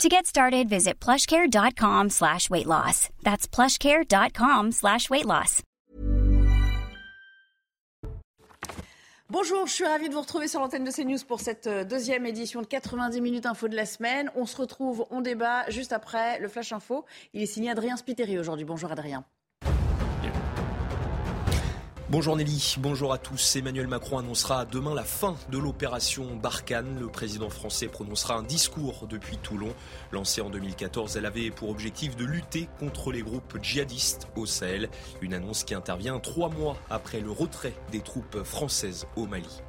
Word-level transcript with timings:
To 0.00 0.08
get 0.08 0.26
started, 0.26 0.68
visit 0.68 0.98
plushcare.com 0.98 2.10
slash 2.10 2.50
weight 2.50 2.66
loss. 2.66 3.08
That's 3.22 3.46
plushcare.com 3.46 4.72
slash 4.72 5.08
weight 5.10 5.26
loss. 5.26 5.62
Bonjour, 9.30 9.66
je 9.66 9.72
suis 9.72 9.86
ravie 9.86 10.10
de 10.10 10.14
vous 10.14 10.20
retrouver 10.20 10.46
sur 10.46 10.60
l'antenne 10.60 10.84
de 10.84 10.90
CNews 10.90 11.24
pour 11.26 11.40
cette 11.40 11.66
euh, 11.66 11.84
deuxième 11.84 12.26
édition 12.26 12.60
de 12.60 12.66
90 12.66 13.20
minutes 13.22 13.46
info 13.46 13.66
de 13.66 13.76
la 13.76 13.86
semaine. 13.86 14.30
On 14.34 14.44
se 14.44 14.56
retrouve, 14.56 15.06
on 15.10 15.22
débat 15.22 15.70
juste 15.70 15.92
après 15.92 16.38
le 16.38 16.48
Flash 16.48 16.72
Info. 16.72 17.06
Il 17.32 17.40
est 17.42 17.46
signé 17.46 17.70
Adrien 17.70 17.96
Spiteri 17.96 18.38
aujourd'hui. 18.38 18.66
Bonjour 18.66 18.92
Adrien. 18.92 19.24
Bonjour 22.12 22.36
Nelly, 22.36 22.74
bonjour 22.78 23.14
à 23.14 23.16
tous. 23.16 23.56
Emmanuel 23.56 23.86
Macron 23.86 24.18
annoncera 24.18 24.66
demain 24.66 24.94
la 24.94 25.02
fin 25.02 25.34
de 25.48 25.56
l'opération 25.56 26.36
Barkhane. 26.36 27.00
Le 27.00 27.06
président 27.06 27.48
français 27.48 27.88
prononcera 27.88 28.34
un 28.34 28.42
discours 28.42 29.06
depuis 29.08 29.38
Toulon. 29.38 29.72
Lancée 30.10 30.42
en 30.42 30.50
2014, 30.50 31.16
elle 31.16 31.24
avait 31.24 31.50
pour 31.50 31.70
objectif 31.70 32.14
de 32.14 32.26
lutter 32.26 32.68
contre 32.78 33.12
les 33.12 33.22
groupes 33.22 33.56
djihadistes 33.62 34.28
au 34.36 34.44
Sahel. 34.44 34.90
Une 35.22 35.32
annonce 35.32 35.64
qui 35.64 35.74
intervient 35.74 36.20
trois 36.20 36.50
mois 36.50 36.76
après 36.90 37.20
le 37.20 37.30
retrait 37.30 37.72
des 37.92 38.00
troupes 38.00 38.42
françaises 38.42 39.06
au 39.16 39.26
Mali. 39.26 39.62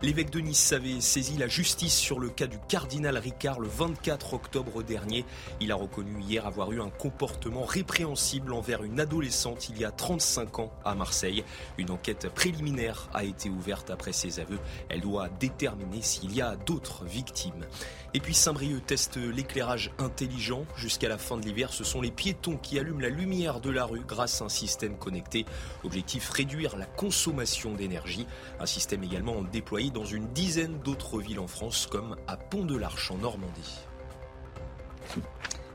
L'évêque 0.00 0.30
de 0.30 0.38
Nice 0.38 0.72
avait 0.72 1.00
saisi 1.00 1.36
la 1.38 1.48
justice 1.48 1.96
sur 1.96 2.20
le 2.20 2.28
cas 2.28 2.46
du 2.46 2.56
cardinal 2.68 3.18
Ricard 3.18 3.58
le 3.58 3.66
24 3.66 4.34
octobre 4.34 4.84
dernier. 4.84 5.24
Il 5.60 5.72
a 5.72 5.74
reconnu 5.74 6.20
hier 6.22 6.46
avoir 6.46 6.70
eu 6.70 6.80
un 6.80 6.88
comportement 6.88 7.64
répréhensible 7.64 8.52
envers 8.52 8.84
une 8.84 9.00
adolescente 9.00 9.68
il 9.70 9.80
y 9.80 9.84
a 9.84 9.90
35 9.90 10.60
ans 10.60 10.72
à 10.84 10.94
Marseille. 10.94 11.42
Une 11.78 11.90
enquête 11.90 12.28
préliminaire 12.32 13.08
a 13.12 13.24
été 13.24 13.50
ouverte 13.50 13.90
après 13.90 14.12
ses 14.12 14.38
aveux. 14.38 14.60
Elle 14.88 15.00
doit 15.00 15.28
déterminer 15.40 16.00
s'il 16.00 16.32
y 16.32 16.42
a 16.42 16.54
d'autres 16.54 17.04
victimes. 17.04 17.66
Et 18.14 18.20
puis 18.20 18.34
Saint-Brieuc 18.34 18.80
teste 18.86 19.16
l'éclairage 19.16 19.90
intelligent. 19.98 20.64
Jusqu'à 20.76 21.08
la 21.08 21.18
fin 21.18 21.36
de 21.36 21.44
l'hiver, 21.44 21.72
ce 21.72 21.84
sont 21.84 22.00
les 22.00 22.10
piétons 22.10 22.56
qui 22.56 22.78
allument 22.78 23.00
la 23.00 23.10
lumière 23.10 23.60
de 23.60 23.70
la 23.70 23.84
rue 23.84 24.02
grâce 24.06 24.40
à 24.40 24.46
un 24.46 24.48
système 24.48 24.96
connecté. 24.96 25.44
Objectif 25.84 26.30
réduire 26.30 26.76
la 26.78 26.86
consommation 26.86 27.74
d'énergie. 27.74 28.26
Un 28.60 28.66
système 28.66 29.04
également 29.04 29.42
déployé 29.42 29.90
dans 29.90 30.06
une 30.06 30.26
dizaine 30.28 30.78
d'autres 30.80 31.20
villes 31.20 31.40
en 31.40 31.48
France, 31.48 31.86
comme 31.86 32.16
à 32.26 32.36
Pont-de-l'Arche 32.36 33.10
en 33.10 33.18
Normandie. 33.18 33.78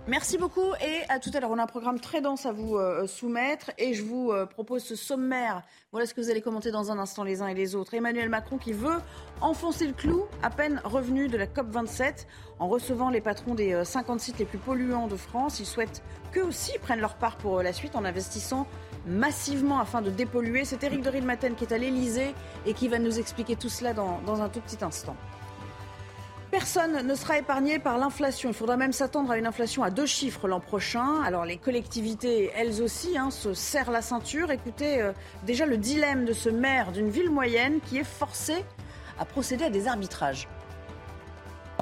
Merci 0.06 0.38
beaucoup 0.38 0.74
et 0.82 1.10
à 1.10 1.18
tout 1.18 1.32
à 1.34 1.40
l'heure. 1.40 1.52
On 1.52 1.58
a 1.58 1.64
un 1.64 1.66
programme 1.68 1.98
très 1.98 2.20
dense 2.20 2.46
à 2.46 2.52
vous 2.52 2.76
euh, 2.76 3.08
soumettre 3.08 3.72
et 3.78 3.94
je 3.94 4.04
vous 4.04 4.32
euh, 4.32 4.46
propose 4.46 4.84
ce 4.84 4.98
sommaire. 4.98 5.64
Voilà 5.94 6.06
ce 6.06 6.14
que 6.14 6.20
vous 6.20 6.30
allez 6.30 6.42
commenter 6.42 6.72
dans 6.72 6.92
un 6.92 7.00
instant 7.00 7.24
les 7.24 7.42
uns 7.42 7.48
et 7.48 7.54
les 7.54 7.74
autres. 7.74 7.94
Emmanuel 7.94 8.28
Macron 8.28 8.58
qui 8.58 8.74
veut 8.74 8.98
enfoncer 9.40 9.88
le 9.88 9.94
clou 9.94 10.26
à 10.42 10.50
peine 10.50 10.82
revenu 10.84 11.30
de 11.30 11.38
la 11.38 11.48
COP27 11.48 12.26
en 12.60 12.68
recevant 12.68 13.12
les 13.12 13.22
patrons 13.22 13.56
des 13.56 13.82
50 13.86 14.20
euh, 14.20 14.22
sites 14.22 14.40
les 14.40 14.46
plus 14.46 14.58
polluants 14.58 15.08
de 15.08 15.16
France. 15.16 15.62
Il 15.62 15.66
souhaite 15.66 16.04
qu'eux 16.34 16.44
aussi 16.44 16.78
prennent 16.80 17.00
leur 17.00 17.16
part 17.16 17.38
pour 17.38 17.64
la 17.64 17.72
suite 17.72 17.96
en 17.96 18.04
investissant 18.04 18.68
massivement 19.08 19.80
afin 19.80 20.02
de 20.02 20.10
dépolluer. 20.10 20.66
C'est 20.66 20.84
Éric 20.84 21.02
de 21.02 21.10
Rilmaten 21.12 21.56
qui 21.56 21.64
est 21.64 21.74
à 21.74 21.78
l'Elysée 21.78 22.36
et 22.66 22.74
qui 22.74 22.90
va 22.90 23.00
nous 23.00 23.20
expliquer 23.20 23.56
tout 23.56 23.70
cela 23.70 23.94
dans 23.94 24.42
un 24.42 24.50
tout 24.50 24.60
petit 24.60 24.84
instant. 24.84 25.16
Personne 26.54 27.08
ne 27.08 27.16
sera 27.16 27.40
épargné 27.40 27.80
par 27.80 27.98
l'inflation. 27.98 28.50
Il 28.52 28.54
faudra 28.54 28.78
même 28.78 28.94
s'attendre 28.94 29.32
à 29.32 29.40
une 29.40 29.48
inflation 29.48 29.82
à 29.82 29.90
deux 29.90 30.06
chiffres 30.06 30.48
l'an 30.48 30.60
prochain. 30.60 31.24
Alors 31.26 31.46
les 31.46 31.58
collectivités, 31.58 32.52
elles 32.56 32.84
aussi, 32.84 33.18
hein, 33.18 33.32
se 33.32 33.56
serrent 33.56 33.90
la 33.90 34.04
ceinture. 34.04 34.52
Écoutez 34.52 35.02
euh, 35.02 35.14
déjà 35.48 35.66
le 35.66 35.78
dilemme 35.78 36.26
de 36.26 36.34
ce 36.34 36.50
maire 36.50 36.92
d'une 36.92 37.10
ville 37.10 37.32
moyenne 37.32 37.80
qui 37.90 37.98
est 37.98 38.04
forcé 38.04 38.64
à 39.18 39.26
procéder 39.26 39.66
à 39.66 39.70
des 39.72 39.88
arbitrages 39.88 40.48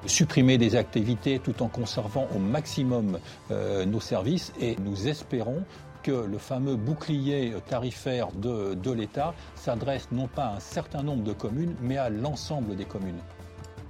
supprimer 0.05 0.57
des 0.57 0.77
activités 0.77 1.37
tout 1.37 1.61
en 1.61 1.67
conservant 1.67 2.27
au 2.33 2.39
maximum 2.39 3.19
euh, 3.51 3.85
nos 3.85 3.99
services 3.99 4.51
et 4.59 4.75
nous 4.77 5.07
espérons 5.09 5.63
que 6.01 6.11
le 6.11 6.37
fameux 6.39 6.75
bouclier 6.75 7.53
tarifaire 7.67 8.31
de, 8.31 8.73
de 8.73 8.91
l'État 8.91 9.35
s'adresse 9.55 10.07
non 10.11 10.27
pas 10.27 10.45
à 10.45 10.55
un 10.55 10.59
certain 10.59 11.03
nombre 11.03 11.23
de 11.23 11.33
communes, 11.33 11.75
mais 11.81 11.97
à 11.97 12.09
l'ensemble 12.09 12.75
des 12.75 12.85
communes. 12.85 13.19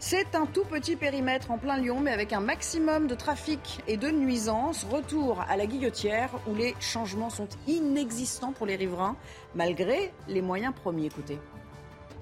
C'est 0.04 0.34
un 0.34 0.48
tout 0.48 0.64
petit 0.64 0.96
périmètre 0.96 1.52
en 1.52 1.60
plein 1.60 1.78
Lyon, 1.78 2.00
mais 2.00 2.10
avec 2.10 2.34
un 2.34 2.40
maximum 2.40 3.06
de 3.06 3.14
trafic 3.14 3.84
et 3.88 3.98
de 3.98 4.10
nuisances. 4.10 4.84
Retour 4.84 5.46
à 5.48 5.56
la 5.58 5.68
guillotière, 5.68 6.32
où 6.48 6.56
les 6.56 6.74
changements 6.80 7.30
sont 7.30 7.48
inexistants 7.68 8.52
pour 8.52 8.66
les 8.66 8.76
riverains, 8.76 9.16
malgré 9.54 10.12
les 10.28 10.42
moyens 10.42 10.74
promis. 10.74 11.06
Écoutez. 11.06 11.38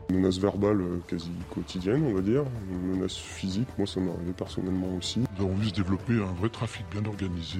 Une 0.09 0.17
menace 0.17 0.39
verbale 0.39 0.81
euh, 0.81 0.99
quasi 1.07 1.31
quotidienne, 1.55 2.03
on 2.05 2.15
va 2.15 2.21
dire. 2.21 2.43
Une 2.69 2.97
menace 2.97 3.15
physique, 3.15 3.69
moi 3.77 3.87
ça 3.87 4.01
m'est 4.01 4.11
arrivé 4.11 4.33
personnellement 4.33 4.97
aussi. 4.97 5.19
Nous 5.19 5.45
avons 5.45 5.53
envie 5.53 5.71
de 5.71 5.77
développer 5.77 6.21
un 6.21 6.33
vrai 6.33 6.49
trafic 6.49 6.85
bien 6.91 7.05
organisé, 7.05 7.59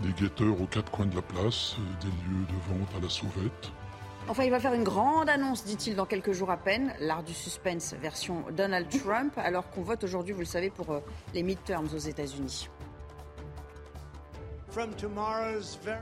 des 0.00 0.12
guetteurs 0.12 0.60
aux 0.60 0.66
quatre 0.66 0.90
coins 0.90 1.06
de 1.06 1.16
la 1.16 1.22
place, 1.22 1.76
euh, 1.78 2.04
des 2.04 2.08
lieux 2.08 2.44
de 2.44 2.78
vente 2.78 2.88
à 2.98 3.02
la 3.02 3.08
sauvette. 3.08 3.72
Enfin, 4.28 4.44
il 4.44 4.50
va 4.50 4.60
faire 4.60 4.72
une 4.72 4.84
grande 4.84 5.28
annonce, 5.28 5.64
dit-il, 5.64 5.96
dans 5.96 6.06
quelques 6.06 6.32
jours 6.32 6.50
à 6.50 6.56
peine. 6.56 6.94
L'art 7.00 7.22
du 7.22 7.34
suspense 7.34 7.94
version 8.00 8.44
Donald 8.52 8.88
Trump, 8.88 9.32
alors 9.36 9.68
qu'on 9.70 9.82
vote 9.82 10.04
aujourd'hui, 10.04 10.32
vous 10.32 10.40
le 10.40 10.46
savez, 10.46 10.70
pour 10.70 10.90
euh, 10.90 11.00
les 11.34 11.42
midterms 11.42 11.88
aux 11.92 11.98
États-Unis. 11.98 12.68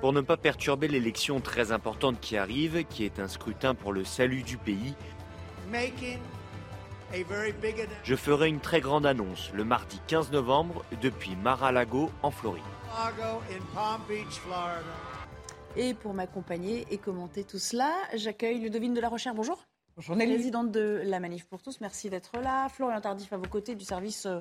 Pour 0.01 0.13
ne 0.13 0.21
pas 0.21 0.37
perturber 0.37 0.87
l'élection 0.87 1.41
très 1.41 1.73
importante 1.73 2.21
qui 2.21 2.37
arrive, 2.37 2.85
qui 2.85 3.05
est 3.05 3.19
un 3.19 3.27
scrutin 3.27 3.75
pour 3.75 3.93
le 3.93 4.05
salut 4.05 4.43
du 4.43 4.59
pays, 4.59 4.95
je 8.05 8.15
ferai 8.15 8.49
une 8.49 8.61
très 8.61 8.81
grande 8.81 9.07
annonce 9.07 9.51
le 9.53 9.65
mardi 9.65 10.01
15 10.07 10.31
novembre 10.31 10.85
depuis 11.03 11.35
Mar-a-Lago 11.37 12.11
en 12.23 12.31
Floride. 12.31 12.63
Et 15.77 15.95
pour 15.95 16.15
m'accompagner 16.15 16.85
et 16.91 16.99
commenter 16.99 17.45
tout 17.45 17.59
cela, 17.59 17.93
j'accueille 18.15 18.59
Ludovine 18.59 18.93
de 18.93 19.01
la 19.01 19.09
Recherche. 19.09 19.37
Bonjour. 19.37 19.67
Bonjour 19.95 20.17
Nelly. 20.17 20.35
Présidente 20.35 20.73
de 20.73 21.01
la 21.05 21.21
Manif 21.21 21.47
pour 21.47 21.63
tous, 21.63 21.81
merci 21.81 22.11
d'être 22.11 22.41
là. 22.41 22.69
Florian 22.69 23.01
Tardif 23.01 23.33
à 23.33 23.37
vos 23.37 23.49
côtés 23.49 23.77
du 23.77 23.85
service 23.85 24.27
euh, 24.27 24.41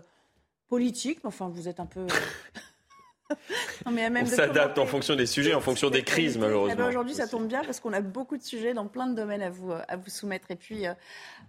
politique. 0.68 1.20
Enfin, 1.24 1.50
vous 1.50 1.68
êtes 1.68 1.80
un 1.80 1.86
peu. 1.86 2.00
Euh, 2.00 3.36
on 3.86 4.26
s'adapte 4.26 4.80
en 4.80 4.88
fonction 4.88 5.16
des 5.16 5.28
sujets, 5.28 5.54
en 5.54 5.62
fonction 5.62 5.92
des 5.92 6.02
crises, 6.04 6.34
eh 6.36 6.40
ben, 6.40 6.48
malheureusement. 6.48 6.88
Aujourd'hui, 6.88 7.14
ça 7.14 7.28
tombe 7.28 7.48
bien 7.48 7.64
parce 7.64 7.80
qu'on 7.80 7.94
a 7.94 8.02
beaucoup 8.02 8.38
de 8.38 8.44
sujets 8.44 8.74
dans 8.74 8.88
plein 8.88 9.06
de 9.06 9.14
domaines 9.14 9.44
à 9.44 9.52
vous, 9.52 9.72
à 9.72 9.98
vous 9.98 10.10
soumettre. 10.10 10.50
Et 10.50 10.56
puis, 10.56 10.86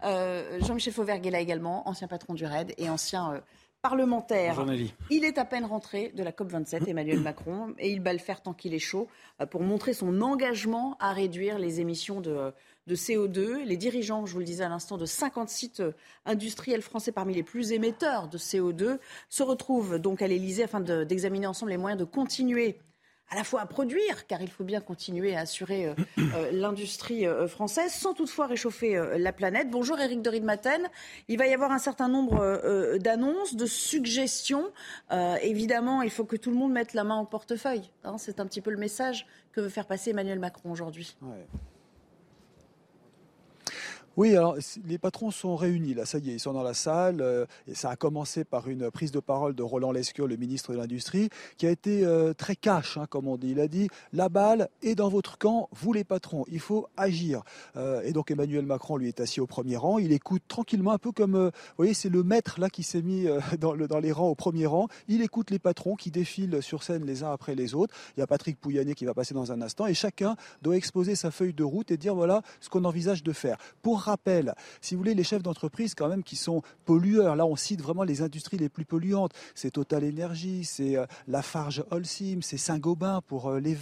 euh, 0.05 0.61
Jean-Michel 0.61 0.93
Fauvergue 0.93 1.27
est 1.27 1.31
là 1.31 1.41
également, 1.41 1.89
ancien 1.89 2.07
patron 2.07 2.35
du 2.35 2.45
RAID 2.45 2.75
et 2.77 2.91
ancien 2.91 3.43
parlementaire. 3.83 4.65
Il 5.11 5.25
est 5.25 5.39
à 5.39 5.45
peine 5.45 5.65
rentré 5.65 6.13
de 6.15 6.23
la 6.23 6.33
COP27, 6.33 6.89
Emmanuel 6.89 7.21
Macron, 7.21 7.75
et 7.79 7.91
il 7.91 8.01
bat 8.01 8.13
le 8.13 8.19
fer 8.19 8.43
tant 8.43 8.53
qu'il 8.53 8.75
est 8.75 8.79
chaud 8.79 9.09
euh, 9.41 9.47
pour 9.47 9.63
montrer 9.63 9.93
son 9.93 10.21
engagement 10.21 10.97
à 11.01 11.13
réduire 11.13 11.59
les 11.59 11.81
émissions 11.81 12.21
de, 12.21 12.53
CO2. 12.89 13.65
Les 13.65 13.77
dirigeants, 13.77 14.27
je 14.27 14.33
vous 14.33 14.41
le 14.41 14.45
disais 14.45 14.65
à 14.65 14.69
l'instant, 14.69 14.99
de 14.99 15.07
50 15.07 15.49
sites 15.49 15.81
euh, 15.81 15.93
industriels 16.27 16.83
français 16.83 17.13
parmi 17.13 17.35
les 17.35 17.43
plus 17.43 17.73
émetteurs 17.73 18.29
de 18.29 18.37
CO2 18.37 18.99
se 19.29 19.43
retrouvent 19.43 19.99
donc 19.99 20.23
à 20.23 20.27
l'Elysée 20.27 20.65
afin 20.65 20.81
d'examiner 20.81 21.47
ensemble 21.47 21.71
les 21.71 21.79
moyens 21.79 21.99
de 21.99 22.05
continuer 22.05 22.79
à 23.31 23.37
la 23.37 23.45
fois 23.45 23.61
à 23.61 23.67
produire, 23.67 24.27
car 24.27 24.43
il 24.43 24.51
faut 24.51 24.65
bien 24.65 24.81
continuer 24.81 25.37
à 25.37 25.41
assurer 25.41 25.87
euh, 25.87 25.95
euh, 26.19 26.51
l'industrie 26.53 27.27
euh, 27.27 27.47
française, 27.47 27.93
sans 27.93 28.13
toutefois 28.13 28.47
réchauffer 28.47 29.01
la 29.17 29.33
planète. 29.33 29.71
Bonjour 29.71 29.99
Eric 30.01 30.21
de 30.21 30.31
Ridmaten. 30.31 30.89
Il 31.29 31.39
va 31.39 31.47
y 31.47 31.55
avoir 31.55 31.71
un 31.71 31.79
certain 31.79 32.09
nombre 32.09 32.99
d'annonces, 32.99 33.55
de 33.55 33.67
suggestions. 33.67 34.71
évidemment, 35.43 36.03
il 36.03 36.11
faut 36.11 36.25
que 36.25 36.37
tout 36.37 36.51
le 36.51 36.57
monde 36.57 36.73
mette 36.73 36.95
la 36.95 37.05
main 37.05 37.21
au 37.21 37.25
portefeuille. 37.25 37.91
Hein. 38.05 38.17
C'est 38.19 38.41
un 38.41 38.47
petit 38.47 38.61
peu 38.61 38.71
le 38.71 38.77
message 38.77 39.27
que 39.53 39.61
veut 39.61 39.69
faire 39.69 39.87
passer 39.87 40.11
Emmanuel 40.11 40.39
Macron 40.39 40.71
aujourd'hui. 40.71 41.17
Oui, 44.17 44.37
alors 44.37 44.57
les 44.87 44.99
patrons 44.99 45.31
sont 45.31 45.55
réunis, 45.55 45.95
là, 45.95 46.05
ça 46.05 46.19
y 46.19 46.31
est, 46.31 46.35
ils 46.35 46.41
sont 46.41 46.53
dans 46.53 46.65
la 46.65 46.75
salle. 46.75 47.21
Euh, 47.21 47.47
et 47.69 47.75
ça 47.75 47.91
a 47.91 47.97
commencé 47.97 48.45
par 48.45 48.69
une 48.69 48.91
prise 48.91 49.13
de 49.13 49.21
parole 49.21 49.55
de 49.55 49.63
Roland 49.63 49.93
Lescure, 49.93 50.27
le 50.27 50.37
ministre 50.37 50.73
de 50.73 50.79
l'Industrie, 50.79 51.29
qui 51.57 51.67
a 51.67 51.71
été 51.71 52.05
euh, 52.05 52.35
très 52.35 52.57
cash, 52.57 52.97
hein, 52.97 53.07
comme 53.09 53.29
on 53.29 53.37
dit. 53.37 53.53
Il 53.53 53.61
a 53.61 53.69
dit 53.69 53.89
la 54.13 54.29
balle 54.29 54.69
est 54.83 54.97
dans 54.97 55.09
votre 55.09 55.39
camp, 55.39 55.69
vous 55.73 55.93
les 55.93 56.03
patrons, 56.03 56.45
il 56.51 56.59
faut 56.59 56.89
agir. 56.97 57.43
Euh, 57.77 58.03
et 58.03 58.13
donc 58.13 58.33
Emmanuel 58.33 58.67
Macron, 58.67 58.97
lui, 58.97 59.07
est 59.07 59.21
assis 59.21 59.41
au 59.41 59.47
premier 59.47 59.77
rang. 59.77 59.99
Il 59.99 60.11
écoute 60.11 60.43
tranquillement, 60.49 60.91
un 60.91 60.99
peu 60.99 61.13
comme, 61.13 61.37
vous 61.37 61.51
voyez, 61.77 61.95
c'est 61.95 62.09
le 62.09 62.25
maître 62.25 62.59
là 62.59 62.69
qui 62.69 62.83
s'est 62.83 63.03
mis 63.03 63.27
dans, 63.61 63.77
dans 63.77 64.01
les 64.01 64.11
rangs 64.11 64.29
au 64.29 64.35
premier 64.35 64.67
rang. 64.67 64.89
Il 65.07 65.23
écoute 65.23 65.51
les 65.51 65.61
patrons 65.61 65.95
qui 65.95 66.11
défilent 66.11 66.63
sur 66.63 66.83
scène 66.83 67.07
les 67.07 67.23
uns 67.23 67.33
après 67.33 67.55
les 67.55 67.77
autres. 67.77 67.95
Il 68.17 68.21
y 68.21 68.23
a 68.25 68.27
Patrick 68.27 68.61
Pouyanné 68.61 68.95
qui 68.95 69.05
va 69.05 69.15
passer 69.15 69.35
dans 69.35 69.53
un 69.53 69.63
instant, 69.63 69.87
et 69.87 69.95
chacun 69.95 70.35
doit 70.63 70.77
exposer 70.77 71.15
sa 71.15 71.31
feuille 71.31 71.55
de 71.55 71.65
route 71.65 71.93
et 71.93 71.97
dire 71.97 72.17
voilà 72.17 72.43
ce 72.61 72.69
qu'on 72.69 72.85
envisage 72.85 73.23
de 73.23 73.33
faire. 73.33 73.57
Pour 73.83 74.00
rappel, 74.01 74.55
si 74.81 74.95
vous 74.95 75.01
voulez, 75.01 75.15
les 75.15 75.25
chefs 75.25 75.43
d'entreprise 75.43 75.95
quand 75.95 76.09
même 76.09 76.23
qui 76.23 76.37
sont 76.37 76.63
pollueurs, 76.85 77.37
là 77.37 77.47
on 77.47 77.57
cite 77.57 77.81
vraiment 77.81 78.03
les 78.03 78.23
industries 78.23 78.59
les 78.59 78.69
plus 78.69 78.85
polluantes, 78.85 79.33
c'est 79.55 79.71
Total 79.71 80.05
Energy, 80.05 80.65
c'est 80.65 80.97
euh, 80.97 81.07
Lafarge 81.29 81.85
Holcim, 81.91 82.41
c'est 82.43 82.57
Saint-Gobain 82.57 83.21
pour 83.27 83.49
euh, 83.49 83.61
les 83.61 83.81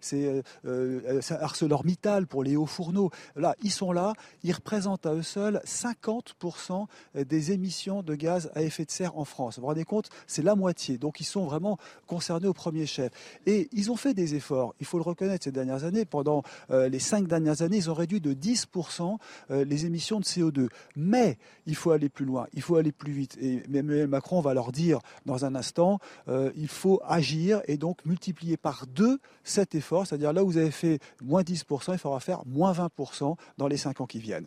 c'est 0.00 0.42
euh, 0.66 1.20
ArcelorMittal 1.30 2.26
pour 2.26 2.44
les 2.44 2.56
hauts 2.56 2.66
fourneaux. 2.66 3.10
Là, 3.34 3.54
ils 3.62 3.70
sont 3.70 3.92
là, 3.92 4.12
ils 4.42 4.52
représentent 4.52 5.06
à 5.06 5.14
eux 5.14 5.22
seuls 5.22 5.62
50% 5.64 6.86
des 7.14 7.52
émissions 7.52 8.02
de 8.02 8.14
gaz 8.14 8.50
à 8.54 8.62
effet 8.62 8.84
de 8.84 8.90
serre 8.90 9.16
en 9.16 9.24
France. 9.24 9.56
Vous 9.56 9.62
vous 9.62 9.68
rendez 9.68 9.84
compte? 9.84 10.10
C'est 10.26 10.42
la 10.42 10.54
moitié. 10.54 10.98
Donc 10.98 11.20
ils 11.20 11.24
sont 11.24 11.44
vraiment 11.44 11.78
concernés 12.06 12.46
au 12.46 12.52
premier 12.52 12.84
chef. 12.84 13.10
Et 13.46 13.68
ils 13.72 13.90
ont 13.90 13.96
fait 13.96 14.12
des 14.12 14.34
efforts, 14.34 14.74
il 14.80 14.86
faut 14.86 14.98
le 14.98 15.04
reconnaître, 15.04 15.44
ces 15.44 15.52
dernières 15.52 15.84
années. 15.84 16.04
Pendant 16.04 16.42
les 16.68 16.98
cinq 16.98 17.26
dernières 17.26 17.62
années, 17.62 17.78
ils 17.78 17.90
ont 17.90 17.94
réduit 17.94 18.20
de 18.20 18.34
10% 18.34 19.16
les 19.64 19.86
émissions 19.86 20.20
de 20.20 20.24
CO2. 20.24 20.68
Mais 20.96 21.38
il 21.66 21.74
faut 21.74 21.90
aller 21.90 22.08
plus 22.08 22.24
loin, 22.24 22.46
il 22.52 22.62
faut 22.62 22.76
aller 22.76 22.92
plus 22.92 23.12
vite. 23.12 23.36
Et 23.40 23.62
Emmanuel 23.72 24.08
Macron 24.08 24.40
va 24.40 24.54
leur 24.54 24.72
dire 24.72 25.00
dans 25.26 25.44
un 25.44 25.54
instant, 25.54 25.98
euh, 26.28 26.50
il 26.56 26.68
faut 26.68 27.00
agir 27.04 27.60
et 27.66 27.76
donc 27.76 28.04
multiplier 28.04 28.56
par 28.56 28.86
deux 28.86 29.18
cet 29.44 29.74
effort. 29.74 30.06
C'est-à-dire 30.06 30.32
là 30.32 30.44
où 30.44 30.46
vous 30.46 30.58
avez 30.58 30.70
fait 30.70 30.98
moins 31.22 31.42
10%, 31.42 31.92
il 31.92 31.98
faudra 31.98 32.20
faire 32.20 32.42
moins 32.46 32.72
20% 32.72 33.36
dans 33.56 33.68
les 33.68 33.76
cinq 33.76 34.00
ans 34.00 34.06
qui 34.06 34.18
viennent. 34.18 34.46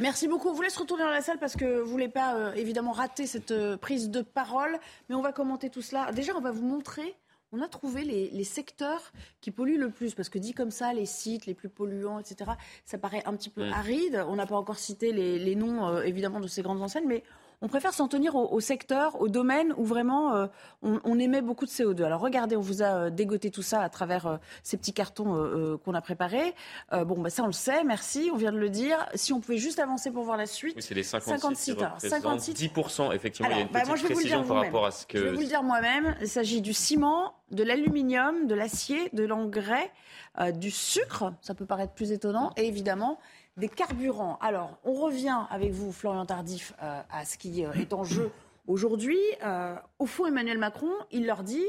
Merci 0.00 0.28
beaucoup. 0.28 0.48
On 0.48 0.54
vous 0.54 0.62
laisse 0.62 0.76
retourner 0.76 1.04
dans 1.04 1.10
la 1.10 1.22
salle 1.22 1.38
parce 1.38 1.56
que 1.56 1.80
vous 1.80 1.86
ne 1.86 1.90
voulez 1.90 2.08
pas 2.08 2.36
euh, 2.36 2.52
évidemment 2.54 2.92
rater 2.92 3.26
cette 3.26 3.50
euh, 3.50 3.76
prise 3.76 4.10
de 4.10 4.22
parole. 4.22 4.78
Mais 5.08 5.14
on 5.14 5.22
va 5.22 5.32
commenter 5.32 5.70
tout 5.70 5.82
cela. 5.82 6.12
Déjà, 6.12 6.34
on 6.36 6.40
va 6.40 6.50
vous 6.50 6.64
montrer 6.64 7.16
on 7.52 7.62
a 7.62 7.68
trouvé 7.68 8.04
les, 8.04 8.44
secteurs 8.44 9.12
qui 9.40 9.50
polluent 9.50 9.78
le 9.78 9.90
plus. 9.90 10.14
Parce 10.14 10.28
que 10.28 10.38
dit 10.38 10.52
comme 10.52 10.70
ça, 10.70 10.92
les 10.92 11.06
sites 11.06 11.46
les 11.46 11.54
plus 11.54 11.68
polluants, 11.68 12.18
etc., 12.18 12.52
ça 12.84 12.98
paraît 12.98 13.22
un 13.26 13.34
petit 13.34 13.50
peu 13.50 13.64
aride. 13.64 14.24
On 14.28 14.36
n'a 14.36 14.46
pas 14.46 14.56
encore 14.56 14.78
cité 14.78 15.12
les, 15.12 15.54
noms, 15.54 15.86
euh, 15.86 16.02
évidemment, 16.02 16.40
de 16.40 16.48
ces 16.48 16.62
grandes 16.62 16.82
enseignes, 16.82 17.06
mais 17.06 17.22
on 17.60 17.68
préfère 17.68 17.92
s'en 17.92 18.06
tenir 18.06 18.36
au, 18.36 18.60
secteur, 18.60 19.20
au 19.20 19.28
domaine 19.28 19.74
où 19.76 19.84
vraiment 19.84 20.34
euh, 20.34 20.46
on, 20.82 21.18
émet 21.18 21.42
beaucoup 21.42 21.66
de 21.66 21.70
CO2. 21.70 22.04
Alors 22.04 22.20
regardez, 22.20 22.56
on 22.56 22.60
vous 22.60 22.82
a 22.82 22.86
euh, 22.86 23.10
dégoté 23.10 23.50
tout 23.50 23.62
ça 23.62 23.82
à 23.82 23.88
travers 23.88 24.26
euh, 24.26 24.36
ces 24.62 24.76
petits 24.76 24.92
cartons 24.92 25.78
qu'on 25.84 25.94
a 25.94 26.00
préparés. 26.00 26.54
bon, 26.92 27.20
bah, 27.20 27.30
ça 27.30 27.42
on 27.42 27.46
le 27.46 27.52
sait, 27.52 27.82
merci, 27.84 28.30
on 28.32 28.36
vient 28.36 28.52
de 28.52 28.58
le 28.58 28.70
dire. 28.70 29.06
Si 29.14 29.32
on 29.32 29.40
pouvait 29.40 29.58
juste 29.58 29.78
avancer 29.78 30.10
pour 30.10 30.24
voir 30.24 30.36
la 30.36 30.46
suite. 30.46 30.76
Oui, 30.76 30.82
c'est 30.82 30.94
les 30.94 31.02
50, 31.02 31.56
sites. 31.56 31.80
10%, 31.80 33.14
effectivement, 33.14 33.50
il 33.50 33.56
y 33.56 33.58
a 33.58 33.62
une 33.62 33.68
bah, 33.68 33.80
petite 33.80 34.02
moi, 34.02 34.10
précision 34.10 34.44
par 34.44 34.58
rapport 34.58 34.86
à 34.86 34.90
ce 34.90 35.06
que... 35.06 35.18
Je 35.18 35.24
vais 35.24 35.32
vous 35.32 35.40
le 35.40 35.46
dire 35.46 35.62
moi-même, 35.62 36.14
il 36.20 36.28
s'agit 36.28 36.60
du 36.60 36.72
ciment, 36.72 37.34
de 37.50 37.64
l'aluminium, 37.64 38.46
de 38.46 38.54
l'acier, 38.54 39.10
de 39.12 39.24
l'engrais, 39.24 39.90
du 40.54 40.70
sucre, 40.70 41.32
ça 41.40 41.54
peut 41.54 41.66
paraître 41.66 41.94
plus 41.94 42.12
étonnant, 42.12 42.52
et 42.56 42.66
évidemment 42.66 43.18
des 43.58 43.68
carburants. 43.68 44.38
Alors, 44.40 44.78
on 44.84 44.94
revient 44.94 45.46
avec 45.50 45.72
vous, 45.72 45.92
Florian 45.92 46.24
Tardif, 46.24 46.72
euh, 46.82 47.02
à 47.10 47.24
ce 47.24 47.36
qui 47.36 47.64
euh, 47.64 47.72
est 47.72 47.92
en 47.92 48.04
jeu 48.04 48.30
aujourd'hui. 48.66 49.18
Euh, 49.42 49.74
au 49.98 50.06
fond, 50.06 50.26
Emmanuel 50.26 50.58
Macron, 50.58 50.92
il 51.10 51.26
leur 51.26 51.42
dit 51.42 51.66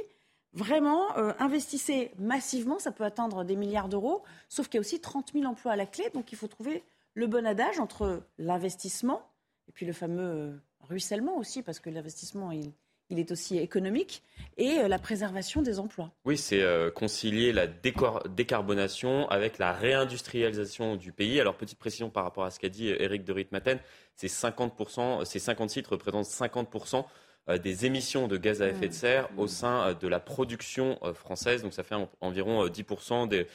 vraiment, 0.53 1.15
investissez 1.38 2.12
massivement, 2.18 2.80
ça 2.80 2.91
peut 2.91 3.03
atteindre 3.03 3.44
des 3.44 3.56
milliards 3.56 3.88
d'euros, 3.88 4.24
sauf 4.50 4.68
qu'il 4.68 4.77
y 4.77 4.80
a 4.80 4.81
aussi 4.81 5.00
30 5.00 5.33
000 5.33 5.45
emplois 5.45 5.74
à 5.74 5.75
la 5.75 5.86
clé, 5.86 6.09
donc 6.12 6.31
il 6.31 6.39
faut 6.39 6.47
trouver 6.47 6.83
le 7.13 7.27
bon 7.27 7.45
adage 7.45 7.80
entre 7.80 8.24
l'investissement 8.39 9.21
et 9.68 9.71
puis 9.71 9.86
le 9.86 9.94
fameux 9.94 10.59
ruissellement 10.81 11.38
aussi, 11.38 11.62
parce 11.62 11.80
que 11.80 11.91
l'investissement, 11.91 12.51
il 12.51 12.74
il 13.09 13.19
est 13.19 13.31
aussi 13.31 13.57
économique, 13.57 14.23
et 14.57 14.79
euh, 14.79 14.88
la 14.88 15.00
préservation 15.00 15.61
des 15.61 15.79
emplois. 15.79 16.11
Oui, 16.25 16.38
c'est 16.38 16.61
euh, 16.61 16.91
concilier 16.91 17.51
la 17.51 17.65
décarbonation 17.67 19.27
avec 19.29 19.57
la 19.57 19.73
réindustrialisation 19.73 20.95
du 20.95 21.11
pays. 21.11 21.39
Alors, 21.39 21.56
petite 21.56 21.79
précision 21.79 22.09
par 22.09 22.23
rapport 22.23 22.44
à 22.44 22.51
ce 22.51 22.59
qu'a 22.59 22.69
dit 22.69 22.89
Eric 22.89 23.23
de 23.23 23.33
Ritmaten, 23.33 23.79
ces 24.15 24.27
50%, 24.27 25.25
ces 25.25 25.39
50 25.39 25.69
sites 25.69 25.88
représentent 25.88 26.25
50% 26.25 26.97
euh, 26.97 27.01
des 27.57 27.86
émissions 27.86 28.28
de 28.28 28.38
gaz 28.38 28.62
à 28.62 28.68
effet 28.68 28.88
de 28.88 28.94
mmh. 28.94 28.98
serre 28.98 29.30
au 29.38 29.48
sein 29.48 29.88
euh, 29.88 29.94
de 29.94 30.07
la 30.07 30.19
production 30.19 31.00
euh, 31.04 31.13
française. 31.13 31.63
Donc 31.63 31.74
ça 31.74 31.84
fait 31.84 31.96
environ 32.22 32.68
10% 32.68 33.28
des, 33.28 33.48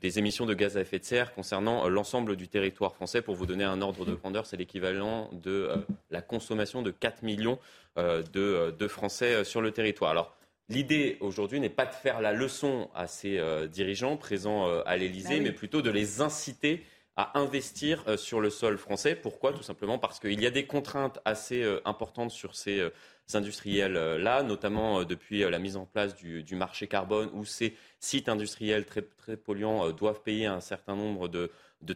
des, 0.00 0.18
émissions 0.18 0.46
de 0.46 0.54
gaz 0.54 0.76
à 0.76 0.80
effet 0.80 0.98
de 0.98 1.04
serre 1.04 1.34
concernant 1.34 1.88
l'ensemble 1.88 2.36
du 2.36 2.48
territoire 2.48 2.94
français. 2.94 3.22
Pour 3.22 3.34
vous 3.34 3.46
donner 3.46 3.64
un 3.64 3.82
ordre 3.82 4.04
de 4.04 4.14
grandeur, 4.14 4.46
c'est 4.46 4.56
l'équivalent 4.56 5.30
de 5.32 5.70
la 6.10 6.22
consommation 6.22 6.82
de 6.82 6.90
4 6.90 7.22
millions 7.22 7.58
de, 7.96 8.74
de, 8.76 8.88
Français 8.88 9.44
sur 9.44 9.60
le 9.60 9.72
territoire. 9.72 10.10
Alors, 10.10 10.34
L'idée 10.70 11.16
aujourd'hui 11.20 11.60
n'est 11.60 11.70
pas 11.70 11.86
de 11.86 11.94
faire 11.94 12.20
la 12.20 12.34
leçon 12.34 12.90
à 12.94 13.06
ces 13.06 13.40
dirigeants 13.72 14.18
présents 14.18 14.68
à 14.84 14.98
l'Élysée, 14.98 15.38
bah 15.38 15.44
mais 15.44 15.52
plutôt 15.52 15.80
de 15.80 15.88
les 15.88 16.20
inciter 16.20 16.84
à 17.18 17.36
investir 17.36 18.04
euh, 18.06 18.16
sur 18.16 18.40
le 18.40 18.48
sol 18.48 18.78
français. 18.78 19.16
Pourquoi? 19.16 19.52
Tout 19.52 19.64
simplement 19.64 19.98
parce 19.98 20.20
qu'il 20.20 20.40
y 20.40 20.46
a 20.46 20.50
des 20.52 20.66
contraintes 20.66 21.18
assez 21.24 21.62
euh, 21.64 21.80
importantes 21.84 22.30
sur 22.30 22.54
ces 22.54 22.78
euh, 22.78 22.90
industriels-là, 23.34 24.44
notamment 24.44 25.04
depuis 25.04 25.40
la 25.40 25.58
mise 25.58 25.76
en 25.76 25.84
place 25.84 26.16
du, 26.16 26.54
marché 26.54 26.86
carbone, 26.86 27.28
où 27.34 27.44
ces 27.44 27.76
sites 28.00 28.30
industriels 28.30 28.86
très, 28.86 29.02
très 29.02 29.36
polluants 29.36 29.90
doivent 29.90 30.22
payer 30.22 30.46
un 30.46 30.62
certain 30.62 30.96
nombre 30.96 31.28
de, 31.28 31.50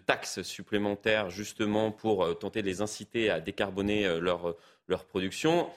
taxes 0.04 0.42
supplémentaires 0.42 1.30
justement 1.30 1.90
pour 1.90 2.38
tenter 2.38 2.60
de 2.60 2.66
les 2.66 2.82
inciter 2.82 3.30
à 3.30 3.40
décarboner 3.40 4.20
leur, 4.20 4.56
leur 4.88 5.06
production. 5.06 5.70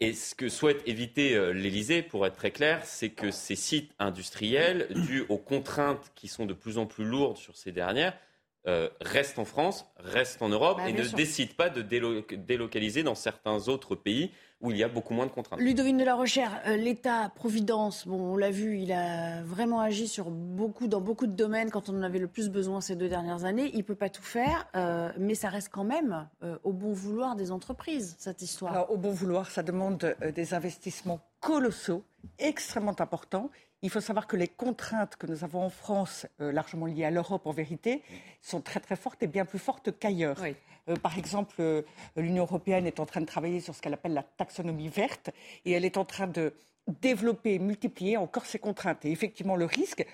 Et 0.00 0.14
ce 0.14 0.34
que 0.34 0.48
souhaite 0.48 0.80
éviter 0.86 1.52
l'Élysée, 1.52 2.02
pour 2.02 2.24
être 2.24 2.36
très 2.36 2.50
clair, 2.50 2.82
c'est 2.86 3.10
que 3.10 3.30
ces 3.30 3.54
sites 3.54 3.92
industriels, 3.98 4.88
dus 4.94 5.26
aux 5.28 5.36
contraintes 5.36 6.10
qui 6.14 6.28
sont 6.28 6.46
de 6.46 6.54
plus 6.54 6.78
en 6.78 6.86
plus 6.86 7.04
lourdes 7.04 7.36
sur 7.36 7.54
ces 7.58 7.70
dernières, 7.70 8.14
euh, 8.68 8.88
reste 9.00 9.40
en 9.40 9.44
France, 9.44 9.86
reste 9.98 10.40
en 10.40 10.48
Europe 10.48 10.76
bah, 10.76 10.88
et 10.88 10.92
ne 10.92 11.02
décide 11.02 11.54
pas 11.54 11.68
de 11.68 11.82
délocaliser 11.82 13.02
dans 13.02 13.16
certains 13.16 13.68
autres 13.68 13.96
pays 13.96 14.30
où 14.60 14.70
il 14.70 14.76
y 14.76 14.84
a 14.84 14.88
beaucoup 14.88 15.14
moins 15.14 15.26
de 15.26 15.32
contraintes. 15.32 15.58
Ludovine 15.58 15.98
de 15.98 16.04
la 16.04 16.14
Rochère, 16.14 16.62
euh, 16.68 16.76
l'État-providence, 16.76 18.06
bon, 18.06 18.20
on 18.20 18.36
l'a 18.36 18.52
vu, 18.52 18.78
il 18.78 18.92
a 18.92 19.42
vraiment 19.42 19.80
agi 19.80 20.06
sur 20.06 20.30
beaucoup, 20.30 20.86
dans 20.86 21.00
beaucoup 21.00 21.26
de 21.26 21.32
domaines 21.32 21.72
quand 21.72 21.88
on 21.88 21.98
en 21.98 22.02
avait 22.02 22.20
le 22.20 22.28
plus 22.28 22.50
besoin 22.50 22.80
ces 22.80 22.94
deux 22.94 23.08
dernières 23.08 23.44
années. 23.44 23.68
Il 23.72 23.78
ne 23.78 23.82
peut 23.82 23.96
pas 23.96 24.10
tout 24.10 24.22
faire, 24.22 24.68
euh, 24.76 25.10
mais 25.18 25.34
ça 25.34 25.48
reste 25.48 25.70
quand 25.72 25.82
même 25.82 26.28
au 26.62 26.72
bon 26.72 26.92
vouloir 26.92 27.34
des 27.34 27.50
entreprises, 27.50 28.14
cette 28.20 28.42
histoire. 28.42 28.72
Alors, 28.72 28.92
au 28.92 28.96
bon 28.96 29.10
vouloir, 29.10 29.50
ça 29.50 29.64
demande 29.64 30.14
des 30.34 30.54
investissements 30.54 31.18
colossaux, 31.40 32.04
extrêmement 32.38 32.94
importants. 33.00 33.50
Il 33.84 33.90
faut 33.90 34.00
savoir 34.00 34.28
que 34.28 34.36
les 34.36 34.46
contraintes 34.46 35.16
que 35.16 35.26
nous 35.26 35.42
avons 35.42 35.64
en 35.64 35.70
France, 35.70 36.26
euh, 36.40 36.52
largement 36.52 36.86
liées 36.86 37.04
à 37.04 37.10
l'Europe 37.10 37.46
en 37.46 37.50
vérité, 37.50 38.02
sont 38.40 38.60
très 38.60 38.78
très 38.78 38.94
fortes 38.94 39.20
et 39.24 39.26
bien 39.26 39.44
plus 39.44 39.58
fortes 39.58 39.90
qu'ailleurs. 39.98 40.38
Euh, 40.88 40.94
par 40.96 41.18
exemple, 41.18 41.56
euh, 41.58 41.82
l'Union 42.16 42.44
européenne 42.44 42.86
est 42.86 43.00
en 43.00 43.06
train 43.06 43.20
de 43.20 43.26
travailler 43.26 43.60
sur 43.60 43.74
ce 43.74 43.82
qu'elle 43.82 43.94
appelle 43.94 44.14
la 44.14 44.22
taxonomie 44.22 44.88
verte 44.88 45.30
et 45.64 45.72
elle 45.72 45.84
est 45.84 45.96
en 45.96 46.04
train 46.04 46.28
de 46.28 46.54
développer, 47.00 47.58
multiplier 47.58 48.16
encore 48.16 48.46
ces 48.46 48.60
contraintes. 48.60 49.04
Et 49.04 49.10
effectivement, 49.10 49.56
le 49.56 49.64
risque, 49.64 50.06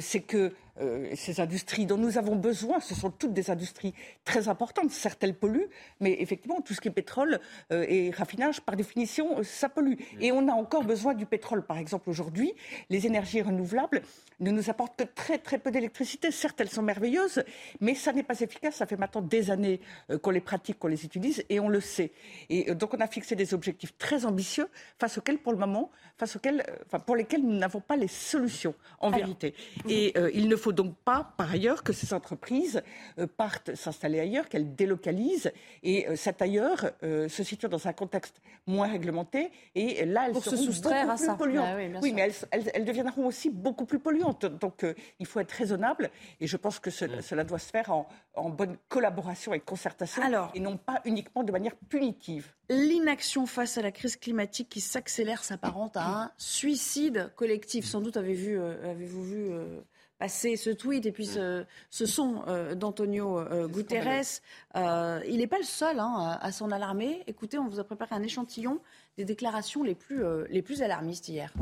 c'est 0.00 0.20
que 0.20 0.52
euh, 0.80 1.10
ces 1.14 1.40
industries 1.40 1.86
dont 1.86 1.96
nous 1.96 2.18
avons 2.18 2.36
besoin, 2.36 2.80
ce 2.80 2.94
sont 2.94 3.10
toutes 3.10 3.32
des 3.32 3.50
industries 3.50 3.94
très 4.24 4.48
importantes. 4.48 4.90
Certaines 4.90 5.34
polluent, 5.34 5.68
mais 6.00 6.16
effectivement, 6.20 6.60
tout 6.60 6.74
ce 6.74 6.80
qui 6.80 6.88
est 6.88 6.92
pétrole 6.92 7.40
euh, 7.72 7.84
et 7.88 8.10
raffinage, 8.10 8.60
par 8.60 8.76
définition, 8.76 9.38
euh, 9.38 9.42
ça 9.42 9.68
pollue. 9.68 9.94
Et 10.20 10.32
on 10.32 10.48
a 10.48 10.52
encore 10.52 10.84
besoin 10.84 11.14
du 11.14 11.26
pétrole. 11.26 11.64
Par 11.64 11.78
exemple, 11.78 12.08
aujourd'hui, 12.08 12.54
les 12.88 13.06
énergies 13.06 13.42
renouvelables 13.42 14.02
ne 14.40 14.50
nous 14.50 14.70
apportent 14.70 14.96
que 14.96 15.04
très 15.04 15.38
très 15.38 15.58
peu 15.58 15.70
d'électricité. 15.70 16.30
Certes, 16.30 16.60
elles 16.60 16.70
sont 16.70 16.82
merveilleuses, 16.82 17.42
mais 17.80 17.94
ça 17.94 18.12
n'est 18.12 18.22
pas 18.22 18.40
efficace. 18.40 18.76
Ça 18.76 18.86
fait 18.86 18.96
maintenant 18.96 19.22
des 19.22 19.50
années 19.50 19.80
qu'on 20.22 20.30
les 20.30 20.40
pratique, 20.40 20.78
qu'on 20.78 20.88
les 20.88 21.04
utilise, 21.04 21.44
et 21.48 21.60
on 21.60 21.68
le 21.68 21.80
sait. 21.80 22.12
Et 22.48 22.74
donc, 22.74 22.94
on 22.94 23.00
a 23.00 23.06
fixé 23.06 23.36
des 23.36 23.52
objectifs 23.52 23.96
très 23.98 24.24
ambitieux, 24.24 24.68
face 24.98 25.18
auxquels, 25.18 25.38
pour 25.38 25.52
le 25.52 25.58
moment, 25.58 25.90
face 26.16 26.36
auxquels, 26.36 26.64
enfin, 26.86 26.98
pour 26.98 27.16
lesquels 27.16 27.42
nous 27.42 27.56
n'avons 27.56 27.80
pas 27.80 27.96
les 27.96 28.08
solutions, 28.08 28.74
en 29.00 29.10
vérité. 29.10 29.54
Et 29.88 30.14
il 30.34 30.48
ne 30.48 30.56
faut 30.56 30.69
faut 30.70 30.76
donc 30.76 30.96
pas, 31.04 31.32
par 31.36 31.50
ailleurs, 31.50 31.82
que 31.82 31.92
ces 31.92 32.14
entreprises 32.14 32.80
euh, 33.18 33.26
partent 33.26 33.74
s'installer 33.74 34.20
ailleurs, 34.20 34.48
qu'elles 34.48 34.74
délocalisent. 34.76 35.50
Et 35.82 36.08
euh, 36.08 36.14
cet 36.16 36.42
ailleurs 36.42 36.90
euh, 37.02 37.28
se 37.28 37.42
situe 37.42 37.66
dans 37.68 37.88
un 37.88 37.92
contexte 37.92 38.40
moins 38.66 38.86
réglementé. 38.88 39.50
Et 39.74 40.04
là, 40.04 40.26
elles 40.26 40.32
Pour 40.32 40.44
seront 40.44 40.56
se 40.56 40.62
soustraire 40.64 41.06
beaucoup 41.06 41.12
à 41.12 41.16
plus 41.16 41.26
ça. 41.26 41.34
polluantes. 41.34 41.66
Ah 41.94 41.98
oui, 42.02 42.12
mais 42.12 42.22
elles, 42.22 42.34
elles- 42.52 42.70
elles 42.74 42.84
deviendront 42.84 43.26
aussi 43.26 43.50
beaucoup 43.50 43.84
plus 43.84 43.98
polluantes. 43.98 44.44
Donc 44.46 44.86
il 45.18 45.26
faut 45.26 45.40
être 45.40 45.50
raisonnable. 45.52 46.10
Et 46.40 46.46
je 46.46 46.56
pense 46.56 46.78
que 46.78 46.90
ce- 46.90 47.20
cela 47.20 47.42
doit 47.42 47.58
se 47.58 47.70
faire 47.70 47.90
en, 47.90 48.08
en 48.34 48.48
bonne 48.50 48.76
collaboration 48.88 49.52
et 49.52 49.60
concertation. 49.60 50.22
Alors- 50.22 50.52
et 50.54 50.60
non 50.60 50.76
pas 50.76 51.00
uniquement 51.04 51.42
de 51.42 51.50
manière 51.50 51.74
punitive. 51.88 52.52
L'inaction 52.68 53.46
face 53.46 53.76
à 53.78 53.82
la 53.82 53.90
crise 53.90 54.16
climatique 54.16 54.68
qui 54.68 54.80
s'accélère 54.80 55.42
s'apparente 55.42 55.96
à 55.96 56.06
un 56.06 56.30
suicide 56.38 57.32
collectif. 57.34 57.84
Sans 57.86 58.00
doute 58.00 58.16
vu, 58.18 58.56
euh, 58.60 58.90
avez-vous 58.92 59.24
vu 59.24 59.50
euh, 59.50 59.80
passer 60.20 60.56
ce 60.56 60.68
tweet 60.68 61.06
et 61.06 61.12
puis 61.12 61.24
ce, 61.24 61.64
ce 61.88 62.04
son 62.04 62.42
euh, 62.46 62.74
d'Antonio 62.74 63.38
euh, 63.38 63.66
Guterres. 63.66 64.40
Euh, 64.76 65.20
il 65.26 65.38
n'est 65.38 65.46
pas 65.46 65.58
le 65.58 65.64
seul 65.64 65.98
hein, 65.98 66.14
à, 66.18 66.44
à 66.44 66.52
s'en 66.52 66.70
alarmer. 66.70 67.22
Écoutez, 67.26 67.58
on 67.58 67.66
vous 67.66 67.80
a 67.80 67.84
préparé 67.84 68.14
un 68.14 68.22
échantillon 68.22 68.80
des 69.16 69.24
déclarations 69.24 69.82
les 69.82 69.94
plus, 69.94 70.22
euh, 70.22 70.44
les 70.50 70.60
plus 70.60 70.82
alarmistes 70.82 71.28
hier. 71.28 71.52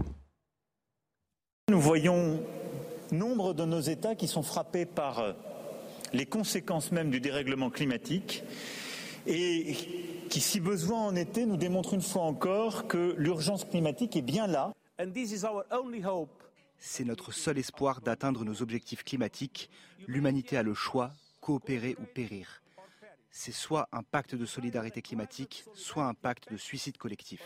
Nous 1.71 1.81
voyons 1.81 2.41
nombre 3.13 3.55
de 3.55 3.65
nos 3.65 3.81
États 3.81 4.17
qui 4.17 4.27
sont 4.27 4.43
frappés 4.43 4.87
par 4.87 5.35
les 6.13 6.27
conséquences 6.27 6.91
même 6.91 7.11
du 7.11 7.21
dérèglement 7.21 7.71
climatique 7.71 8.43
et 9.27 9.75
qui, 10.31 10.41
si 10.41 10.59
besoin 10.59 11.07
en 11.07 11.15
était, 11.15 11.47
nous 11.47 11.57
démontrent 11.57 11.95
une 11.95 12.03
fois 12.03 12.23
encore 12.23 12.89
que 12.89 13.15
l'urgence 13.19 13.65
climatique 13.65 14.17
est 14.17 14.23
bien 14.23 14.47
là. 14.47 14.73
C'est 16.79 17.05
notre 17.05 17.33
seul 17.33 17.59
espoir 17.59 18.01
d'atteindre 18.01 18.45
nos 18.45 18.63
objectifs 18.63 19.05
climatiques. 19.05 19.71
L'humanité 20.07 20.57
a 20.57 20.63
le 20.63 20.75
choix, 20.75 21.13
coopérer 21.41 21.97
ou 22.01 22.05
périr. 22.05 22.63
C'est 23.31 23.53
soit 23.53 23.89
un 23.93 24.03
pacte 24.03 24.35
de 24.35 24.47
solidarité 24.47 25.03
climatique, 25.03 25.65
soit 25.75 26.05
un 26.05 26.15
pacte 26.15 26.51
de 26.53 26.57
suicide 26.57 26.97
collectif. 26.97 27.41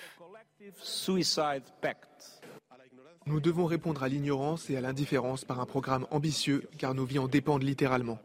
Nous 3.26 3.40
devons 3.40 3.66
répondre 3.66 4.02
à 4.02 4.08
l'ignorance 4.08 4.70
et 4.70 4.76
à 4.76 4.80
l'indifférence 4.80 5.44
par 5.44 5.60
un 5.60 5.66
programme 5.66 6.06
ambitieux, 6.10 6.68
car 6.78 6.94
nos 6.94 7.04
vies 7.04 7.18
en 7.18 7.28
dépendent 7.28 7.62
littéralement. 7.62 8.18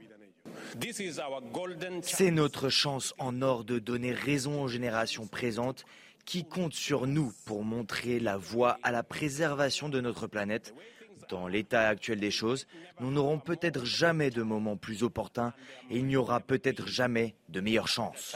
C'est 2.01 2.31
notre 2.31 2.69
chance 2.69 3.13
en 3.17 3.41
or 3.41 3.63
de 3.63 3.79
donner 3.79 4.11
raison 4.11 4.63
aux 4.63 4.67
générations 4.67 5.27
présentes 5.27 5.85
qui 6.25 6.45
comptent 6.45 6.73
sur 6.73 7.07
nous 7.07 7.33
pour 7.45 7.63
montrer 7.63 8.19
la 8.19 8.37
voie 8.37 8.77
à 8.83 8.91
la 8.91 9.03
préservation 9.03 9.87
de 9.87 10.01
notre 10.01 10.27
planète. 10.27 10.73
Dans 11.29 11.47
l'état 11.47 11.87
actuel 11.87 12.19
des 12.19 12.31
choses, 12.31 12.67
nous 12.99 13.11
n'aurons 13.11 13.39
peut-être 13.39 13.85
jamais 13.85 14.29
de 14.29 14.43
moment 14.43 14.77
plus 14.77 15.03
opportun 15.03 15.53
et 15.89 15.97
il 15.97 16.05
n'y 16.05 16.15
aura 16.15 16.39
peut-être 16.39 16.87
jamais 16.87 17.35
de 17.49 17.59
meilleure 17.59 17.87
chance. 17.87 18.35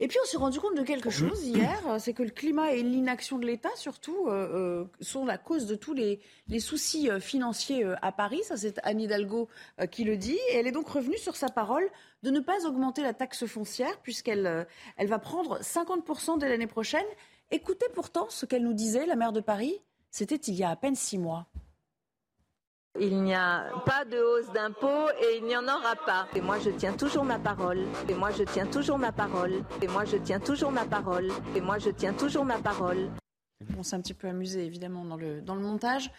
Et 0.00 0.06
puis 0.06 0.18
on 0.22 0.26
s'est 0.26 0.36
rendu 0.36 0.60
compte 0.60 0.76
de 0.76 0.84
quelque 0.84 1.10
chose 1.10 1.44
hier, 1.44 1.82
euh, 1.88 1.98
c'est 1.98 2.12
que 2.12 2.22
le 2.22 2.30
climat 2.30 2.72
et 2.72 2.84
l'inaction 2.84 3.36
de 3.36 3.46
l'État 3.46 3.74
surtout 3.74 4.28
euh, 4.28 4.30
euh, 4.30 4.84
sont 5.00 5.24
la 5.24 5.38
cause 5.38 5.66
de 5.66 5.74
tous 5.74 5.92
les, 5.92 6.20
soucis 6.60 7.08
financiers 7.20 7.84
à 8.00 8.12
Paris. 8.12 8.42
Ça 8.44 8.56
c'est 8.56 8.78
Anne 8.84 9.00
Hidalgo 9.00 9.48
qui 9.90 10.04
le 10.04 10.16
dit. 10.16 10.38
Et 10.50 10.56
elle 10.56 10.66
est 10.68 10.72
donc 10.72 10.88
revenue 10.88 11.18
sur 11.18 11.36
sa 11.36 11.48
parole 11.48 11.88
de 12.22 12.30
ne 12.30 12.38
pas 12.38 12.64
augmenter 12.64 13.02
la 13.02 13.12
taxe 13.12 13.46
foncière 13.46 13.98
puisqu'elle 14.00 14.66
elle 14.96 15.08
va 15.08 15.18
prendre 15.18 15.60
50% 15.60 16.38
dès 16.38 16.48
l'année 16.48 16.66
prochaine. 16.66 17.06
Écoutez 17.50 17.86
pourtant 17.94 18.26
ce 18.28 18.46
qu'elle 18.46 18.62
nous 18.62 18.74
disait, 18.74 19.06
la 19.06 19.16
maire 19.16 19.32
de 19.32 19.40
Paris, 19.40 19.80
c'était 20.10 20.36
il 20.36 20.54
y 20.54 20.64
a 20.64 20.70
à 20.70 20.76
peine 20.76 20.94
six 20.94 21.18
mois. 21.18 21.46
Il 23.00 23.22
n'y 23.22 23.34
a 23.34 23.64
pas 23.86 24.04
de 24.04 24.18
hausse 24.18 24.52
d'impôts 24.52 25.08
et 25.22 25.36
il 25.38 25.44
n'y 25.44 25.56
en 25.56 25.62
aura 25.64 25.94
pas. 26.04 26.26
Et 26.34 26.40
moi, 26.40 26.58
je 26.58 26.70
tiens 26.70 26.92
toujours 26.92 27.24
ma 27.24 27.38
parole. 27.38 27.84
Et 28.08 28.14
moi, 28.14 28.30
je 28.32 28.42
tiens 28.42 28.66
toujours 28.66 28.98
ma 28.98 29.12
parole. 29.12 29.62
Et 29.82 29.86
moi, 29.86 30.04
je 30.04 30.16
tiens 30.16 30.40
toujours 30.40 30.72
ma 30.72 30.84
parole. 30.84 31.28
Et 31.54 31.60
moi, 31.60 31.78
je 31.78 31.90
tiens 31.90 32.12
toujours 32.12 32.44
ma 32.44 32.58
parole. 32.58 33.08
On 33.78 33.82
s'est 33.82 33.96
un 33.96 34.00
petit 34.00 34.14
peu 34.14 34.26
amusé 34.28 34.64
évidemment 34.64 35.04
dans 35.04 35.16
le, 35.16 35.40
dans 35.40 35.54
le 35.54 35.60
montage. 35.60 36.10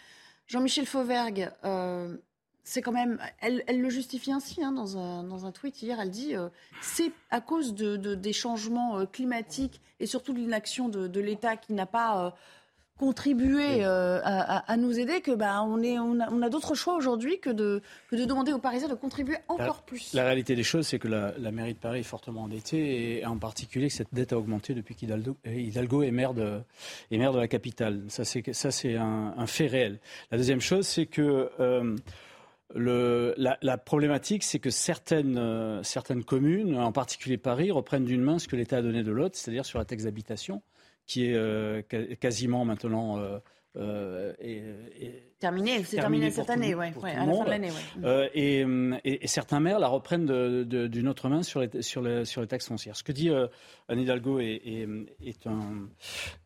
Jean-Michel 0.46 0.86
Fauvergue, 0.86 1.50
euh, 1.64 2.16
c'est 2.64 2.82
quand 2.82 2.92
même, 2.92 3.18
elle, 3.40 3.62
elle 3.66 3.80
le 3.80 3.90
justifie 3.90 4.32
ainsi 4.32 4.62
hein, 4.64 4.72
dans, 4.72 4.96
un, 4.98 5.22
dans 5.22 5.44
un 5.46 5.52
tweet 5.52 5.80
hier. 5.82 6.00
Elle 6.00 6.10
dit 6.10 6.34
euh, 6.36 6.48
c'est 6.80 7.12
à 7.30 7.40
cause 7.40 7.74
de, 7.74 7.96
de- 7.96 8.14
des 8.14 8.32
changements 8.32 8.98
euh, 8.98 9.04
climatiques 9.06 9.80
et 10.00 10.06
surtout 10.06 10.32
de 10.32 10.38
l'inaction 10.38 10.88
de, 10.88 11.06
de 11.08 11.20
l'État 11.20 11.56
qui 11.56 11.72
n'a 11.74 11.86
pas 11.86 12.34
contribué 13.00 13.82
euh, 13.82 14.20
à, 14.22 14.76
nous 14.76 14.98
aider 14.98 15.22
que 15.22 15.30
bah, 15.34 15.62
on, 15.62 15.82
est, 15.82 15.98
on 15.98 16.20
a, 16.20 16.30
on 16.30 16.42
a 16.42 16.50
d'autres 16.50 16.74
choix 16.74 16.96
aujourd'hui 16.96 17.40
que 17.40 17.48
de, 17.48 17.80
que 18.10 18.16
de 18.16 18.26
demander 18.26 18.52
aux 18.52 18.58
Parisiens 18.58 18.88
de 18.88 18.94
contribuer 18.94 19.38
encore 19.48 19.76
La- 19.78 19.82
plus. 19.86 20.12
La 20.12 20.24
réalité 20.24 20.54
des 20.54 20.62
choses, 20.62 20.86
c'est 20.86 20.98
que 20.98 21.08
la, 21.08 21.32
la 21.38 21.50
mairie 21.50 21.72
de 21.72 21.78
Paris 21.78 22.00
est 22.00 22.02
fortement 22.02 22.42
endettée 22.42 23.20
et 23.20 23.24
en 23.24 23.38
particulier 23.38 23.88
que 23.88 23.94
cette 23.94 24.12
dette 24.12 24.34
a 24.34 24.38
augmenté 24.38 24.74
depuis 24.74 24.94
qu'Hidalgo 24.94 25.38
Hidalgo 25.46 26.02
est 26.02 26.10
maire 26.10 26.34
de, 26.34 26.60
est 27.10 27.16
maire 27.16 27.32
de 27.32 27.38
la 27.38 27.48
capitale. 27.48 28.02
Ça, 28.08 28.24
c'est, 28.26 28.52
ça, 28.52 28.70
c'est 28.70 28.96
un, 28.96 29.32
un 29.34 29.46
fait 29.46 29.66
réel. 29.66 29.98
La 30.30 30.36
deuxième 30.36 30.60
chose, 30.60 30.86
c'est 30.86 31.06
que 31.06 31.50
euh, 31.58 31.96
le, 32.74 33.32
la, 33.38 33.56
la 33.62 33.78
problématique, 33.78 34.42
c'est 34.42 34.58
que 34.58 34.68
certaines, 34.68 35.38
euh, 35.38 35.82
certaines 35.82 36.22
communes, 36.22 36.76
en 36.76 36.92
particulier 36.92 37.38
Paris, 37.38 37.70
reprennent 37.70 38.04
d'une 38.04 38.22
main 38.22 38.38
ce 38.38 38.46
que 38.46 38.56
l'État 38.56 38.76
a 38.76 38.82
donné 38.82 39.02
de 39.02 39.10
l'autre, 39.10 39.38
c'est-à-dire 39.38 39.64
sur 39.64 39.78
la 39.78 39.86
taxe 39.86 40.04
d'habitation, 40.04 40.60
qui 41.10 41.26
est 41.26 41.34
euh, 41.34 41.82
quasiment 42.20 42.64
maintenant. 42.64 43.18
euh, 43.18 43.38
euh, 43.76 44.32
Terminé, 45.38 45.82
c'est 45.84 45.96
terminé 45.96 46.28
terminé 46.28 46.30
cette 46.30 46.46
tout 46.46 46.52
année, 46.52 46.74
ouais, 46.74 46.92
ouais, 47.02 47.12
à 47.12 47.24
la 47.24 47.32
fin 47.32 47.44
de 47.44 47.50
l'année. 47.50 47.70
ouais. 47.70 48.04
Euh, 48.04 48.28
et, 48.34 48.60
et- 49.04 49.24
et 49.24 49.26
certains 49.26 49.58
maires 49.60 49.78
la 49.78 49.86
reprennent 49.88 50.26
d'une 50.64 51.08
autre 51.08 51.28
main 51.28 51.42
sur 51.42 51.60
les, 51.60 51.82
sur, 51.82 52.02
les, 52.02 52.24
sur 52.24 52.42
les 52.42 52.46
taxes 52.46 52.68
foncières. 52.68 52.96
Ce 52.96 53.02
que 53.02 53.12
dit 53.12 53.30
euh, 53.30 53.46
Anne 53.88 54.00
Hidalgo 54.00 54.38
est, 54.40 54.60
est- 54.64 54.88
est 55.24 55.46
un. 55.46 55.88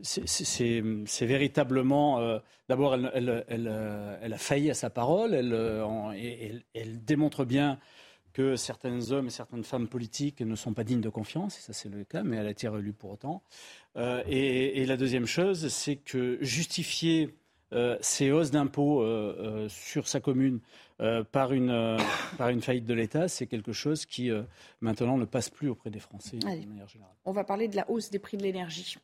c'est- 0.01 1.27
véritablement. 1.27 2.21
euh, 2.21 2.39
D'abord, 2.69 2.95
elle, 2.95 3.11
elle- 3.15 3.45
elle, 3.49 4.19
elle 4.23 4.33
a 4.33 4.39
failli 4.39 4.71
à 4.71 4.75
sa 4.75 4.89
parole. 4.91 5.35
En- 5.83 6.13
elle 6.13 7.05
démontre 7.05 7.45
bien 7.45 7.79
que 8.35 8.57
certains 8.57 9.13
hommes 9.13 9.29
et 9.29 9.31
certaines 9.31 9.65
femmes 9.65 9.89
politiques 9.89 10.43
ne 10.43 10.57
sont 10.57 10.75
pas 10.75 10.85
dignes 10.85 11.01
de 11.01 11.09
confiance, 11.09 11.57
et 11.57 11.63
ça 11.63 11.73
c'est 11.73 11.89
le 11.89 12.05
cas, 12.05 12.23
mais 12.25 12.37
elle 12.37 12.49
a 12.49 12.51
été 12.51 12.69
relue 12.69 12.93
pour 12.93 13.13
autant. 13.13 13.43
Euh, 13.97 14.23
et, 14.27 14.83
et 14.83 14.87
la 14.87 14.97
deuxième 14.97 15.25
chose, 15.25 15.69
c'est 15.69 15.97
que 15.97 16.37
justifier 16.43 17.37
euh, 17.73 17.97
ces 18.01 18.33
hausses 18.33 18.51
d'impôts 18.51 19.03
euh, 19.03 19.69
sur 19.69 20.09
sa 20.09 20.21
commune 20.21 20.61
par, 21.33 21.53
une, 21.53 21.97
par 22.39 22.51
une 22.51 22.61
faillite 22.61 22.87
de 22.87 22.95
l'État, 22.95 23.27
c'est 23.27 23.47
quelque 23.47 23.73
chose 23.73 24.07
qui 24.07 24.31
maintenant 24.81 25.17
ne 25.17 25.25
passe 25.25 25.51
plus 25.51 25.69
auprès 25.69 25.91
des 25.91 25.99
Français 25.99 26.39
Allez. 26.47 26.61
de 26.61 26.69
manière 26.69 26.89
générale. 26.89 27.15
On 27.25 27.33
va 27.33 27.43
parler 27.43 27.67
de 27.67 27.75
la 27.75 27.91
hausse 27.91 28.11
des 28.11 28.21
prix 28.21 28.37
de 28.37 28.45
l'énergie 28.45 28.97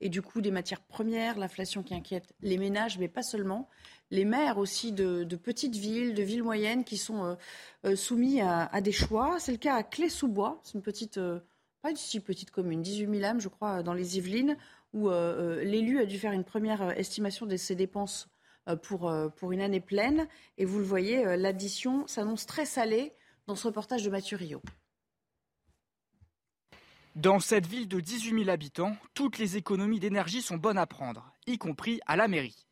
et 0.00 0.08
du 0.08 0.22
coût 0.22 0.40
des 0.40 0.50
matières 0.50 0.80
premières, 0.80 1.38
l'inflation 1.38 1.82
qui 1.82 1.94
inquiète 1.94 2.32
les 2.40 2.58
ménages, 2.58 2.98
mais 2.98 3.08
pas 3.08 3.22
seulement. 3.22 3.68
Les 4.10 4.24
maires 4.24 4.58
aussi 4.58 4.92
de, 4.92 5.24
petites 5.36 5.76
villes, 5.76 6.14
de 6.14 6.22
villes 6.22 6.42
moyennes 6.42 6.84
qui 6.84 6.96
sont 6.96 7.24
euh, 7.24 7.34
euh, 7.84 7.96
soumis 7.96 8.40
à, 8.40 8.80
des 8.80 8.92
choix. 8.92 9.38
C'est 9.38 9.52
le 9.52 9.58
cas 9.58 9.74
à 9.74 9.82
Clé-sous-Bois, 9.82 10.60
c'est 10.62 10.74
une 10.74 10.82
petite, 10.82 11.18
euh, 11.18 11.40
pas 11.82 11.90
une 11.90 11.96
si 11.96 12.20
petite 12.20 12.50
commune, 12.50 12.82
18 12.82 13.18
000 13.18 13.24
âmes, 13.24 13.40
je 13.40 13.48
crois, 13.48 13.82
dans 13.82 13.94
les 13.94 14.16
Yvelines, 14.18 14.56
où 14.92 15.10
euh, 15.10 15.62
l'élu 15.64 16.00
a 16.00 16.06
dû 16.06 16.18
faire 16.18 16.32
une 16.32 16.44
première 16.44 16.98
estimation 16.98 17.46
de 17.46 17.56
ses 17.56 17.74
dépenses 17.74 18.28
pour, 18.82 19.10
pour 19.36 19.52
une 19.52 19.62
année 19.62 19.80
pleine. 19.80 20.28
Et 20.58 20.66
vous 20.66 20.78
le 20.78 20.84
voyez, 20.84 21.24
l'addition 21.38 22.06
s'annonce 22.06 22.44
très 22.44 22.66
salée 22.66 23.14
dans 23.46 23.56
ce 23.56 23.66
reportage 23.66 24.02
de 24.02 24.10
Mathieu 24.10 24.36
Rio. 24.36 24.60
Dans 27.18 27.40
cette 27.40 27.66
ville 27.66 27.88
de 27.88 27.98
18 27.98 28.44
000 28.44 28.48
habitants, 28.48 28.96
toutes 29.12 29.38
les 29.38 29.56
économies 29.56 29.98
d'énergie 29.98 30.40
sont 30.40 30.56
bonnes 30.56 30.78
à 30.78 30.86
prendre, 30.86 31.32
y 31.48 31.58
compris 31.58 31.98
à 32.06 32.14
la 32.14 32.28
mairie. 32.28 32.68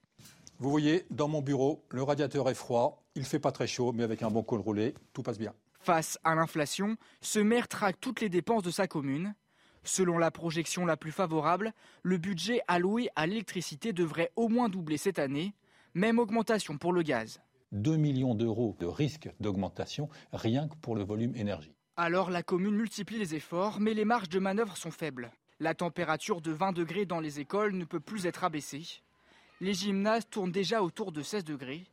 Vous 0.61 0.71
voyez, 0.71 1.05
dans 1.11 1.27
mon 1.27 1.43
bureau, 1.43 1.85
le 1.91 2.05
radiateur 2.05 2.49
est 2.49 2.55
froid, 2.55 3.03
il 3.17 3.25
fait 3.25 3.41
pas 3.41 3.51
très 3.51 3.67
chaud, 3.67 3.91
mais 3.93 4.05
avec 4.05 4.23
un 4.23 4.31
bon 4.31 4.45
col 4.45 4.61
roulé, 4.61 4.95
tout 5.13 5.25
passe 5.25 5.41
bien. 5.41 5.53
Face 5.81 6.21
à 6.23 6.37
l'inflation, 6.37 6.97
ce 7.21 7.41
maire 7.41 7.67
traque 7.67 7.99
toutes 8.01 8.21
les 8.21 8.29
dépenses 8.29 8.63
de 8.63 8.71
sa 8.71 8.87
commune. 8.87 9.35
Selon 9.83 10.17
la 10.17 10.31
projection 10.31 10.87
la 10.87 10.97
plus 10.97 11.11
favorable, 11.11 11.73
le 12.05 12.17
budget 12.17 12.61
alloué 12.69 13.09
à 13.17 13.27
l'électricité 13.27 13.93
devrait 13.93 14.31
au 14.37 14.49
moins 14.49 14.69
doubler 14.69 14.97
cette 14.97 15.19
année, 15.19 15.55
même 15.95 16.21
augmentation 16.21 16.79
pour 16.79 16.93
le 16.93 17.03
gaz. 17.03 17.41
2 17.73 17.97
millions 17.97 18.37
d'euros 18.37 18.77
de 18.79 18.87
risque 18.87 19.29
d'augmentation 19.41 20.09
rien 20.33 20.69
que 20.69 20.77
pour 20.77 20.95
le 20.95 21.03
volume 21.03 21.35
énergie. 21.35 21.76
Alors 21.99 22.31
la 22.31 22.43
commune 22.43 22.77
multiplie 22.77 23.19
les 23.19 23.35
efforts, 23.35 23.81
mais 23.81 23.95
les 23.95 24.05
marges 24.05 24.29
de 24.29 24.39
manœuvre 24.39 24.77
sont 24.77 24.91
faibles. 24.91 25.31
La 25.61 25.73
température 25.73 26.43
de 26.43 26.53
20 26.53 26.73
degrés 26.73 27.07
dans 27.07 27.21
les 27.21 27.41
écoles 27.41 27.73
ne 27.73 27.87
peut 27.87 28.01
plus 28.01 28.27
être 28.27 28.45
abaissée. 28.45 29.01
Les 29.63 29.73
gymnases 29.73 30.29
tournent 30.29 30.53
déjà 30.53 30.83
autour 30.83 31.11
de 31.11 31.23
16 31.23 31.45
degrés. 31.45 31.85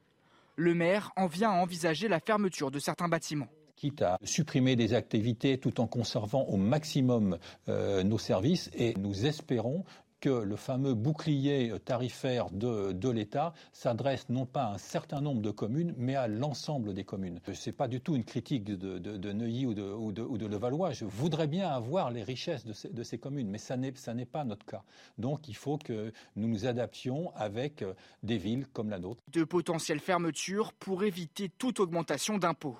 Le 0.57 0.73
maire 0.73 1.13
en 1.15 1.27
vient 1.27 1.51
à 1.51 1.55
envisager 1.55 2.09
la 2.09 2.19
fermeture 2.19 2.69
de 2.69 2.79
certains 2.79 3.07
bâtiments. 3.07 3.47
quitte 3.77 4.01
à 4.01 4.19
supprimer 4.23 4.75
des 4.75 4.93
activités 4.93 5.57
tout 5.57 5.79
en 5.79 5.87
conservant 5.87 6.43
au 6.43 6.57
maximum 6.57 7.37
euh, 7.69 8.03
nos 8.03 8.17
services 8.17 8.69
et 8.73 8.95
nous 8.95 9.25
espérons 9.25 9.85
que 10.23 10.29
le 10.29 10.55
fameux 10.55 10.93
bouclier 10.93 11.73
tarifaire 11.83 12.49
de, 12.49 13.09
l'État 13.09 13.53
s'adresse 13.73 14.29
non 14.29 14.45
pas 14.45 14.67
à 14.67 14.73
un 14.75 14.77
certain 14.77 15.19
nombre 15.19 15.41
de 15.41 15.51
communes, 15.51 15.93
mais 15.97 16.15
à 16.15 16.29
l'ensemble 16.29 16.93
des 16.93 17.03
communes. 17.03 17.41
Ce 17.53 17.69
n'est 17.69 17.75
pas 17.75 17.89
du 17.89 17.99
tout 17.99 18.15
une 18.15 18.23
critique 18.23 18.63
de, 18.63 19.31
Neuilly 19.33 19.65
ou 19.65 19.73
de, 19.73 19.83
ou, 19.83 20.37
Levallois. 20.37 20.93
Je 20.93 21.03
voudrais 21.03 21.47
bien 21.47 21.67
avoir 21.67 22.09
les 22.09 22.23
richesses 22.23 22.65
de 22.65 23.03
ces, 23.03 23.17
communes, 23.17 23.49
mais 23.49 23.57
ça 23.57 23.75
n'est 23.75 24.25
pas 24.25 24.45
notre 24.45 24.65
cas. 24.65 24.83
Donc 25.17 25.49
il 25.49 25.57
faut 25.57 25.77
que 25.77 26.13
nous 26.37 26.47
nous 26.47 26.65
adaptions 26.65 27.35
avec 27.35 27.81
euh, 27.81 27.93
des 28.21 28.37
villes 28.37 28.65
comme 28.71 28.89
la 28.89 28.99
nôtre. 28.99 29.21
De 29.27 29.43
potentielles 29.43 29.99
fermetures 29.99 30.71
pour 30.71 31.03
éviter 31.03 31.49
toute 31.49 31.81
augmentation 31.81 32.37
d'impôts. 32.37 32.77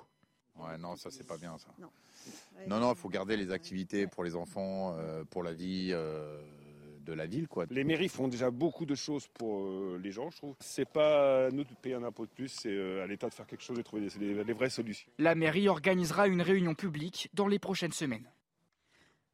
Ouais, 0.56 0.78
non, 0.78 0.96
ça 0.96 1.10
c'est 1.10 1.26
pas 1.26 1.36
bien 1.36 1.58
ça. 1.58 1.68
Non, 2.68 2.80
non, 2.80 2.94
il 2.94 2.98
faut 2.98 3.10
garder 3.10 3.36
les 3.36 3.50
activités 3.50 4.06
pour 4.06 4.24
les 4.24 4.34
enfants, 4.34 4.96
euh, 4.96 5.24
pour 5.24 5.42
la 5.42 5.52
vie. 5.52 5.90
Euh, 5.92 6.40
de 7.04 7.12
la 7.12 7.26
ville. 7.26 7.48
Quoi. 7.48 7.66
Les 7.70 7.84
mairies 7.84 8.08
font 8.08 8.28
déjà 8.28 8.50
beaucoup 8.50 8.86
de 8.86 8.94
choses 8.94 9.28
pour 9.28 9.64
euh, 9.64 10.00
les 10.02 10.10
gens, 10.10 10.30
je 10.30 10.38
trouve. 10.38 10.54
C'est 10.60 10.88
pas 10.88 11.46
à 11.46 11.50
nous 11.50 11.64
de 11.64 11.68
payer 11.80 11.94
un 11.94 12.02
impôt 12.02 12.26
de 12.26 12.30
plus, 12.30 12.48
c'est 12.48 13.00
à 13.00 13.06
l'État 13.06 13.28
de 13.28 13.34
faire 13.34 13.46
quelque 13.46 13.62
chose 13.62 13.78
et 13.78 13.82
de 13.82 13.86
trouver 13.86 14.08
des, 14.18 14.52
vraies 14.52 14.70
solutions. 14.70 15.08
La 15.18 15.34
mairie 15.34 15.68
organisera 15.68 16.28
une 16.28 16.42
réunion 16.42 16.74
publique 16.74 17.30
dans 17.34 17.46
les 17.46 17.58
prochaines 17.58 17.92
semaines. 17.92 18.28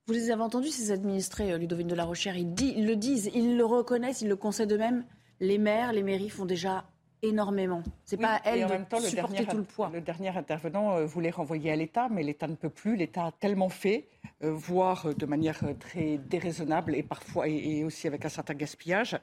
Vous 0.07 0.13
les 0.13 0.31
avez 0.31 0.43
entendus, 0.43 0.71
ces 0.71 0.91
administrés, 0.91 1.57
Ludovine 1.59 1.87
de 1.87 1.95
la 1.95 2.05
Rochère, 2.05 2.37
ils, 2.37 2.55
ils 2.61 2.87
le 2.87 2.97
disent, 2.97 3.31
ils 3.35 3.57
le 3.57 3.65
reconnaissent, 3.65 4.23
ils 4.23 4.29
le 4.29 4.37
concèdent 4.37 4.73
eux-mêmes? 4.73 5.05
Les 5.39 5.59
maires, 5.59 5.93
les 5.93 6.03
mairies 6.03 6.31
font 6.31 6.47
déjà 6.47 6.91
énormément. 7.23 7.83
C'est 8.05 8.17
pas 8.17 8.37
à 8.37 8.41
elle 8.45 8.67
de 8.67 9.01
supporter 9.01 9.47
tout 9.47 9.57
le 9.57 9.63
poids. 9.65 9.91
Le 9.93 10.01
dernier 10.01 10.37
intervenant 10.37 10.97
euh, 10.97 11.05
voulait 11.05 11.31
renvoyer 11.31 11.71
à 11.73 11.77
l'État, 11.77 12.09
mais 12.11 12.23
l'État 12.23 12.47
ne 12.47 12.55
peut 12.55 12.71
plus. 12.71 12.97
L'État 12.97 13.27
a 13.27 13.33
tellement 13.33 13.69
fait, 13.69 14.09
euh, 14.43 14.53
voire 14.53 15.07
euh, 15.07 15.15
de 15.15 15.27
manière 15.27 15.61
très 15.79 16.19
déraisonnable 16.19 16.95
et 16.95 17.03
parfois 17.03 17.49
et, 17.49 17.85
aussi 17.85 18.07
avec 18.07 18.25
un 18.25 18.29
certain 18.29 18.55
gaspillage. 18.55 19.19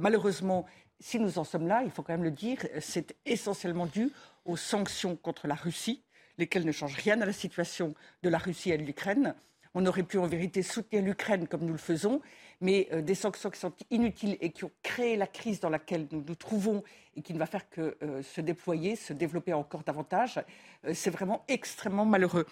malheureusement, 0.00 0.66
si 1.00 1.18
nous 1.18 1.38
en 1.38 1.44
sommes 1.44 1.66
là, 1.66 1.82
il 1.84 1.90
faut 1.90 2.02
quand 2.02 2.12
même 2.12 2.22
le 2.22 2.30
dire, 2.30 2.58
c'est 2.80 3.16
essentiellement 3.26 3.86
dû 3.86 4.10
aux 4.44 4.56
sanctions 4.56 5.16
contre 5.16 5.46
la 5.46 5.54
Russie, 5.54 6.02
lesquelles 6.38 6.64
ne 6.64 6.72
changent 6.72 6.96
rien 6.96 7.20
à 7.20 7.26
la 7.26 7.32
situation 7.32 7.94
de 8.22 8.28
la 8.28 8.38
Russie 8.38 8.70
et 8.70 8.78
de 8.78 8.82
l'Ukraine. 8.82 9.34
On 9.74 9.86
aurait 9.86 10.02
pu 10.02 10.18
en 10.18 10.26
vérité 10.26 10.62
soutenir 10.62 11.02
l'Ukraine 11.02 11.48
comme 11.48 11.62
nous 11.62 11.72
le 11.72 11.78
faisons, 11.78 12.20
mais 12.60 12.88
euh, 12.92 13.00
des 13.00 13.14
sanctions 13.14 13.50
qui 13.50 13.58
sont 13.58 13.72
inutiles 13.90 14.36
et 14.40 14.50
qui 14.50 14.64
ont 14.64 14.70
créé 14.82 15.16
la 15.16 15.26
crise 15.26 15.60
dans 15.60 15.70
laquelle 15.70 16.06
nous 16.12 16.22
nous 16.26 16.34
trouvons 16.34 16.82
et 17.16 17.22
qui 17.22 17.32
ne 17.32 17.38
va 17.38 17.46
faire 17.46 17.68
que 17.70 17.96
euh, 18.02 18.22
se 18.22 18.40
déployer, 18.40 18.96
se 18.96 19.12
développer 19.12 19.52
encore 19.54 19.82
davantage, 19.82 20.40
euh, 20.84 20.92
c'est 20.94 21.10
vraiment 21.10 21.44
extrêmement 21.48 22.04
malheureux. 22.04 22.46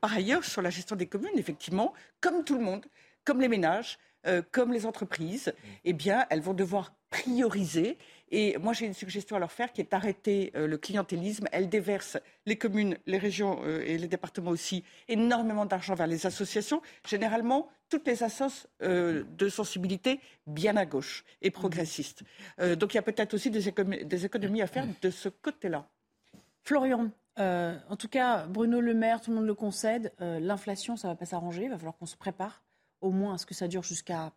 par 0.00 0.12
ailleurs, 0.12 0.44
sur 0.44 0.62
la 0.62 0.70
gestion 0.70 0.96
des 0.96 1.06
communes, 1.06 1.36
effectivement, 1.36 1.94
comme 2.20 2.44
tout 2.44 2.56
le 2.56 2.64
monde, 2.64 2.86
comme 3.24 3.40
les 3.40 3.48
ménages, 3.48 3.98
comme 4.50 4.70
les 4.72 4.84
entreprises, 4.84 5.54
eh 5.84 5.94
bien, 5.94 6.26
elles 6.28 6.42
vont 6.42 6.52
devoir 6.52 6.92
prioriser 7.08 7.96
et 8.30 8.56
moi, 8.58 8.72
j'ai 8.72 8.86
une 8.86 8.94
suggestion 8.94 9.36
à 9.36 9.38
leur 9.38 9.50
faire 9.50 9.72
qui 9.72 9.80
est 9.80 9.90
d'arrêter 9.90 10.52
euh, 10.54 10.66
le 10.66 10.78
clientélisme. 10.78 11.48
Elles 11.50 11.68
déversent, 11.68 12.18
les 12.46 12.56
communes, 12.56 12.96
les 13.06 13.18
régions 13.18 13.60
euh, 13.64 13.82
et 13.84 13.98
les 13.98 14.06
départements 14.06 14.52
aussi, 14.52 14.84
énormément 15.08 15.66
d'argent 15.66 15.94
vers 15.94 16.06
les 16.06 16.26
associations. 16.26 16.80
Généralement, 17.06 17.68
toutes 17.88 18.06
les 18.06 18.22
assos 18.22 18.68
euh, 18.82 19.24
de 19.36 19.48
sensibilité 19.48 20.20
bien 20.46 20.76
à 20.76 20.86
gauche 20.86 21.24
et 21.42 21.50
progressistes. 21.50 22.22
donc 22.58 22.94
il 22.94 22.96
y 22.96 22.98
a 22.98 23.02
peut-être 23.02 23.34
aussi 23.34 23.50
des, 23.50 23.68
économies 23.68 24.62
à 24.62 24.66
faire 24.66 24.86
de 25.02 25.10
ce 25.10 25.28
côté-là. 25.28 25.88
Florian, 26.62 27.10
en 27.36 27.96
tout 27.98 28.08
cas, 28.08 28.46
Bruno 28.46 28.80
Le 28.80 28.94
Maire, 28.94 29.20
tout 29.20 29.30
le 29.30 29.36
monde 29.36 29.46
le 29.46 29.54
concède, 29.54 30.12
l'inflation, 30.18 30.96
ça 30.96 31.08
ne 31.08 31.12
va 31.12 31.16
pas 31.16 31.24
s'arranger. 31.24 31.64
Il 31.64 31.70
va 31.70 31.78
falloir 31.78 31.96
qu'on 31.96 32.06
se 32.06 32.16
prépare 32.16 32.62
au 33.00 33.10
moins 33.10 33.34
à 33.34 33.38
ce 33.38 33.46
que 33.46 33.54
ça 33.54 33.66
dure 33.66 33.82
jusqu'à 33.82 34.32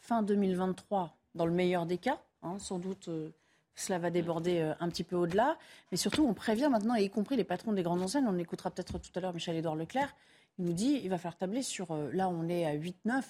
fin 0.00 0.22
2023, 0.22 1.16
dans 1.34 1.46
le 1.46 1.52
meilleur 1.52 1.86
des 1.86 1.98
cas. 1.98 2.20
Hein, 2.42 2.58
sans 2.58 2.78
doute, 2.78 3.08
euh, 3.08 3.30
cela 3.74 3.98
va 3.98 4.10
déborder 4.10 4.60
euh, 4.60 4.74
un 4.80 4.88
petit 4.88 5.04
peu 5.04 5.16
au-delà. 5.16 5.58
Mais 5.90 5.96
surtout, 5.96 6.26
on 6.26 6.34
prévient 6.34 6.68
maintenant, 6.70 6.94
y 6.94 7.08
compris 7.08 7.36
les 7.36 7.44
patrons 7.44 7.72
des 7.72 7.82
grandes 7.82 8.02
enseignes. 8.02 8.26
On 8.28 8.38
écoutera 8.38 8.70
peut-être 8.70 8.98
tout 8.98 9.10
à 9.14 9.20
l'heure 9.20 9.32
Michel-Édouard 9.32 9.76
Leclerc. 9.76 10.14
Il 10.58 10.66
nous 10.66 10.74
dit 10.74 11.00
il 11.02 11.08
va 11.08 11.16
falloir 11.16 11.36
tabler 11.36 11.62
sur. 11.62 11.92
Euh, 11.92 12.10
là, 12.12 12.28
on 12.28 12.48
est 12.48 12.66
à 12.66 12.74
8-9. 12.74 13.22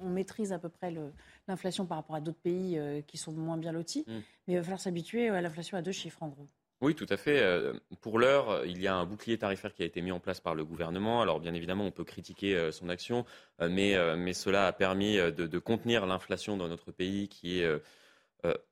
on, 0.00 0.08
maîtrise 0.08 0.52
à 0.52 0.58
peu 0.58 0.68
près 0.68 0.92
l'inflation 1.46 1.86
par 1.86 1.98
rapport 1.98 2.16
à 2.16 2.20
d'autres 2.20 2.40
pays 2.40 2.80
qui 3.06 3.16
sont 3.16 3.32
moins 3.32 3.56
bien 3.56 3.72
lotis. 3.72 4.04
Mm. 4.06 4.12
Mais 4.46 4.54
il 4.54 4.56
va 4.56 4.62
falloir 4.62 4.80
s'habituer 4.80 5.28
à 5.28 5.40
l'inflation 5.40 5.76
à 5.76 5.82
deux 5.82 5.92
chiffres, 5.92 6.22
en 6.22 6.28
gros. 6.28 6.48
Oui, 6.80 6.94
tout 6.94 7.06
à 7.08 7.16
fait. 7.16 7.40
Pour 8.00 8.18
l'heure, 8.18 8.66
il 8.66 8.82
y 8.82 8.88
a 8.88 8.94
un 8.94 9.06
bouclier 9.06 9.38
tarifaire 9.38 9.72
qui 9.72 9.82
a 9.82 9.86
été 9.86 10.02
mis 10.02 10.12
en 10.12 10.20
place 10.20 10.40
par 10.40 10.54
le 10.54 10.64
gouvernement. 10.64 11.22
Alors, 11.22 11.40
bien 11.40 11.54
évidemment, 11.54 11.84
on 11.84 11.90
peut 11.90 12.04
critiquer 12.04 12.70
son 12.72 12.88
action, 12.88 13.24
mais, 13.60 13.96
mais 14.16 14.34
cela 14.34 14.66
a 14.66 14.72
permis 14.72 15.16
de, 15.16 15.30
de 15.30 15.58
contenir 15.58 16.04
l'inflation 16.04 16.56
dans 16.56 16.68
notre 16.68 16.92
pays 16.92 17.28
qui 17.28 17.60
est 17.60 17.80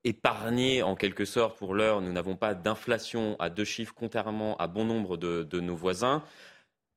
épargné 0.05 0.83
en 0.83 0.95
quelque 0.97 1.25
sorte 1.25 1.59
pour 1.59 1.75
l'heure. 1.75 2.00
Nous 2.00 2.12
n'avons 2.12 2.37
pas 2.37 2.55
d'inflation 2.55 3.37
à 3.38 3.50
deux 3.50 3.64
chiffres, 3.64 3.95
contrairement 3.97 4.57
à 4.59 4.67
bon 4.67 4.85
nombre 4.85 5.17
de, 5.17 5.61
nos 5.61 5.76
voisins. 5.76 6.23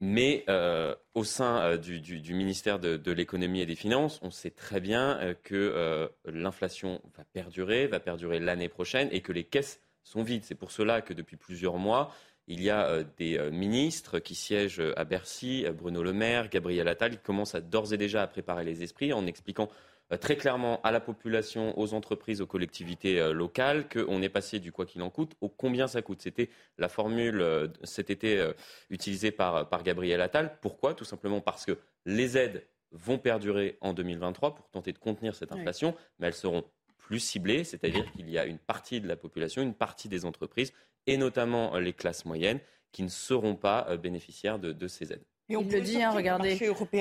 Mais 0.01 0.43
euh, 0.49 0.93
au 1.13 1.23
sein 1.23 1.61
euh, 1.61 1.77
du, 1.77 2.33
ministère 2.33 2.79
de, 2.79 3.11
l'économie 3.11 3.61
et 3.61 3.65
des 3.65 3.75
finances, 3.75 4.19
on 4.21 4.29
sait 4.29 4.51
très 4.51 4.81
bien 4.81 5.35
que 5.43 6.09
l'inflation 6.25 7.01
va 7.17 7.23
perdurer, 7.23 7.87
va 7.87 7.99
perdurer 7.99 8.39
l'année 8.39 8.69
prochaine 8.69 9.07
et 9.11 9.21
que 9.21 9.31
les 9.31 9.45
caisses 9.45 9.79
sont 10.03 10.23
vides. 10.23 10.43
C'est 10.43 10.55
pour 10.55 10.71
cela 10.71 11.01
que 11.01 11.13
depuis 11.13 11.37
plusieurs 11.37 11.77
mois, 11.77 12.11
il 12.47 12.61
y 12.61 12.69
a 12.69 13.03
des 13.17 13.39
ministres 13.51 14.19
qui 14.19 14.35
siègent 14.35 14.83
à 14.97 15.03
Bercy, 15.05 15.65
Bruno 15.73 16.03
Le 16.03 16.13
Maire, 16.13 16.49
Gabriel 16.49 16.87
Attal, 16.87 17.11
qui 17.11 17.23
commencent 17.23 17.55
d'ores 17.55 17.93
et 17.93 17.97
déjà 17.97 18.21
à 18.21 18.27
préparer 18.27 18.63
les 18.63 18.83
esprits 18.83 19.13
en 19.13 19.25
expliquant 19.25 19.69
euh, 19.69 19.94
très 20.19 20.35
clairement 20.35 20.81
à 20.83 20.91
la 20.91 20.99
population, 20.99 21.77
aux 21.79 21.93
entreprises, 21.93 22.41
aux 22.41 22.47
collectivités 22.47 23.19
euh, 23.19 23.33
locales 23.33 23.89
qu'on 23.89 24.21
est 24.21 24.29
passé 24.29 24.59
du 24.59 24.71
quoi 24.71 24.85
qu'il 24.85 25.01
en 25.01 25.09
coûte 25.09 25.33
au 25.41 25.49
combien 25.49 25.87
ça 25.87 26.01
coûte. 26.01 26.21
C'était 26.21 26.49
la 26.77 26.89
formule 26.89 27.41
euh, 27.41 27.67
cet 27.83 28.09
été 28.09 28.51
utilisée 28.89 29.31
par, 29.31 29.67
par 29.69 29.83
Gabriel 29.83 30.21
Attal. 30.21 30.57
Pourquoi? 30.61 30.93
Tout 30.93 31.05
simplement 31.05 31.41
parce 31.41 31.65
que 31.65 31.77
les 32.05 32.37
aides 32.37 32.67
vont 32.91 33.17
perdurer 33.17 33.77
en 33.81 33.93
2023 33.93 34.55
pour 34.55 34.69
tenter 34.69 34.93
de 34.93 34.99
contenir 34.99 35.35
cette 35.35 35.51
inflation, 35.51 35.95
mais 36.19 36.27
elles 36.27 36.33
seront 36.33 36.63
plus 36.97 37.19
ciblées, 37.19 37.63
c'est-à-dire 37.63 38.09
qu'il 38.13 38.29
y 38.29 38.37
a 38.37 38.45
une 38.45 38.57
partie 38.57 39.01
de 39.01 39.07
la 39.07 39.15
population, 39.15 39.61
une 39.61 39.73
partie 39.73 40.07
des 40.07 40.25
entreprises, 40.25 40.71
et 41.07 41.17
notamment 41.17 41.77
les 41.77 41.93
classes 41.93 42.25
moyennes, 42.25 42.59
qui 42.91 43.03
ne 43.03 43.09
seront 43.09 43.55
pas 43.55 43.97
bénéficiaires 43.97 44.59
de 44.59 44.87
ces 44.87 45.11
aides 45.11 45.25
il 45.49 45.69
le 45.69 45.81
dit, 45.81 46.01
hein, 46.01 46.11
regardez. 46.11 46.57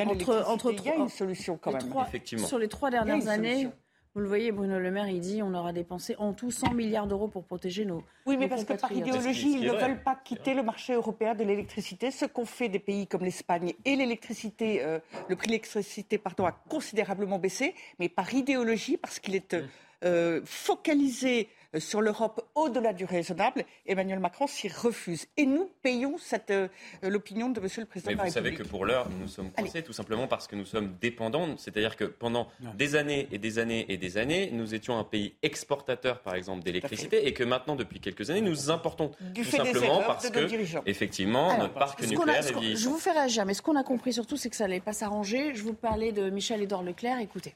entre, 0.06 0.44
entre 0.48 0.72
il 0.72 0.84
y 0.84 0.88
a 0.88 0.96
une 0.96 1.08
solution 1.08 1.58
quand 1.60 1.72
même. 1.72 1.94
Effectivement. 2.06 2.46
Sur 2.46 2.58
les 2.58 2.68
trois 2.68 2.90
dernières 2.90 3.28
années, 3.28 3.68
vous 4.14 4.20
le 4.20 4.28
voyez, 4.28 4.52
Bruno 4.52 4.78
Le 4.78 4.92
Maire, 4.92 5.08
il 5.08 5.18
dit 5.18 5.42
on 5.42 5.52
aura 5.54 5.72
dépensé 5.72 6.14
en 6.18 6.34
tout 6.34 6.52
100 6.52 6.72
milliards 6.74 7.08
d'euros 7.08 7.26
pour 7.26 7.44
protéger 7.44 7.84
nos. 7.84 8.00
Oui, 8.26 8.36
mais 8.36 8.48
parce 8.48 8.64
que 8.64 8.74
par 8.74 8.92
idéologie, 8.92 9.54
ils 9.54 9.66
ne 9.66 9.72
veulent 9.72 10.04
pas 10.04 10.14
quitter 10.14 10.54
le 10.54 10.62
marché 10.62 10.94
européen 10.94 11.34
de 11.34 11.42
l'électricité. 11.42 12.12
Ce 12.12 12.24
qu'ont 12.24 12.44
fait 12.44 12.68
des 12.68 12.78
pays 12.78 13.08
comme 13.08 13.24
l'Espagne 13.24 13.74
et 13.84 13.96
l'électricité, 13.96 14.84
euh, 14.84 15.00
le 15.28 15.34
prix 15.34 15.46
de 15.46 15.52
l'électricité, 15.52 16.18
pardon, 16.18 16.46
a 16.46 16.52
considérablement 16.52 17.40
baissé, 17.40 17.74
mais 17.98 18.08
par 18.08 18.32
idéologie, 18.32 18.98
parce 18.98 19.18
qu'il 19.18 19.34
est 19.34 19.54
euh, 19.54 19.66
euh, 20.04 20.40
focalisé 20.44 21.48
euh, 21.74 21.80
sur 21.80 22.00
l'Europe 22.00 22.46
au-delà 22.54 22.92
du 22.92 23.04
raisonnable, 23.04 23.64
Emmanuel 23.86 24.18
Macron 24.18 24.46
s'y 24.46 24.68
refuse. 24.68 25.26
Et 25.36 25.46
nous 25.46 25.70
payons 25.82 26.16
cette, 26.18 26.50
euh, 26.50 26.68
l'opinion 27.02 27.48
de 27.50 27.60
Monsieur 27.60 27.82
le 27.82 27.86
Président 27.86 28.10
Mais 28.10 28.14
de 28.14 28.18
la 28.18 28.24
vous 28.26 28.30
savez 28.30 28.54
que 28.54 28.62
pour 28.62 28.84
l'heure, 28.84 29.08
nous 29.10 29.28
sommes 29.28 29.50
coincés 29.50 29.82
tout 29.82 29.92
simplement 29.92 30.26
parce 30.26 30.46
que 30.46 30.56
nous 30.56 30.64
sommes 30.64 30.96
dépendants. 31.00 31.56
C'est-à-dire 31.56 31.96
que 31.96 32.04
pendant 32.04 32.48
des 32.74 32.96
années 32.96 33.28
et 33.32 33.38
des 33.38 33.58
années 33.58 33.86
et 33.88 33.96
des 33.96 34.18
années, 34.18 34.50
nous 34.52 34.74
étions 34.74 34.98
un 34.98 35.04
pays 35.04 35.34
exportateur, 35.42 36.20
par 36.20 36.34
exemple, 36.34 36.62
d'électricité, 36.62 37.26
et 37.26 37.32
que 37.32 37.44
maintenant, 37.44 37.76
depuis 37.76 38.00
quelques 38.00 38.30
années, 38.30 38.40
nous 38.40 38.70
importons 38.70 39.12
du 39.20 39.42
tout 39.42 39.50
fait 39.50 39.56
simplement 39.58 39.98
des 39.98 40.06
parce 40.06 40.30
que, 40.30 40.88
effectivement, 40.88 41.58
notre 41.58 41.74
parc 41.74 42.02
nucléaire 42.02 42.46
est 42.46 42.52
vieillissant. 42.52 42.84
Je 42.84 42.88
vous 42.88 42.98
fais 42.98 43.12
réagir, 43.12 43.44
mais 43.46 43.54
ce 43.54 43.62
qu'on 43.62 43.76
a 43.76 43.84
compris 43.84 44.12
surtout, 44.12 44.36
c'est 44.36 44.50
que 44.50 44.56
ça 44.56 44.64
n'allait 44.64 44.80
pas 44.80 44.92
s'arranger. 44.92 45.54
Je 45.54 45.62
vous 45.62 45.74
parlais 45.74 46.12
de 46.12 46.30
Michel-Édouard 46.30 46.82
Leclerc. 46.82 47.18
Écoutez. 47.20 47.54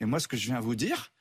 Et 0.00 0.04
moi, 0.04 0.20
ce 0.20 0.28
que 0.28 0.36
je 0.36 0.46
viens 0.46 0.60
vous 0.60 0.76
dire, 0.76 1.12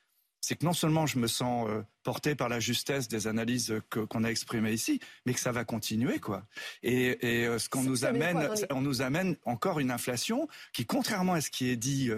c'est 0.42 0.56
que 0.56 0.66
non 0.66 0.74
seulement 0.74 1.08
je 1.08 1.18
me 1.18 1.28
sens 1.28 1.68
euh, 1.70 1.82
porté 2.04 2.36
par 2.36 2.50
la 2.50 2.60
justesse 2.60 3.08
des 3.08 3.28
analyses 3.28 3.74
qu'on 3.90 4.24
a 4.24 4.30
exprimées 4.30 4.74
ici, 4.74 5.00
mais 5.26 5.34
que 5.34 5.40
ça 5.40 5.52
va 5.52 5.66
continuer, 5.66 6.20
quoi. 6.20 6.46
Et, 6.84 7.18
euh, 7.24 7.58
ce 7.58 7.68
qu'on 7.68 7.82
nous 7.82 8.06
amène, 8.06 8.48
on 8.70 8.82
nous 8.82 9.02
amène 9.02 9.38
encore 9.46 9.80
une 9.80 9.90
inflation 9.90 10.48
qui, 10.72 10.86
contrairement 10.86 11.34
à 11.34 11.42
ce 11.42 11.50
qui 11.50 11.70
est 11.70 11.78
dit, 11.78 12.12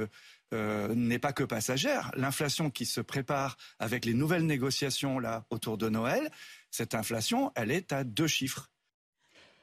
euh, 0.54 0.96
n'est 0.96 1.20
pas 1.20 1.34
que 1.34 1.44
passagère. 1.44 2.12
L'inflation 2.16 2.70
qui 2.70 2.86
se 2.86 3.02
prépare 3.02 3.58
avec 3.80 4.06
les 4.06 4.14
nouvelles 4.14 4.46
négociations 4.46 5.20
là 5.20 5.46
autour 5.50 5.78
de 5.78 5.90
Noël, 5.90 6.32
cette 6.72 6.96
inflation, 6.96 7.52
elle 7.56 7.70
est 7.70 7.92
à 7.92 8.06
deux 8.06 8.28
chiffres. 8.28 8.70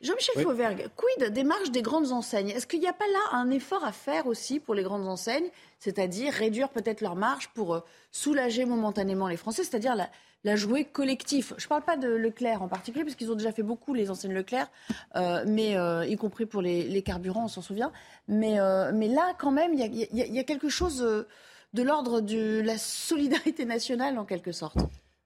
Jean-Michel 0.05 0.43
Fauvergue, 0.43 0.91
quid 0.97 1.33
des 1.33 1.45
marges 1.45 1.71
des 1.71 1.81
grandes 1.81 2.13
enseignes? 2.13 2.51
Est-ce 2.51 2.67
qu'il 2.67 2.81
n'y 2.81 2.87
a 2.87 2.93
pas 2.93 3.07
là 3.07 3.39
un 3.39 3.51
effort 3.51 3.83
à 3.85 3.93
faire 3.93 4.27
aussi 4.27 4.61
pour 4.61 4.75
les 4.75 4.83
grandes 4.83 5.09
enseignes, 5.09 5.49
c'est-à-dire 5.79 6.31
réduire 6.31 6.69
peut-être 6.69 7.01
leurs 7.01 7.17
marges 7.17 7.49
pour 7.55 7.75
euh, 7.75 7.81
soulager 8.13 8.67
momentanément 8.67 9.29
les 9.29 9.39
Français, 9.39 9.65
c'est-à-dire 9.65 9.97
la, 9.97 10.57
jouer 10.57 10.85
collectif? 10.85 11.55
Je 11.57 11.65
ne 11.65 11.69
parle 11.71 11.85
pas 11.85 11.97
de 11.97 12.09
Leclerc 12.09 12.61
en 12.61 12.69
particulier, 12.69 13.03
parce 13.03 13.17
qu'ils 13.17 13.33
ont 13.33 13.35
déjà 13.35 13.51
fait 13.51 13.63
beaucoup, 13.63 13.95
les 13.95 14.11
enseignes 14.11 14.35
Leclerc, 14.35 14.71
euh, 15.17 15.43
mais, 15.47 15.79
euh, 15.79 16.05
y 16.05 16.17
compris 16.17 16.45
pour 16.45 16.61
les, 16.61 17.01
carburants, 17.03 17.45
on 17.45 17.49
s'en 17.49 17.63
souvient. 17.63 17.91
Mais, 18.29 18.59
mais 18.93 19.09
là, 19.09 19.33
quand 19.39 19.53
même, 19.53 19.73
il 19.73 20.09
y, 20.13 20.39
a, 20.39 20.45
quelque 20.45 20.69
chose 20.69 20.99
de 20.99 21.83
l'ordre 21.83 22.21
de 22.21 22.61
la 22.61 22.77
solidarité 22.77 23.65
nationale, 23.65 24.19
en 24.19 24.27
quelque 24.27 24.53
sorte. 24.53 24.77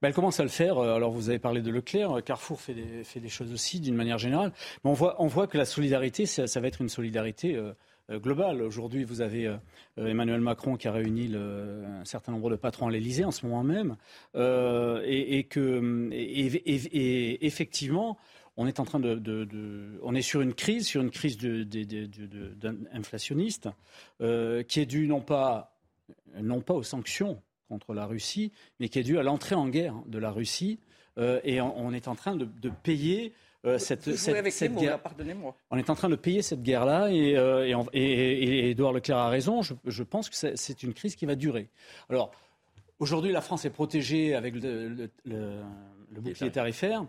Ben, 0.00 0.08
elle 0.08 0.14
commence 0.14 0.40
à 0.40 0.44
le 0.44 0.48
faire. 0.48 0.78
Euh, 0.78 0.94
alors, 0.94 1.10
vous 1.10 1.28
avez 1.28 1.38
parlé 1.38 1.60
de 1.60 1.70
Leclerc. 1.70 2.22
Carrefour 2.24 2.60
fait 2.60 2.74
des, 2.74 3.28
choses 3.28 3.52
aussi, 3.52 3.80
d'une 3.80 3.96
manière 3.96 4.18
générale. 4.18 4.52
Mais 4.84 4.90
on 4.90 5.26
voit, 5.26 5.46
que 5.46 5.58
la 5.58 5.64
solidarité, 5.64 6.26
ça, 6.26 6.60
va 6.60 6.68
être 6.68 6.80
une 6.80 6.88
solidarité 6.88 7.56
euh, 7.56 7.72
euh, 8.10 8.18
globale. 8.18 8.62
Aujourd'hui, 8.62 9.04
vous 9.04 9.20
avez 9.20 9.54
Emmanuel 9.96 10.40
Macron 10.40 10.76
qui 10.76 10.88
a 10.88 10.92
réuni 10.92 11.34
un 11.34 12.04
certain 12.04 12.32
nombre 12.32 12.50
de 12.50 12.56
patrons 12.56 12.88
à 12.88 12.90
l'Élysée 12.90 13.24
en 13.24 13.30
ce 13.30 13.44
moment 13.46 13.62
même. 13.62 13.96
Euh, 14.34 15.02
et, 15.04 15.46
effectivement, 17.46 18.16
on 18.56 18.66
est 18.66 18.80
en 18.80 18.84
train 18.84 19.00
de, 19.00 19.98
on 20.02 20.14
est 20.14 20.22
sur 20.22 20.40
une 20.40 20.54
crise, 20.54 20.86
sur 20.86 21.02
une 21.02 21.10
crise 21.10 21.38
inflationniste, 22.92 23.68
euh, 24.20 24.62
qui 24.62 24.80
est 24.80 24.86
due 24.86 25.06
non 25.06 25.20
pas, 25.20 25.76
non 26.40 26.60
pas 26.60 26.74
aux 26.74 26.82
sanctions 26.82 27.42
contre 27.68 27.94
la 27.94 28.06
Russie, 28.06 28.52
mais 28.80 28.88
qui 28.88 28.98
est 28.98 29.02
dû 29.02 29.18
à 29.18 29.22
l'entrée 29.22 29.54
en 29.54 29.68
guerre 29.68 29.94
de 30.06 30.18
la 30.18 30.30
Russie. 30.30 30.78
Euh, 31.18 31.40
et 31.42 31.60
on, 31.60 31.92
est 31.92 32.06
en 32.06 32.14
train 32.14 32.36
de, 32.36 32.46
payer 32.82 33.32
euh, 33.64 33.78
cette, 33.78 34.14
cette, 34.14 34.74
guerre. 34.76 35.00
Pardonnez-moi. 35.00 35.54
On 35.70 35.76
est 35.76 35.90
en 35.90 35.96
train 35.96 36.08
de 36.08 36.16
payer 36.16 36.42
cette 36.42 36.62
guerre-là 36.62 37.10
et, 37.10 37.36
euh, 37.36 37.84
et, 37.92 38.70
Edouard 38.70 38.92
Leclerc 38.92 39.18
a 39.18 39.28
raison. 39.28 39.60
Je, 39.62 40.02
pense 40.04 40.30
que 40.30 40.36
c'est 40.54 40.82
une 40.82 40.94
crise 40.94 41.16
qui 41.16 41.26
va 41.26 41.34
durer. 41.34 41.68
Alors, 42.08 42.30
aujourd'hui, 43.00 43.32
la 43.32 43.40
France 43.40 43.64
est 43.64 43.70
protégée 43.70 44.34
avec 44.34 44.54
le 44.54 45.10
bouclier 46.12 46.52
tarifaire. 46.52 47.04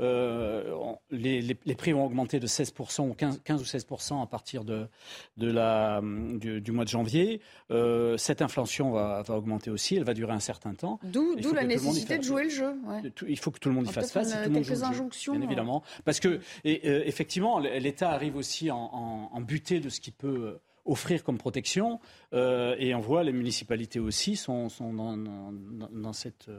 Euh, 0.00 0.74
les, 1.10 1.54
prix 1.76 1.92
vont 1.92 2.04
augmenter 2.04 2.40
de 2.40 2.46
16% 2.46 3.08
ou 3.08 3.14
15, 3.14 3.40
ou 3.50 3.64
16% 3.64 4.22
à 4.22 4.26
partir 4.26 4.64
de, 4.64 4.88
la, 5.36 6.00
du, 6.02 6.72
mois 6.72 6.84
de 6.84 6.88
janvier. 6.88 7.40
Euh, 7.70 8.16
cette 8.16 8.42
inflation 8.42 8.90
va, 8.90 9.22
augmenter 9.28 9.70
aussi, 9.70 9.96
elle 9.96 10.04
va 10.04 10.14
durer 10.14 10.32
un 10.32 10.40
certain 10.40 10.74
temps. 10.74 10.98
D'où 11.04 11.36
la 11.54 11.64
nécessité 11.64 12.18
de 12.18 12.24
jouer 12.24 12.44
le 12.44 12.50
jeu. 12.50 12.74
Il 13.28 13.38
faut 13.38 13.50
que 13.50 13.58
tout 13.58 13.68
le 13.68 13.74
monde 13.74 13.86
y 13.88 13.92
fasse 13.92 14.12
face. 14.12 14.34
Une, 14.46 14.52
quelques 14.54 14.82
injonctions. 14.82 15.34
bien 15.34 15.42
évidemment. 15.42 15.82
Parce 16.04 16.20
que, 16.20 16.40
et, 16.64 16.88
euh, 16.88 17.02
effectivement, 17.06 17.58
l'État 17.58 18.10
arrive 18.10 18.36
aussi 18.36 18.70
en, 18.70 19.30
en, 19.32 19.40
butée 19.40 19.80
de 19.80 19.88
ce 19.88 20.00
qu'il 20.00 20.12
peut 20.12 20.58
offrir 20.84 21.24
comme 21.24 21.38
protection. 21.38 22.00
Et 22.34 22.94
on 22.94 23.00
voit 23.00 23.22
les 23.22 23.32
municipalités 23.32 24.00
aussi 24.00 24.36
sont, 24.36 24.68
sont 24.68 24.92
dans, 24.92 25.16
dans, 25.16 26.12
cette, 26.12 26.50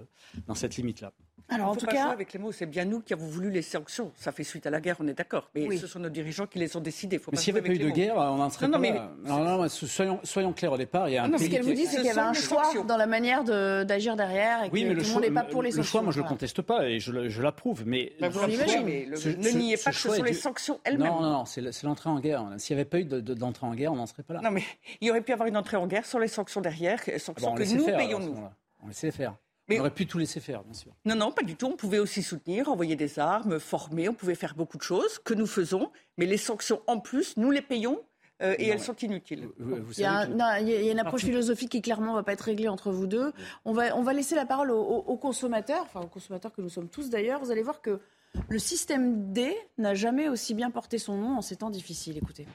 dans 0.48 0.56
cette 0.56 0.78
limite-là. 0.78 1.12
Alors, 1.50 1.70
en 1.70 1.76
tout 1.76 1.86
cas, 1.86 2.08
avec 2.08 2.34
les 2.34 2.40
mots, 2.40 2.52
c'est 2.52 2.66
bien 2.66 2.86
nous 2.86 3.02
qui 3.02 3.14
avons 3.14 3.28
voulu 3.28 3.52
les 3.52 3.62
sanctions. 3.62 4.12
Ça 4.16 4.32
fait 4.32 4.44
suite 4.44 4.66
à 4.66 4.72
la 4.72 4.82
guerre, 4.82 4.98
on 5.00 5.08
est 5.08 5.14
d'accord. 5.14 5.50
Mais 5.54 5.78
ce 5.78 5.88
sont 5.88 6.00
nos 6.00 6.10
dirigeants 6.10 6.48
qui 6.48 6.60
les 6.60 6.76
ont 6.76 6.80
décidés. 6.80 7.22
mais 7.32 7.38
s'il 7.38 7.54
n'y 7.54 7.60
avait 7.60 7.68
pas 7.68 7.76
eu 7.76 7.80
de 7.80 7.90
guerre, 7.90 8.16
on 8.16 8.38
n'en 8.38 8.50
serait 8.50 8.68
non, 8.68 8.74
pas 8.74 8.80
mais... 8.80 8.94
Non, 9.24 9.44
non, 9.44 9.70
soyons, 9.70 10.20
soyons, 10.24 10.54
clairs 10.54 10.72
au 10.72 10.78
départ. 10.78 11.08
Il 11.10 11.14
y 11.14 11.18
a 11.18 11.24
un 11.24 11.28
non, 11.28 11.38
ce 11.38 11.46
qu'elle 11.46 11.64
vous 11.64 11.74
dit, 11.74 11.86
c'est 11.86 11.98
qu'il 11.98 12.06
y 12.06 12.10
avait 12.10 12.20
un 12.20 12.34
choix 12.34 12.72
dans 12.88 12.98
la 12.98 13.06
manière 13.06 13.44
d'agir 13.44 14.16
derrière 14.16 14.64
et 14.64 14.70
que 14.70 14.74
oui, 14.74 14.86
mais 14.86 14.96
tout 14.96 15.08
le 15.08 15.14
monde 15.14 15.22
n'est 15.22 15.32
pas 15.32 15.44
pour 15.44 15.62
les 15.62 15.70
sanctions. 15.72 15.82
Le 15.82 15.88
choix, 15.88 16.02
moi, 16.02 16.12
je 16.12 16.20
ne 16.20 16.24
le 16.24 16.30
conteste 16.30 16.62
pas 16.62 16.88
et 16.88 17.00
je, 17.00 17.42
l'approuve. 17.42 17.84
Mais 17.86 18.14
bah, 18.20 18.30
vous 18.30 18.46
l'imaginez. 18.48 19.08
Ne 19.08 19.58
niez 19.58 19.78
pas 19.78 19.92
que 19.92 19.98
ce 19.98 20.10
sont 20.10 20.24
les 20.24 20.34
sanctions 20.34 20.80
elles-mêmes. 20.84 21.08
Non, 21.08 21.22
non, 21.22 21.32
non, 21.32 21.46
c'est 21.46 21.84
l'entrée 21.84 22.10
en 22.10 22.20
guerre. 22.20 22.46
S'il 22.58 22.76
n'y 22.76 22.82
avait 22.82 22.90
pas 22.90 23.00
eu 23.00 23.06
d'entrée 23.06 23.68
en 23.68 23.76
guerre, 23.76 23.94
on 23.94 23.98
n'en 23.98 24.08
serait 24.08 24.24
pas 24.24 24.34
là. 24.34 24.42
Non, 24.42 24.52
mais 24.52 24.64
il 25.00 25.08
y 25.08 25.12
aurait 25.12 25.22
pu 25.22 25.32
y 25.32 25.34
avoir 25.34 25.48
une 25.48 25.58
en 25.74 25.88
guerre 25.88 26.06
sans 26.06 26.20
les 26.20 26.28
sanctions 26.28 26.62
derrière, 26.62 27.00
sanctions 27.18 27.56
que 27.56 27.64
nous 27.76 27.86
payons 27.86 28.20
nous. 28.20 28.38
On 28.84 28.88
laissait 28.88 29.12
faire. 29.12 29.36
on 29.70 29.80
aurait 29.80 29.90
pu 29.90 30.06
tout 30.06 30.20
laisser 30.20 30.40
faire, 30.40 30.64
bien 30.64 30.74
sûr. 30.74 30.92
Non, 31.06 31.16
non, 31.16 31.32
pas 31.32 31.42
du 31.42 31.56
tout. 31.56 31.66
On 31.66 31.76
pouvait 31.76 32.00
aussi 32.00 32.22
soutenir, 32.22 32.70
envoyer 32.70 32.96
des 32.96 33.18
armes, 33.18 33.60
former, 33.60 34.10
on 34.10 34.14
pouvait 34.14 34.36
faire 34.36 34.54
beaucoup 34.54 34.78
de 34.78 34.84
choses 34.84 35.18
que 35.20 35.34
nous 35.34 35.48
faisons, 35.48 35.92
mais 36.18 36.28
les 36.28 36.38
sanctions 36.38 36.82
en 36.86 37.00
plus, 37.00 37.38
nous 37.38 37.50
les 37.50 37.64
payons. 37.64 38.00
Euh, 38.42 38.54
et 38.60 38.68
elles 38.68 38.82
sont 38.82 38.96
inutiles. 38.98 39.48
il, 39.60 40.00
y 40.00 40.06
a, 40.06 40.92
une 40.92 41.00
approche 41.00 41.24
philosophique 41.24 41.72
qui 41.72 41.82
clairement 41.82 42.12
ne 42.12 42.18
va 42.18 42.24
pas 42.24 42.34
être 42.34 42.42
réglée 42.42 42.68
entre 42.68 42.92
vous 42.92 43.08
deux. 43.08 43.32
On 43.64 43.72
va, 43.72 43.96
on 43.96 44.04
va 44.04 44.12
laisser 44.12 44.36
la 44.36 44.46
parole 44.46 44.72
aux, 44.72 45.16
consommateurs, 45.16 45.84
enfin 45.84 46.02
aux 46.02 46.08
consommateurs 46.08 46.52
que 46.52 46.62
nous 46.62 46.68
sommes 46.68 46.90
tous 46.90 47.10
d'ailleurs. 47.10 47.40
Vous 47.40 47.52
allez 47.52 47.64
voir 47.64 47.82
que 47.82 48.02
le 48.50 48.60
système 48.60 49.32
D 49.32 49.56
n'a 49.78 49.94
jamais 49.94 50.28
aussi 50.28 50.54
bien 50.54 50.70
porté 50.70 50.98
son 50.98 51.16
nom 51.16 51.38
en 51.38 51.42
ces 51.42 51.56
temps 51.56 51.70
difficiles. 51.70 52.18
Écoutez. 52.18 52.46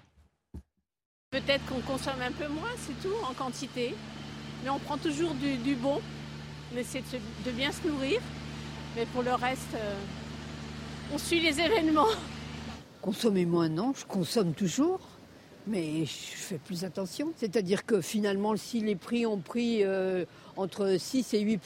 Peut-être 1.32 1.64
qu'on 1.66 1.80
consomme 1.82 2.20
un 2.22 2.32
peu 2.32 2.48
moins, 2.48 2.72
c'est 2.76 3.08
tout, 3.08 3.14
en 3.22 3.32
quantité. 3.34 3.94
Mais 4.64 4.70
on 4.70 4.80
prend 4.80 4.98
toujours 4.98 5.32
du 5.34 5.76
bon 5.76 6.00
on 6.74 6.76
essaie 6.76 7.04
de, 7.44 7.50
bien 7.52 7.70
se 7.70 7.86
nourrir, 7.86 8.20
mais 8.96 9.06
pour 9.06 9.22
le 9.22 9.32
reste, 9.34 9.74
euh, 9.74 9.94
on 11.14 11.18
suit 11.18 11.38
les 11.38 11.60
événements. 11.60 12.08
Consommer 13.00 13.46
moins, 13.46 13.68
non, 13.68 13.92
je 13.96 14.04
consomme 14.04 14.54
toujours, 14.54 14.98
mais 15.68 16.04
je 16.04 16.36
fais 16.36 16.58
plus 16.58 16.82
attention. 16.84 17.32
C'est-à-dire 17.36 17.86
que 17.86 18.00
finalement, 18.00 18.56
si 18.56 18.80
les 18.80 18.96
prix 18.96 19.24
ont 19.24 19.38
pris 19.38 19.84
euh, 19.84 20.24
entre 20.56 20.96
6 20.98 21.32
et 21.34 21.40
8 21.40 21.60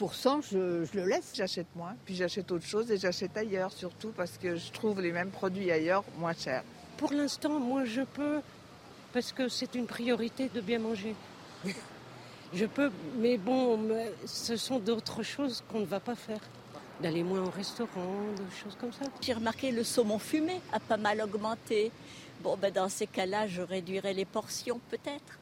je, 0.53 0.85
je 0.85 0.99
le 0.99 1.07
laisse. 1.07 1.33
J'achète 1.35 1.69
moins, 1.75 1.95
puis 2.05 2.15
j'achète 2.15 2.53
autre 2.53 2.67
chose 2.67 2.91
et 2.91 2.99
j'achète 2.99 3.35
ailleurs 3.35 3.73
surtout 3.73 4.13
parce 4.15 4.37
que 4.37 4.57
je 4.57 4.73
trouve 4.73 5.01
les 5.01 5.13
mêmes 5.13 5.31
produits 5.31 5.71
ailleurs 5.71 6.05
moins 6.19 6.35
chers. 6.35 6.65
Pour 6.99 7.13
l'instant, 7.13 7.59
moi 7.59 7.85
je 7.87 8.03
peux, 8.03 8.41
parce 9.15 9.33
que 9.33 9.49
c'est 9.49 9.77
une 9.77 9.87
priorité 9.87 10.51
de 10.53 10.61
bien 10.61 10.81
manger. 10.81 11.15
Je 12.53 12.67
peux, 12.67 12.91
mais 13.17 13.39
bon, 13.39 13.79
ce 14.27 14.57
sont 14.57 14.81
d'autres 14.81 15.23
choses 15.23 15.63
qu'on 15.69 15.81
ne 15.81 15.87
va 15.87 16.01
pas 16.01 16.17
faire. 16.17 16.41
D'aller 17.01 17.23
moins 17.23 17.43
au 17.43 17.51
restaurant, 17.51 18.25
des 18.37 18.57
choses 18.57 18.77
comme 18.77 18.93
ça. 18.93 19.05
J'ai 19.21 19.33
remarqué 19.33 19.71
le 19.71 19.85
saumon 19.85 20.19
fumé 20.19 20.61
a 20.73 20.81
pas 20.81 20.97
mal 20.97 21.21
augmenté. 21.21 21.93
Bon, 22.43 22.57
ben 22.57 22.73
dans 22.73 22.89
ces 22.89 23.07
cas-là, 23.07 23.47
je 23.47 23.63
réduirais 23.63 24.15
les 24.15 24.25
portions 24.25 24.81
peut-être. 24.91 25.41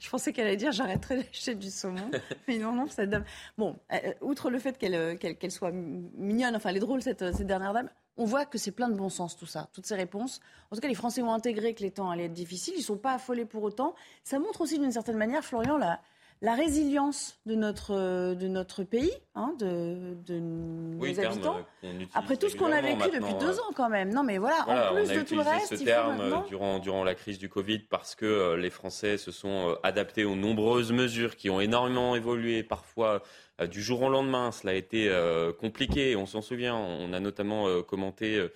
Je 0.00 0.08
pensais 0.10 0.32
qu'elle 0.32 0.46
allait 0.46 0.56
dire 0.56 0.72
j'arrêterai 0.72 1.16
d'acheter 1.22 1.54
du 1.54 1.70
saumon. 1.70 2.10
Mais 2.48 2.58
non, 2.58 2.72
non, 2.72 2.86
cette 2.88 3.08
dame. 3.08 3.24
Bon, 3.56 3.78
euh, 3.92 4.12
outre 4.20 4.50
le 4.50 4.58
fait 4.58 4.76
euh, 4.84 5.16
qu'elle 5.16 5.50
soit 5.50 5.72
mignonne, 5.72 6.56
enfin, 6.56 6.70
elle 6.70 6.76
est 6.76 6.80
drôle, 6.80 7.02
cette, 7.02 7.34
cette 7.34 7.46
dernière 7.46 7.72
dame, 7.72 7.88
on 8.18 8.24
voit 8.24 8.44
que 8.44 8.58
c'est 8.58 8.72
plein 8.72 8.88
de 8.88 8.94
bon 8.94 9.08
sens 9.08 9.36
tout 9.36 9.46
ça, 9.46 9.68
toutes 9.72 9.86
ces 9.86 9.94
réponses. 9.94 10.40
En 10.70 10.76
tout 10.76 10.82
cas, 10.82 10.88
les 10.88 10.94
Français 10.94 11.22
ont 11.22 11.32
intégré 11.32 11.72
que 11.72 11.82
les 11.82 11.90
temps 11.90 12.10
allaient 12.10 12.26
être 12.26 12.32
difficiles. 12.34 12.74
Ils 12.76 12.80
ne 12.80 12.84
sont 12.84 12.98
pas 12.98 13.12
affolés 13.12 13.44
pour 13.46 13.62
autant. 13.62 13.94
Ça 14.24 14.38
montre 14.38 14.60
aussi 14.60 14.78
d'une 14.78 14.92
certaine 14.92 15.16
manière, 15.16 15.44
Florian, 15.44 15.78
la, 15.78 16.00
la 16.40 16.54
résilience 16.54 17.38
de 17.46 17.54
notre, 17.54 18.34
de 18.34 18.48
notre 18.48 18.84
pays, 18.84 19.10
hein, 19.34 19.54
de, 19.58 20.16
de 20.26 20.38
nos 20.38 21.20
habitants. 21.20 21.58
Euh, 21.84 22.04
Après 22.14 22.36
tout 22.36 22.48
ce 22.48 22.56
qu'on 22.56 22.70
a 22.70 22.80
vécu 22.80 23.08
depuis 23.10 23.34
deux 23.34 23.58
euh, 23.58 23.62
ans 23.62 23.72
quand 23.74 23.88
même. 23.88 24.12
Non 24.12 24.22
mais 24.22 24.38
voilà, 24.38 24.90
en 24.92 24.94
plus 24.94 25.08
de 25.08 25.22
tout 25.22 25.34
le 25.34 25.40
reste. 25.42 25.76
ce 25.76 25.84
terme 25.84 26.20
euh, 26.20 26.36
durant, 26.48 26.78
durant 26.78 27.04
la 27.04 27.14
crise 27.14 27.38
du 27.38 27.48
Covid 27.48 27.80
parce 27.80 28.14
que 28.14 28.54
les 28.54 28.70
Français 28.70 29.16
se 29.16 29.32
sont 29.32 29.76
adaptés 29.82 30.24
aux 30.24 30.36
nombreuses 30.36 30.92
mesures 30.92 31.36
qui 31.36 31.50
ont 31.50 31.60
énormément 31.60 32.14
évolué, 32.14 32.62
parfois 32.62 33.22
du 33.66 33.82
jour 33.82 34.02
au 34.02 34.08
lendemain. 34.08 34.52
Cela 34.52 34.72
a 34.72 34.76
été 34.76 35.10
compliqué, 35.58 36.16
on 36.16 36.26
s'en 36.26 36.42
souvient. 36.42 36.76
On 36.76 37.12
a 37.12 37.20
notamment 37.20 37.82
commenté 37.82 38.46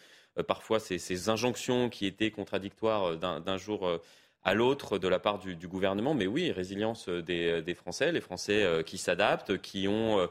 parfois 0.46 0.80
ces, 0.80 1.28
injonctions 1.28 1.88
qui 1.88 2.06
étaient 2.06 2.30
contradictoires 2.30 3.16
d'un 3.16 3.56
jour 3.56 4.00
à 4.44 4.54
l'autre 4.54 4.98
de 4.98 5.08
la 5.08 5.18
part 5.18 5.38
du, 5.38 5.68
gouvernement. 5.68 6.14
Mais 6.14 6.26
oui, 6.26 6.50
résilience 6.50 7.08
des, 7.08 7.74
Français, 7.74 8.12
les 8.12 8.20
Français 8.20 8.64
euh, 8.64 8.82
qui 8.82 8.98
s'adaptent, 8.98 9.58
qui 9.58 9.86
ont 9.88 10.18
euh, 10.18 10.26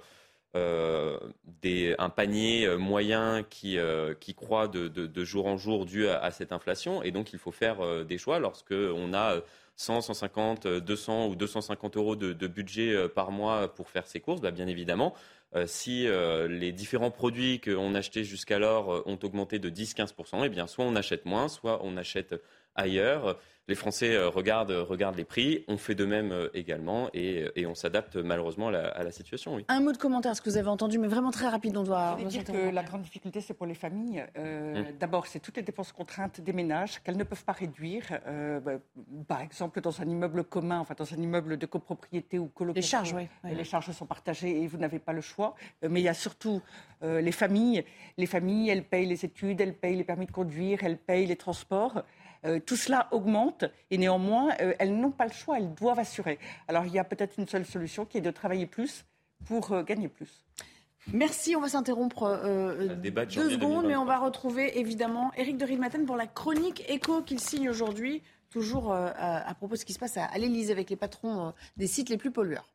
euh, 0.55 1.95
un 1.97 2.09
panier 2.09 2.75
moyen 2.77 3.43
qui, 3.43 3.77
croît 4.35 4.67
de, 4.67 5.23
jour 5.23 5.47
en 5.47 5.57
jour 5.57 5.85
dû 5.85 6.07
à, 6.07 6.31
cette 6.31 6.51
inflation. 6.51 7.03
Et 7.03 7.11
donc, 7.11 7.33
il 7.33 7.39
faut 7.39 7.51
faire 7.51 8.05
des 8.05 8.17
choix 8.17 8.39
lorsque 8.39 8.73
on 8.73 9.13
a 9.13 9.41
100, 9.81 10.01
150, 10.01 10.67
200 10.67 11.27
ou 11.27 11.35
250 11.35 11.97
euros 11.97 12.15
de, 12.15 12.47
budget 12.47 13.09
par 13.09 13.31
mois 13.31 13.73
pour 13.73 13.89
faire 13.89 14.07
ses 14.07 14.19
courses. 14.19 14.41
Bah, 14.41 14.51
bien 14.51 14.67
évidemment, 14.67 15.13
si 15.65 16.07
les 16.49 16.71
différents 16.71 17.11
produits 17.11 17.59
qu'on 17.59 17.95
achetait 17.95 18.23
jusqu'alors 18.23 19.03
ont 19.07 19.19
augmenté 19.23 19.59
de 19.59 19.69
10-15%, 19.69 20.43
eh 20.45 20.49
bien, 20.49 20.67
soit 20.67 20.85
on 20.85 20.95
achète 20.95 21.25
moins, 21.25 21.47
soit 21.47 21.81
on 21.83 21.97
achète 21.97 22.35
ailleurs. 22.75 23.39
Les 23.67 23.75
Français 23.75 24.15
euh, 24.15 24.27
regardent, 24.27 24.71
regardent 24.71 25.17
les 25.17 25.23
prix, 25.23 25.63
on 25.67 25.77
fait 25.77 25.93
de 25.93 26.03
même 26.03 26.31
euh, 26.31 26.49
également 26.53 27.09
et, 27.13 27.51
on 27.65 27.75
s'adapte 27.75 28.17
malheureusement 28.17 28.67
à 28.69 29.03
la, 29.03 29.11
situation. 29.11 29.57
Un 29.67 29.79
mot 29.79 29.91
de 29.91 29.97
commentaire, 29.97 30.35
ce 30.35 30.41
que 30.41 30.49
vous 30.49 30.57
avez 30.57 30.67
entendu, 30.67 30.97
mais 30.97 31.07
vraiment 31.07 31.31
très 31.31 31.47
rapide, 31.47 31.77
on 31.77 31.83
doit... 31.83 32.17
Je 32.19 32.25
dire 32.25 32.43
que 32.43 32.69
la 32.69 32.83
grande 32.83 33.03
difficulté, 33.03 33.39
c'est 33.39 33.53
pour 33.53 33.65
les 33.65 33.75
familles. 33.75 34.25
Euh, 34.37 34.79
hum. 34.79 34.85
D'abord, 34.99 35.27
c'est 35.27 35.39
toutes 35.39 35.57
les 35.57 35.63
dépenses 35.63 35.91
contraintes 35.91 36.41
des 36.41 36.53
ménages 36.53 36.99
qu'elles 37.01 37.17
ne 37.17 37.23
peuvent 37.23 37.45
pas 37.45 37.51
réduire. 37.53 38.03
Bah, 38.65 38.73
par 39.27 39.41
exemple, 39.41 39.79
dans 39.79 40.01
un 40.01 40.05
immeuble 40.05 40.43
commun, 40.43 40.79
enfin 40.79 40.95
dans 40.97 41.13
un 41.13 41.17
immeuble 41.17 41.57
de 41.57 41.65
copropriété 41.65 42.39
ou 42.39 42.47
colocation. 42.47 42.99
Les 42.99 43.05
charges, 43.05 43.27
oui. 43.43 43.55
Les 43.55 43.63
charges 43.63 43.91
sont 43.91 44.07
partagées 44.07 44.63
et 44.63 44.67
vous 44.67 44.77
n'avez 44.77 44.99
pas 44.99 45.13
le 45.13 45.21
choix. 45.21 45.55
mais 45.87 46.01
il 46.01 46.03
y 46.03 46.09
a 46.09 46.13
surtout 46.13 46.61
les 47.01 47.31
familles. 47.31 47.85
Les 48.17 48.25
familles, 48.25 48.69
elles 48.69 48.83
payent 48.83 49.05
les 49.05 49.23
études, 49.23 49.61
elles 49.61 49.75
payent 49.75 49.95
les 49.95 50.03
permis 50.03 50.25
de 50.25 50.31
conduire, 50.31 50.83
elles 50.83 50.97
payent 50.97 51.27
les 51.27 51.37
transports. 51.37 52.03
Euh, 52.45 52.59
tout 52.59 52.75
cela 52.75 53.07
augmente 53.11 53.65
et 53.91 53.97
néanmoins, 53.97 54.49
euh, 54.61 54.73
elles 54.79 54.97
n'ont 54.97 55.11
pas 55.11 55.25
le 55.25 55.31
choix, 55.31 55.57
elles 55.57 55.73
doivent 55.75 55.99
assurer. 55.99 56.39
Alors 56.67 56.85
il 56.85 56.93
y 56.93 56.99
a 56.99 57.03
peut-être 57.03 57.37
une 57.37 57.47
seule 57.47 57.65
solution 57.65 58.05
qui 58.05 58.17
est 58.17 58.21
de 58.21 58.31
travailler 58.31 58.65
plus 58.65 59.05
pour 59.45 59.71
euh, 59.71 59.83
gagner 59.83 60.07
plus. 60.07 60.43
Merci, 61.13 61.55
on 61.55 61.61
va 61.61 61.69
s'interrompre 61.69 62.39
deux 63.03 63.49
secondes, 63.49 63.87
mais 63.87 63.95
on 63.95 64.05
va 64.05 64.19
retrouver 64.19 64.79
évidemment 64.79 65.31
Éric 65.35 65.57
de 65.57 65.65
Ridmaten 65.65 66.05
pour 66.05 66.15
la 66.15 66.27
chronique 66.27 66.83
éco 66.89 67.23
qu'il 67.23 67.39
signe 67.39 67.71
aujourd'hui, 67.71 68.21
toujours 68.51 68.93
à, 68.93 69.51
propos 69.55 69.73
de 69.73 69.79
ce 69.79 69.85
qui 69.85 69.93
se 69.93 69.99
passe 69.99 70.17
à, 70.17 70.25
à 70.25 70.37
l'Élysée 70.37 70.71
avec 70.71 70.91
les 70.91 70.95
patrons 70.95 71.53
des 71.75 71.87
sites 71.87 72.09
les 72.09 72.17
plus 72.17 72.29
pollueurs. 72.29 72.67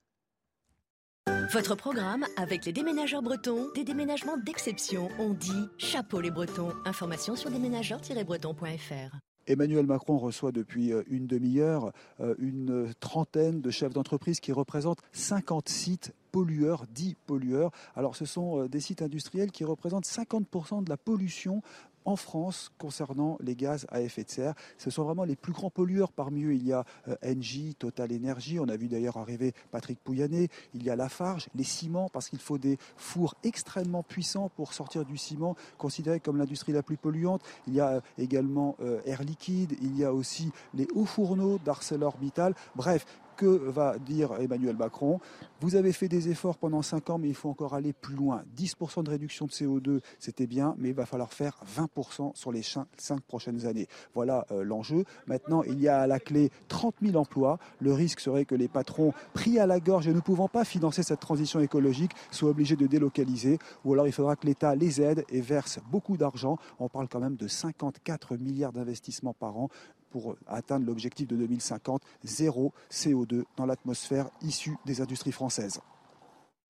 Votre 1.53 1.77
programme 1.77 2.27
avec 2.37 2.65
les 2.65 2.73
déménageurs 2.73 3.23
bretons, 3.23 3.69
des 3.77 3.85
déménagements 3.85 4.39
d'exception. 4.39 5.09
On 5.21 5.33
dit 5.33 5.69
chapeau 5.79 6.21
les 6.21 6.33
bretons. 6.33 6.73
Information 6.85 7.37
sur 7.37 7.53
déménageurs-bretons.fr. 7.53 9.17
Emmanuel 9.47 9.87
Macron 9.87 10.19
reçoit 10.19 10.53
depuis 10.53 10.93
euh, 10.93 11.03
une 11.09 11.27
demi-heure 11.27 11.93
euh, 12.21 12.35
une 12.39 12.93
trentaine 13.01 13.61
de 13.61 13.71
chefs 13.71 13.93
d'entreprise 13.93 14.41
qui 14.41 14.53
représentent 14.53 15.03
50 15.13 15.69
sites 15.69 16.13
pollueurs, 16.33 16.85
dits 16.93 17.17
pollueurs. 17.27 17.71
Alors 17.95 18.17
ce 18.17 18.25
sont 18.25 18.63
euh, 18.63 18.69
des 18.69 18.81
sites 18.81 19.03
industriels 19.03 19.53
qui 19.53 19.65
représentent 19.65 20.07
50% 20.07 20.85
de 20.85 20.91
la 20.91 20.97
pollution 20.97 21.63
en 22.07 22.17
France 22.17 22.73
concernant 22.79 23.37
les 23.41 23.55
gaz 23.55 23.87
à 23.91 24.01
effet 24.01 24.25
de 24.25 24.31
serre. 24.31 24.55
Ce 24.79 24.91
sont 24.91 25.05
vraiment 25.05 25.25
les 25.25 25.37
plus 25.37 25.53
grands 25.53 25.71
pollueurs. 25.71 26.13
Parmi 26.13 26.45
eux, 26.45 26.55
il 26.55 26.67
y 26.67 26.73
a 26.73 26.85
euh, 27.09 27.17
Engie, 27.25 27.75
Total 27.75 28.11
Energy. 28.13 28.59
On 28.59 28.69
a 28.69 28.77
vu 28.77 28.89
d'ailleurs 28.89 29.17
arriver 29.19 29.53
Patrick 29.71 29.99
Pouyanné. 30.03 30.49
Il 30.73 30.85
y 30.85 30.91
a 30.91 30.97
Lafarge, 30.97 31.49
les 31.55 31.65
ciments, 31.65 32.09
parce 32.13 32.29
qu'il 32.29 32.39
faut 32.39 32.59
des 32.59 32.79
fours 32.97 33.35
extrêmement 33.43 34.03
puissants 34.03 34.51
pour 34.57 34.73
sortir 34.73 35.05
du 35.05 35.17
ciment, 35.17 35.57
considéré 35.79 36.21
comme 36.21 36.37
l'industrie 36.37 36.73
la 36.73 36.83
plus 36.83 36.97
polluante. 36.97 37.43
Il 37.67 37.75
y 37.75 37.81
a 37.81 37.89
euh, 37.89 38.01
également 38.19 38.77
euh, 38.81 39.01
Air 39.05 39.23
Liquide. 39.23 39.77
Il 39.83 39.99
y 39.99 40.05
a 40.05 40.13
aussi 40.13 40.51
les 40.75 40.87
hauts 40.95 41.05
fourneaux 41.05 41.59
d'ArcelorMittal. 41.65 42.55
Bref, 42.77 43.05
que 43.37 43.47
va 43.47 43.99
dire 43.99 44.33
Emmanuel 44.41 44.77
Macron 44.77 45.21
Vous 45.61 45.77
avez 45.77 45.93
fait 45.93 46.09
des 46.09 46.29
efforts 46.29 46.59
pendant 46.59 46.83
5 46.83 47.11
ans, 47.11 47.19
mais 47.19 47.29
il 47.29 47.35
faut 47.35 47.49
encore 47.49 47.75
aller 47.75 47.93
plus 47.93 48.15
loin. 48.15 48.43
10% 48.57 49.05
de 49.05 49.11
réduction 49.11 49.47
de 49.47 49.51
CO2, 49.51 50.01
c'était 50.19 50.47
bien, 50.47 50.75
mais 50.79 50.89
il 50.89 50.95
va 50.95 51.07
falloir 51.07 51.33
faire 51.33 51.61
20% 51.77 52.35
sur 52.35 52.53
les 52.53 52.63
5 52.63 53.21
prochaines 53.23 53.67
années. 53.67 53.87
Voilà 54.15 54.47
euh, 54.51 54.65
l'enjeu. 54.65 55.05
Maintenant, 55.27 55.63
il 55.63 55.81
y 55.81 55.89
a 55.89 56.01
à 56.01 56.07
la 56.07 56.19
clé 56.19 56.51
30 56.69 56.97
000 57.03 57.17
emplois. 57.17 57.59
Le 57.81 57.93
risque 57.93 58.21
serait 58.21 58.45
que 58.45 58.55
les 58.55 58.69
patrons, 58.69 59.13
pris 59.35 59.59
à 59.59 59.67
la 59.67 59.81
gorge 59.81 60.09
et 60.09 60.15
ne 60.15 60.21
pouvant 60.21 60.49
pas 60.49 60.65
financer 60.65 61.03
cette 61.03 61.21
transition 61.21 61.61
écologique, 61.61 62.13
soient 62.31 62.51
obligés 62.51 62.77
de 62.77 62.87
délocaliser. 62.87 63.59
Ou 63.85 63.93
alors 63.93 64.07
il 64.07 64.13
faudra 64.13 64.37
que 64.37 64.47
l'État 64.47 64.75
les 64.75 65.01
aide 65.01 65.25
et 65.29 65.41
verse 65.41 65.79
beaucoup 65.91 66.17
d'argent. 66.17 66.59
On 66.81 66.89
parle 66.89 67.09
quand 67.09 67.21
même 67.21 67.37
de 67.37 67.49
54 67.49 68.37
milliards 68.37 68.73
d'investissements 68.73 69.35
par 69.35 69.57
an 69.57 69.69
pour 70.11 70.37
atteindre 70.47 70.87
l'objectif 70.87 71.27
de 71.27 71.37
2050, 71.37 72.03
zéro 72.25 72.73
CO2 72.91 73.45
dans 73.57 73.67
l'atmosphère 73.67 74.29
issue 74.43 74.77
des 74.85 75.01
industries 75.01 75.33
françaises. 75.33 75.81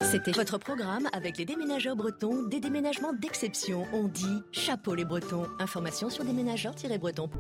C'était 0.03 0.33
votre 0.33 0.59
programme 0.59 1.09
avec 1.13 1.39
les 1.39 1.47
déménageurs 1.47 1.97
bretons, 1.97 2.43
des 2.43 2.61
déménagements 2.61 3.15
d'exception. 3.15 3.87
On 3.93 4.09
dit 4.09 4.43
chapeau 4.53 4.95
les 4.95 5.05
bretons. 5.07 5.47
Information 5.59 6.11
sur 6.11 6.25
déménageurs-bretons. 6.25 7.31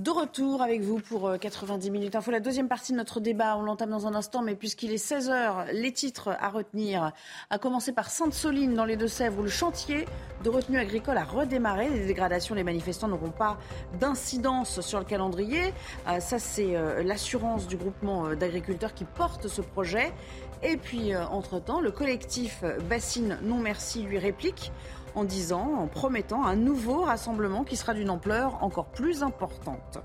De 0.00 0.10
retour 0.10 0.62
avec 0.62 0.80
vous 0.80 0.98
pour 0.98 1.30
90 1.38 1.86
euh, 1.86 1.92
minutes 1.92 2.16
info. 2.16 2.30
La 2.30 2.40
deuxième 2.40 2.68
partie 2.68 2.92
de 2.92 2.96
notre 2.96 3.20
débat, 3.20 3.58
on 3.58 3.62
l'entame 3.64 3.90
dans 3.90 4.06
un 4.06 4.14
instant, 4.14 4.40
mais 4.40 4.54
puisqu'il 4.54 4.92
est 4.92 4.96
16h, 4.96 5.72
les 5.74 5.92
titres 5.92 6.34
à 6.40 6.48
retenir, 6.48 7.12
à 7.50 7.58
commencer 7.58 7.92
par 7.92 8.08
Sainte-Soline 8.08 8.72
dans 8.72 8.86
les 8.86 8.96
Deux-Sèvres, 8.96 9.38
où 9.40 9.42
le 9.42 9.50
chantier 9.50 10.06
de 10.42 10.48
retenue 10.48 10.78
agricole 10.78 11.18
a 11.18 11.24
redémarré. 11.24 11.90
Les 11.90 12.06
dégradations, 12.06 12.54
les 12.54 12.64
manifestants 12.64 13.08
n'auront 13.08 13.28
pas 13.28 13.58
d'incidence 13.98 14.80
sur 14.80 14.98
le 15.00 15.04
calendrier. 15.04 15.74
Euh, 16.08 16.18
ça, 16.18 16.38
c'est 16.38 16.76
euh, 16.76 17.02
l'assurance 17.02 17.66
du 17.66 17.76
groupement 17.76 18.34
d'agriculteurs 18.34 18.94
qui 18.94 19.04
porte 19.04 19.48
ce 19.48 19.60
projet. 19.60 20.14
Et 20.62 20.78
puis, 20.78 21.14
entre-temps, 21.16 21.80
le 21.80 21.90
collectif 21.90 22.64
Bassine 22.88 23.38
Non 23.42 23.58
Merci 23.58 24.02
lui 24.02 24.18
réplique 24.18 24.72
en 25.14 25.24
disant, 25.24 25.74
en 25.78 25.86
promettant 25.86 26.44
un 26.44 26.56
nouveau 26.56 27.02
rassemblement 27.02 27.64
qui 27.64 27.76
sera 27.76 27.94
d'une 27.94 28.10
ampleur 28.10 28.62
encore 28.62 28.86
plus 28.86 29.22
importante. 29.22 30.00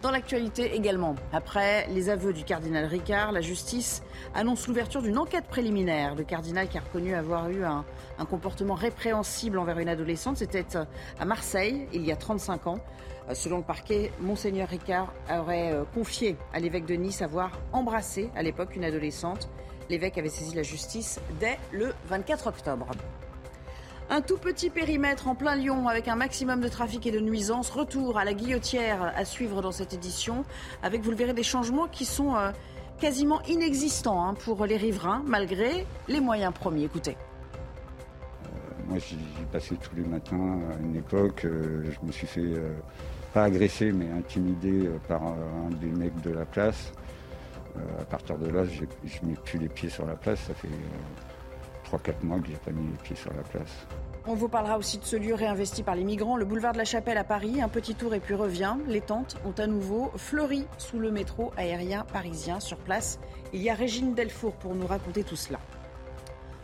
Dans 0.00 0.12
l'actualité 0.12 0.76
également, 0.76 1.16
après 1.32 1.88
les 1.88 2.08
aveux 2.08 2.32
du 2.32 2.44
cardinal 2.44 2.84
Ricard, 2.84 3.32
la 3.32 3.40
justice 3.40 4.00
annonce 4.32 4.68
l'ouverture 4.68 5.02
d'une 5.02 5.18
enquête 5.18 5.46
préliminaire. 5.46 6.14
Le 6.14 6.22
cardinal 6.22 6.68
qui 6.68 6.78
a 6.78 6.82
reconnu 6.82 7.16
avoir 7.16 7.50
eu 7.50 7.64
un, 7.64 7.84
comportement 8.30 8.74
répréhensible 8.74 9.58
envers 9.58 9.80
une 9.80 9.88
adolescente, 9.88 10.36
c'était 10.36 10.64
à 11.18 11.24
Marseille 11.24 11.88
il 11.92 12.04
y 12.06 12.12
a 12.12 12.16
35 12.16 12.68
ans. 12.68 12.78
Selon 13.34 13.58
le 13.58 13.64
parquet, 13.64 14.12
monseigneur 14.20 14.68
Ricard 14.68 15.12
aurait 15.30 15.72
euh, 15.72 15.84
confié 15.92 16.36
à 16.54 16.60
l'évêque 16.60 16.86
de 16.86 16.94
Nice 16.94 17.20
avoir 17.20 17.50
embrassé 17.72 18.30
à 18.36 18.42
l'époque 18.42 18.76
une 18.76 18.84
adolescente. 18.84 19.50
L'évêque 19.90 20.16
avait 20.16 20.30
saisi 20.30 20.54
la 20.54 20.62
justice 20.62 21.20
dès 21.40 21.58
le 21.72 21.92
24 22.08 22.46
octobre. 22.46 22.86
Un 24.10 24.22
tout 24.22 24.38
petit 24.38 24.70
périmètre 24.70 25.28
en 25.28 25.34
plein 25.34 25.54
Lyon 25.54 25.86
avec 25.86 26.08
un 26.08 26.16
maximum 26.16 26.62
de 26.62 26.68
trafic 26.68 27.06
et 27.06 27.10
de 27.10 27.20
nuisances. 27.20 27.68
Retour 27.68 28.16
à 28.16 28.24
la 28.24 28.32
guillotière 28.32 29.12
à 29.14 29.26
suivre 29.26 29.60
dans 29.60 29.70
cette 29.70 29.92
édition 29.92 30.46
avec, 30.82 31.02
vous 31.02 31.10
le 31.10 31.16
verrez, 31.16 31.34
des 31.34 31.42
changements 31.42 31.88
qui 31.88 32.06
sont 32.06 32.34
euh, 32.34 32.50
quasiment 32.98 33.42
inexistants 33.42 34.24
hein, 34.24 34.32
pour 34.32 34.64
les 34.64 34.78
riverains 34.78 35.22
malgré 35.26 35.84
les 36.08 36.20
moyens 36.20 36.54
promis. 36.54 36.84
Écoutez. 36.84 37.18
Euh, 38.46 38.48
moi, 38.88 38.98
j'y 38.98 39.18
passais 39.52 39.74
tous 39.74 39.94
les 39.94 40.04
matins 40.04 40.58
à 40.72 40.82
une 40.82 40.96
époque. 40.96 41.44
Euh, 41.44 41.84
je 41.90 42.06
me 42.06 42.10
suis 42.10 42.26
fait, 42.26 42.54
pas 43.34 43.44
agressé, 43.44 43.92
mais 43.92 44.10
intimidé 44.10 44.88
par 45.06 45.22
un 45.22 45.68
des 45.82 45.90
mecs 45.90 46.18
de 46.22 46.30
la 46.30 46.46
place. 46.46 46.94
à 48.00 48.04
partir 48.06 48.38
de 48.38 48.48
là, 48.48 48.64
je 48.64 49.26
mets 49.26 49.36
plus 49.44 49.58
les 49.58 49.68
pieds 49.68 49.90
sur 49.90 50.06
la 50.06 50.14
place. 50.14 50.40
Ça 50.46 50.54
fait 50.54 50.68
3-4 51.90 52.22
mois 52.22 52.38
que 52.40 52.48
j'ai 52.48 52.54
pas 52.54 52.70
mis 52.70 52.86
les 52.86 52.98
pieds 53.02 53.16
sur 53.16 53.32
la 53.32 53.42
place. 53.42 53.86
On 54.26 54.34
vous 54.34 54.48
parlera 54.48 54.76
aussi 54.76 54.98
de 54.98 55.04
ce 55.04 55.16
lieu 55.16 55.34
réinvesti 55.34 55.82
par 55.82 55.94
les 55.94 56.04
migrants, 56.04 56.36
le 56.36 56.44
boulevard 56.44 56.72
de 56.72 56.78
la 56.78 56.84
Chapelle 56.84 57.16
à 57.16 57.24
Paris. 57.24 57.62
Un 57.62 57.68
petit 57.68 57.94
tour 57.94 58.14
et 58.14 58.20
puis 58.20 58.34
revient. 58.34 58.76
Les 58.86 59.00
tentes 59.00 59.36
ont 59.46 59.58
à 59.58 59.66
nouveau 59.66 60.10
fleuri 60.16 60.66
sous 60.76 60.98
le 60.98 61.10
métro 61.10 61.52
aérien 61.56 62.04
parisien. 62.12 62.60
Sur 62.60 62.76
place, 62.76 63.18
il 63.54 63.62
y 63.62 63.70
a 63.70 63.74
Régine 63.74 64.14
Delfour 64.14 64.52
pour 64.54 64.74
nous 64.74 64.86
raconter 64.86 65.24
tout 65.24 65.36
cela. 65.36 65.58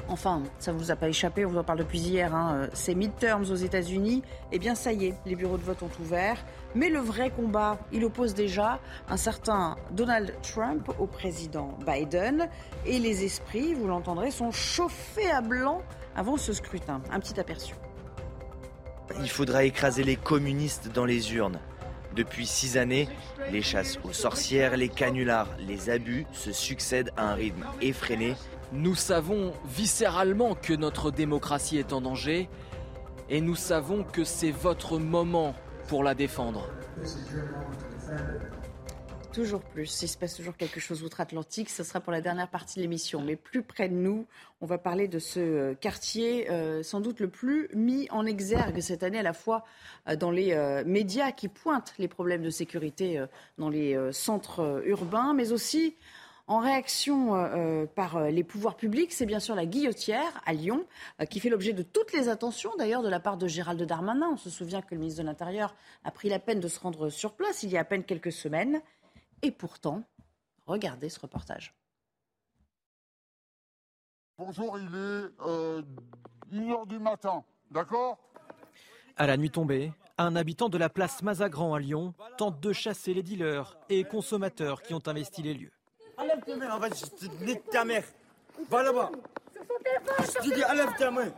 Enfin, 0.08 0.42
ça 0.58 0.72
ne 0.72 0.78
vous 0.78 0.90
a 0.90 0.96
pas 0.96 1.08
échappé, 1.08 1.46
on 1.46 1.50
vous 1.50 1.58
en 1.58 1.64
parle 1.64 1.78
depuis 1.78 1.98
hier, 1.98 2.34
hein, 2.34 2.54
euh, 2.54 2.68
ces 2.74 2.94
midterms 2.94 3.50
aux 3.50 3.54
États-Unis, 3.54 4.22
eh 4.52 4.58
bien 4.58 4.74
ça 4.74 4.92
y 4.92 5.06
est, 5.06 5.14
les 5.24 5.34
bureaux 5.34 5.56
de 5.56 5.62
vote 5.62 5.82
ont 5.82 5.90
ouvert. 6.02 6.36
Mais 6.74 6.90
le 6.90 6.98
vrai 6.98 7.30
combat, 7.30 7.78
il 7.90 8.04
oppose 8.04 8.34
déjà 8.34 8.80
un 9.08 9.16
certain 9.16 9.76
Donald 9.92 10.34
Trump 10.42 10.90
au 10.98 11.06
président 11.06 11.78
Biden. 11.86 12.48
Et 12.84 12.98
les 12.98 13.24
esprits, 13.24 13.72
vous 13.72 13.86
l'entendrez, 13.86 14.30
sont 14.30 14.50
chauffés 14.50 15.30
à 15.30 15.40
blanc 15.40 15.80
avant 16.16 16.36
ce 16.36 16.52
scrutin. 16.52 17.00
Un 17.10 17.20
petit 17.20 17.40
aperçu. 17.40 17.74
Il 19.20 19.30
faudra 19.30 19.64
écraser 19.64 20.02
les 20.02 20.16
communistes 20.16 20.88
dans 20.92 21.04
les 21.04 21.34
urnes. 21.34 21.60
Depuis 22.14 22.46
six 22.46 22.76
années, 22.76 23.08
les 23.50 23.62
chasses 23.62 23.98
aux 24.04 24.12
sorcières, 24.12 24.76
les 24.76 24.88
canulars, 24.88 25.48
les 25.58 25.90
abus 25.90 26.26
se 26.32 26.52
succèdent 26.52 27.10
à 27.16 27.30
un 27.30 27.34
rythme 27.34 27.64
effréné 27.80 28.36
nous 28.72 28.94
savons 28.94 29.53
viscéralement 29.66 30.55
que 30.55 30.72
notre 30.72 31.11
démocratie 31.11 31.79
est 31.79 31.92
en 31.92 32.00
danger 32.00 32.48
et 33.29 33.40
nous 33.40 33.57
savons 33.57 34.05
que 34.05 34.24
c'est 34.24 34.50
votre 34.50 34.98
moment 34.98 35.55
pour 35.88 36.03
la 36.03 36.14
défendre. 36.14 36.68
Toujours 39.33 39.62
plus. 39.62 40.00
Il 40.03 40.07
se 40.07 40.16
passe 40.16 40.37
toujours 40.37 40.57
quelque 40.57 40.79
chose 40.79 41.03
outre-Atlantique. 41.03 41.68
Ce 41.68 41.83
sera 41.83 41.98
pour 41.98 42.12
la 42.12 42.20
dernière 42.20 42.48
partie 42.48 42.77
de 42.77 42.83
l'émission. 42.83 43.20
Mais 43.20 43.35
plus 43.35 43.62
près 43.62 43.88
de 43.88 43.94
nous, 43.94 44.27
on 44.61 44.66
va 44.66 44.79
parler 44.79 45.09
de 45.09 45.18
ce 45.18 45.40
euh, 45.40 45.74
quartier 45.74 46.48
euh, 46.53 46.85
sans 46.85 47.00
doute 47.00 47.18
le 47.18 47.29
plus 47.29 47.68
mis 47.74 48.07
en 48.11 48.27
exergue 48.27 48.79
cette 48.79 49.03
année, 49.03 49.18
à 49.18 49.24
la 49.24 49.33
fois 49.33 49.64
euh, 50.09 50.14
dans 50.14 50.31
les 50.31 50.55
médias 50.87 51.33
qui 51.33 51.48
pointent 51.48 51.94
les 51.98 52.07
problèmes 52.07 52.42
de 52.42 52.50
sécurité 52.50 53.24
dans 53.59 53.68
les 53.68 53.98
centres 54.12 54.83
urbains, 54.87 55.35
mais 55.35 55.50
aussi 55.50 55.96
en 56.46 56.59
réaction 56.59 57.35
euh, 57.35 57.87
par 57.87 58.20
les 58.30 58.44
pouvoirs 58.44 58.76
publics, 58.76 59.12
c'est 59.12 59.26
bien 59.26 59.40
sûr 59.40 59.54
la 59.54 59.66
guillotière 59.66 60.42
à 60.44 60.52
Lyon, 60.52 60.85
qui 61.30 61.40
fait 61.40 61.48
l'objet 61.48 61.72
de 61.72 61.83
toutes 61.83 62.12
les 62.12 62.28
attentions 62.28 62.70
d'ailleurs 62.76 63.02
de 63.02 63.09
la 63.09 63.20
part 63.20 63.37
de 63.37 63.46
Gérald 63.46 63.83
Darmanin. 63.83 64.30
On 64.33 64.37
se 64.37 64.50
souvient 64.50 64.83
que 64.83 64.94
le 64.94 64.98
ministre 64.98 65.22
de 65.22 65.26
l'Intérieur 65.26 65.74
a 66.04 66.11
pris 66.11 66.28
la 66.28 66.38
peine 66.38 66.61
de 66.61 66.68
se 66.68 66.78
rendre 66.80 67.09
sur 67.09 67.35
place 67.35 67.62
il 67.62 67.70
y 67.70 67.76
a 67.76 67.80
à 67.80 67.85
peine 67.85 68.04
quelques 68.04 68.33
semaines. 68.33 68.83
Et 69.42 69.50
pourtant, 69.50 70.02
regardez 70.66 71.09
ce 71.09 71.20
reportage. 71.20 71.74
Bonjour, 74.37 74.78
il 74.78 74.87
est 74.87 76.54
1h 76.54 76.87
du 76.88 76.98
matin, 76.98 77.44
d'accord? 77.70 78.18
À 79.16 79.26
la 79.26 79.37
nuit 79.37 79.50
tombée, 79.50 79.92
un 80.18 80.35
habitant 80.35 80.68
de 80.68 80.76
la 80.76 80.88
place 80.88 81.22
Mazagran 81.22 81.74
à 81.74 81.78
Lyon 81.78 82.14
tente 82.37 82.61
de 82.61 82.72
chasser 82.72 83.14
les 83.14 83.22
dealers 83.22 83.78
et 83.88 84.04
consommateurs 84.04 84.83
qui 84.83 84.92
ont 84.92 85.07
investi 85.07 85.42
les 85.42 85.54
lieux. 85.54 85.72
Enlève 86.16 86.40
ta 86.46 86.57
main, 86.57 86.79
va 86.79 86.88
ta 87.70 87.85
mère. 87.85 88.05
Va 88.70 88.83
là-bas. 88.83 89.11
Je 90.44 90.55
dis, 90.55 90.64
enlève 90.64 90.96
ta 90.98 91.11
main. 91.11 91.33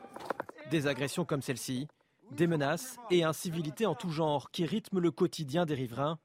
Des 0.71 0.87
agressions 0.87 1.25
comme 1.25 1.43
celle-ci, 1.43 1.89
des 2.31 2.47
menaces 2.47 2.99
et 3.11 3.25
incivilités 3.25 3.87
en 3.87 3.95
tout 3.95 4.11
genre 4.11 4.51
qui 4.51 4.65
rythment 4.65 5.01
le 5.01 5.11
quotidien 5.11 5.65
des 5.65 5.75
riverains. 5.75 6.19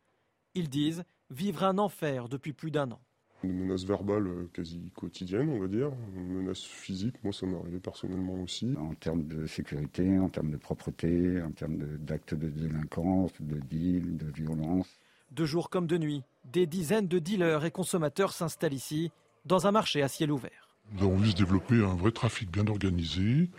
Ils 0.55 0.69
disent 0.69 1.03
vivre 1.29 1.63
un 1.63 1.77
enfer 1.77 2.27
depuis 2.27 2.53
plus 2.53 2.71
d'un 2.71 2.91
an. 2.91 2.99
Des 3.43 3.49
menaces 3.49 3.85
verbales 3.85 4.27
euh, 4.27 4.49
quasi 4.53 4.91
quotidiennes, 4.95 5.49
on 5.49 5.59
va 5.59 5.67
dire. 5.67 5.91
Une 6.15 6.27
menace 6.27 6.63
physique, 6.63 7.15
moi 7.23 7.33
ça 7.33 7.47
m'est 7.47 7.57
arrivé 7.57 7.79
personnellement 7.79 8.35
aussi. 8.35 8.75
En 8.77 8.93
termes 8.93 9.23
de 9.23 9.47
sécurité, 9.47 10.19
en 10.19 10.29
termes 10.29 10.51
de 10.51 10.57
propreté, 10.57 11.41
en 11.41 11.51
termes 11.51 11.77
d'actes 11.97 12.35
de, 12.35 12.49
délinquance, 12.49 13.31
de 13.39 13.59
deal, 13.59 14.17
de 14.17 14.31
violence. 14.31 14.87
De 15.31 15.45
jour 15.45 15.69
comme 15.69 15.87
de 15.87 15.97
nuit, 15.97 16.23
des 16.51 16.67
dizaines 16.67 17.07
de 17.07 17.19
dealers 17.19 17.65
et 17.65 17.71
consommateurs 17.71 18.33
s'installent 18.33 18.73
ici, 18.73 19.11
dans 19.45 19.67
un 19.67 19.71
marché 19.71 20.01
à 20.01 20.07
ciel 20.07 20.31
ouvert. 20.31 20.75
Nous 20.91 21.03
avons 21.03 21.17
vu 21.17 21.31
se 21.31 21.35
développer 21.35 21.75
un 21.75 21.95
vrai 21.95 22.11
trafic 22.11 22.51
bien 22.51 22.67
organisé, 22.67 23.49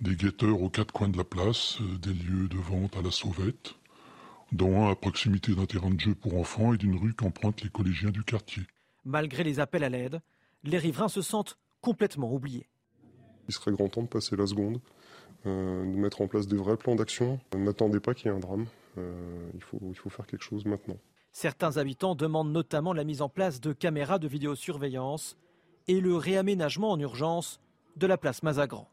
des 0.00 0.16
guetteurs 0.16 0.60
aux 0.60 0.68
quatre 0.68 0.92
coins 0.92 1.08
de 1.08 1.16
la 1.16 1.24
place, 1.24 1.78
euh, 1.80 1.98
des 1.98 2.12
lieux 2.12 2.48
de 2.48 2.58
vente 2.58 2.96
à 2.96 3.02
la 3.02 3.10
sauvette, 3.10 3.74
dont 4.52 4.84
un 4.84 4.90
à 4.90 4.94
proximité 4.94 5.54
d'un 5.54 5.66
terrain 5.66 5.90
de 5.90 5.98
jeu 5.98 6.14
pour 6.14 6.38
enfants 6.38 6.74
et 6.74 6.76
d'une 6.76 6.96
rue 6.96 7.14
qu'empruntent 7.14 7.62
les 7.62 7.70
collégiens 7.70 8.10
du 8.10 8.22
quartier. 8.22 8.64
Malgré 9.04 9.42
les 9.42 9.60
appels 9.60 9.84
à 9.84 9.88
l'aide, 9.88 10.20
les 10.64 10.78
riverains 10.78 11.08
se 11.08 11.22
sentent 11.22 11.58
complètement 11.80 12.32
oubliés. 12.32 12.68
Il 13.48 13.54
serait 13.54 13.72
grand 13.72 13.88
temps 13.88 14.02
de 14.02 14.08
passer 14.08 14.36
la 14.36 14.46
seconde, 14.46 14.80
euh, 15.46 15.82
de 15.84 15.96
mettre 15.96 16.20
en 16.20 16.28
place 16.28 16.46
des 16.46 16.56
vrais 16.56 16.76
plans 16.76 16.94
d'action. 16.94 17.40
N'attendez 17.56 18.00
pas 18.00 18.14
qu'il 18.14 18.26
y 18.26 18.34
ait 18.34 18.36
un 18.36 18.40
drame. 18.40 18.66
Euh, 18.98 19.50
il, 19.54 19.62
faut, 19.62 19.78
il 19.88 19.96
faut 19.96 20.10
faire 20.10 20.26
quelque 20.26 20.44
chose 20.44 20.64
maintenant. 20.64 20.98
Certains 21.36 21.78
habitants 21.78 22.14
demandent 22.14 22.52
notamment 22.52 22.92
la 22.92 23.02
mise 23.02 23.20
en 23.20 23.28
place 23.28 23.60
de 23.60 23.72
caméras 23.72 24.20
de 24.20 24.28
vidéosurveillance 24.28 25.36
et 25.88 26.00
le 26.00 26.14
réaménagement 26.14 26.92
en 26.92 27.00
urgence 27.00 27.58
de 27.96 28.06
la 28.06 28.16
place 28.16 28.44
Mazagran. 28.44 28.88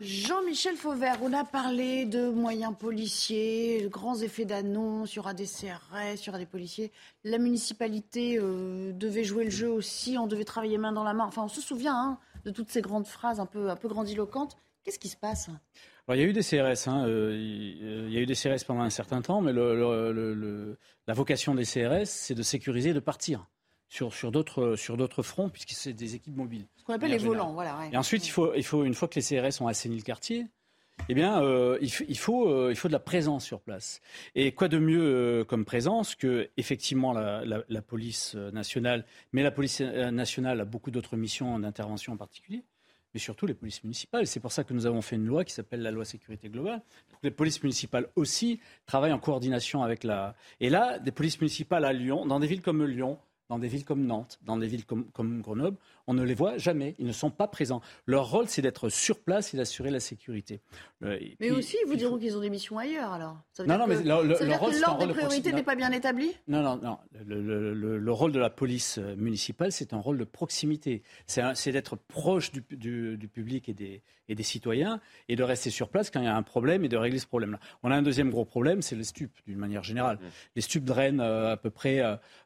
Jean-Michel 0.00 0.76
Fauvert, 0.76 1.18
on 1.20 1.32
a 1.32 1.42
parlé 1.42 2.04
de 2.04 2.30
moyens 2.30 2.74
policiers, 2.78 3.82
de 3.82 3.88
grands 3.88 4.20
effets 4.20 4.44
d'annonce, 4.44 5.12
il 5.12 5.16
y 5.16 5.18
aura 5.18 5.34
des 5.34 5.46
CRS, 5.46 6.14
il 6.22 6.26
y 6.26 6.28
aura 6.28 6.38
des 6.38 6.46
policiers. 6.46 6.92
La 7.24 7.38
municipalité 7.38 8.38
euh, 8.38 8.92
devait 8.92 9.24
jouer 9.24 9.44
le 9.44 9.50
jeu 9.50 9.70
aussi, 9.70 10.16
on 10.16 10.28
devait 10.28 10.44
travailler 10.44 10.78
main 10.78 10.92
dans 10.92 11.04
la 11.04 11.12
main. 11.12 11.24
Enfin, 11.24 11.42
on 11.42 11.48
se 11.48 11.60
souvient 11.60 11.96
hein, 11.96 12.18
de 12.44 12.52
toutes 12.52 12.70
ces 12.70 12.82
grandes 12.82 13.08
phrases 13.08 13.40
un 13.40 13.46
peu, 13.46 13.68
un 13.68 13.76
peu 13.76 13.88
grandiloquentes. 13.88 14.56
Qu'est-ce 14.84 15.00
qui 15.00 15.08
se 15.08 15.16
passe? 15.16 15.50
Il 16.10 16.16
y 16.16 16.22
a 16.22 16.24
eu 16.24 16.32
des 16.32 16.42
CRS, 16.42 16.88
hein, 16.88 17.06
euh, 17.06 17.34
il 17.34 18.12
y 18.12 18.18
a 18.18 18.20
eu 18.20 18.26
des 18.26 18.34
CRS 18.34 18.64
pendant 18.66 18.82
un 18.82 18.90
certain 18.90 19.22
temps, 19.22 19.40
mais 19.40 19.52
la 19.52 21.14
vocation 21.14 21.54
des 21.54 21.64
CRS, 21.64 22.06
c'est 22.06 22.34
de 22.34 22.42
sécuriser 22.42 22.90
et 22.90 22.94
de 22.94 23.00
partir 23.00 23.46
sur, 23.88 24.12
sur 24.12 24.30
d'autres 24.30 25.22
fronts, 25.22 25.48
puisque 25.48 25.70
c'est 25.70 25.92
des 25.92 26.14
équipes 26.14 26.36
mobiles. 26.36 26.66
Ce 26.76 26.84
qu'on 26.84 26.94
appelle 26.94 27.12
les 27.12 27.18
volants, 27.18 27.52
voilà. 27.52 27.78
Et 27.92 27.96
ensuite, 27.96 28.26
il 28.26 28.30
faut, 28.30 28.54
il 28.54 28.64
faut, 28.64 28.84
une 28.84 28.94
fois 28.94 29.08
que 29.08 29.18
les 29.18 29.22
CRS 29.22 29.62
ont 29.62 29.66
assaini 29.66 29.96
le 29.96 30.02
quartier, 30.02 30.46
eh 31.08 31.14
bien, 31.14 31.42
euh, 31.42 31.78
il, 31.80 31.90
faut, 32.18 32.48
euh, 32.48 32.70
il 32.70 32.76
faut 32.76 32.88
de 32.88 32.92
la 32.92 32.98
présence 32.98 33.44
sur 33.44 33.60
place. 33.60 34.00
Et 34.34 34.52
quoi 34.52 34.68
de 34.68 34.78
mieux 34.78 35.02
euh, 35.02 35.44
comme 35.44 35.64
présence 35.64 36.14
que, 36.14 36.50
effectivement, 36.56 37.12
la, 37.12 37.42
la, 37.44 37.82
police 37.82 38.34
nationale, 38.34 39.04
mais 39.32 39.42
la 39.42 39.50
police 39.50 39.80
nationale 39.80 40.60
a 40.60 40.64
beaucoup 40.64 40.90
d'autres 40.90 41.16
missions 41.16 41.58
d'intervention 41.58 42.14
en 42.14 42.16
particulier 42.16 42.64
mais 43.14 43.20
surtout 43.20 43.46
les 43.46 43.54
polices 43.54 43.82
municipales. 43.84 44.26
C'est 44.26 44.40
pour 44.40 44.52
ça 44.52 44.64
que 44.64 44.74
nous 44.74 44.86
avons 44.86 45.00
fait 45.00 45.16
une 45.16 45.26
loi 45.26 45.44
qui 45.44 45.54
s'appelle 45.54 45.80
la 45.80 45.92
loi 45.92 46.04
sécurité 46.04 46.48
globale, 46.48 46.82
pour 47.08 47.20
que 47.20 47.26
les 47.26 47.30
polices 47.30 47.62
municipales 47.62 48.08
aussi 48.16 48.60
travaillent 48.86 49.12
en 49.12 49.18
coordination 49.18 49.82
avec 49.82 50.04
la... 50.04 50.34
Et 50.60 50.68
là, 50.68 50.98
des 50.98 51.12
polices 51.12 51.40
municipales 51.40 51.84
à 51.84 51.92
Lyon, 51.92 52.26
dans 52.26 52.40
des 52.40 52.46
villes 52.46 52.62
comme 52.62 52.84
Lyon, 52.84 53.18
dans 53.48 53.58
des 53.58 53.68
villes 53.68 53.84
comme 53.84 54.04
Nantes, 54.04 54.40
dans 54.42 54.56
des 54.56 54.66
villes 54.66 54.84
comme, 54.84 55.10
comme, 55.12 55.40
Grenoble, 55.42 55.76
on 56.06 56.14
ne 56.14 56.22
les 56.22 56.34
voit 56.34 56.58
jamais. 56.58 56.94
Ils 56.98 57.06
ne 57.06 57.12
sont 57.12 57.30
pas 57.30 57.48
présents. 57.48 57.80
Leur 58.06 58.30
rôle, 58.30 58.46
c'est 58.48 58.62
d'être 58.62 58.88
sur 58.88 59.20
place 59.20 59.54
et 59.54 59.56
d'assurer 59.56 59.90
la 59.90 60.00
sécurité. 60.00 60.60
Euh, 61.02 61.18
mais 61.40 61.50
aussi, 61.50 61.76
ils 61.84 61.88
vous 61.88 61.96
diront 61.96 62.18
qu'ils 62.18 62.36
ont 62.36 62.40
des 62.40 62.50
missions 62.50 62.78
ailleurs, 62.78 63.12
alors. 63.12 63.38
Ça 63.52 63.62
veut 63.62 63.68
non, 63.68 63.78
non, 63.78 63.86
mais 63.86 64.02
le, 64.02 64.56
rôle, 64.56 64.74
l'ordre 64.80 65.06
des 65.06 65.12
priorités 65.12 65.52
n'est 65.52 65.62
pas 65.62 65.76
bien 65.76 65.92
établi? 65.92 66.32
Non, 66.48 66.62
non, 66.62 66.76
non. 66.76 66.98
Le, 67.26 68.12
rôle 68.12 68.32
de 68.32 68.38
la 68.38 68.50
police 68.50 68.98
euh, 68.98 69.16
municipale, 69.16 69.72
c'est 69.72 69.92
un 69.92 69.98
rôle 69.98 70.18
de 70.18 70.24
proximité. 70.24 71.02
C'est 71.26 71.72
d'être 71.72 71.96
proche 71.96 72.52
du, 72.52 73.16
du, 73.16 73.28
public 73.28 73.68
et 73.68 73.74
des, 73.74 74.02
et 74.28 74.34
des 74.34 74.42
citoyens 74.42 75.00
et 75.28 75.36
de 75.36 75.42
rester 75.42 75.70
sur 75.70 75.88
place 75.88 76.10
quand 76.10 76.20
il 76.20 76.26
y 76.26 76.28
a 76.28 76.36
un 76.36 76.42
problème 76.42 76.84
et 76.84 76.88
de 76.88 76.96
régler 76.96 77.18
ce 77.18 77.26
problème-là. 77.26 77.58
On 77.82 77.90
a 77.90 77.96
un 77.96 78.02
deuxième 78.02 78.30
gros 78.30 78.44
problème, 78.44 78.82
c'est 78.82 78.96
les 78.96 79.04
stupes, 79.04 79.36
d'une 79.46 79.58
manière 79.58 79.82
générale. 79.82 80.16
Mmh. 80.16 80.26
Les 80.56 80.62
stupes 80.62 80.84
drainent 80.84 81.20
euh, 81.20 81.52
à 81.52 81.56
peu 81.56 81.70
près 81.70 82.02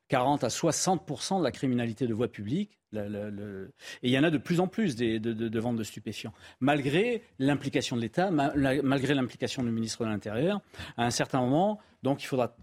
40 0.09 0.45
à 0.45 0.51
60 0.51 1.39
de 1.39 1.45
la 1.45 1.51
criminalité 1.51 2.07
de 2.07 2.15
voie 2.15 2.29
publique. 2.29 2.78
Et 2.95 3.69
il 4.03 4.11
y 4.11 4.19
en 4.19 4.25
a 4.25 4.31
de 4.31 4.39
plus 4.39 4.61
en 4.61 4.67
plus 4.67 4.97
des, 4.97 5.21
de, 5.21 5.61
ventes 5.61 5.77
de 5.77 5.85
stupéfiants. 5.85 6.33
Malgré 6.61 7.23
l'implication 7.39 7.97
de 7.97 8.01
l'État, 8.01 8.31
malgré 8.31 9.15
l'implication 9.15 9.63
du 9.63 9.71
ministre 9.71 10.05
de 10.05 10.11
l'Intérieur, 10.11 10.61
à 10.97 11.05
un 11.05 11.11
certain 11.11 11.41
moment, 11.41 11.81
donc 12.03 12.23
il 12.23 12.27
faudra 12.27 12.57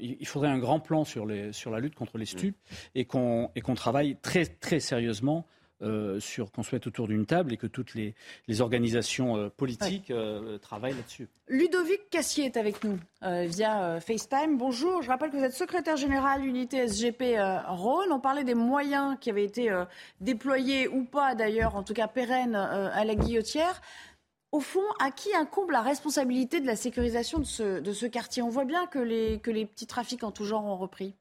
il 0.00 0.26
faudrait 0.26 0.48
un 0.48 0.58
grand 0.58 0.80
plan 0.80 1.04
sur, 1.04 1.26
les, 1.26 1.52
sur 1.52 1.70
la 1.70 1.78
lutte 1.78 1.94
contre 1.94 2.18
les 2.18 2.26
stupes 2.26 2.56
et 2.96 3.04
qu'on 3.04 3.50
travaille 3.76 4.16
très, 4.20 4.44
très 4.44 4.80
sérieusement 4.80 5.46
euh, 5.82 6.20
sur 6.20 6.52
qu'on 6.52 6.62
souhaite 6.62 6.86
autour 6.86 7.08
d'une 7.08 7.24
table 7.24 7.54
et 7.54 7.56
que 7.56 7.66
toutes 7.66 7.94
les, 7.94 8.14
organisations 8.60 9.38
euh, 9.38 9.48
politiques 9.48 10.10
euh, 10.10 10.58
travaillent 10.58 10.94
là-dessus. 10.94 11.26
Ludovic 11.48 12.10
Cassier 12.10 12.44
est 12.44 12.58
avec 12.58 12.84
nous 12.84 12.98
via 13.22 13.98
FaceTime. 14.00 14.58
Bonjour, 14.58 15.00
je 15.00 15.08
rappelle 15.08 15.30
que 15.30 15.38
vous 15.38 15.44
êtes 15.44 15.54
secrétaire 15.54 15.96
général 15.96 16.44
unité 16.44 16.86
SGP 16.86 17.38
Rhône. 17.66 18.12
On 18.12 18.20
parlait 18.20 18.44
des 18.44 18.54
moyens 18.54 19.16
qui 19.20 19.30
avaient 19.30 19.44
été 19.44 19.70
déployés 20.20 20.86
ou 20.88 21.04
pas 21.04 21.34
d'ailleurs, 21.34 21.76
en 21.76 21.82
tout 21.82 21.94
cas 21.94 22.08
pérennes 22.08 22.54
à 22.54 23.04
la 23.04 23.14
guillotière. 23.14 23.80
Au 24.52 24.60
fond, 24.60 24.84
à 24.98 25.10
qui 25.10 25.34
incombe 25.34 25.70
la 25.70 25.80
responsabilité 25.80 26.60
de 26.60 26.66
la 26.66 26.76
sécurisation 26.76 27.38
de 27.38 27.44
ce, 27.44 28.06
quartier? 28.06 28.42
On 28.42 28.48
voit 28.48 28.64
bien 28.64 28.86
que 28.86 28.98
les 28.98 29.38
petits 29.38 29.86
trafics 29.86 30.24
en 30.24 30.30
tout 30.30 30.44
genre 30.44 30.64
ont 30.64 30.76
repris. 30.76 31.14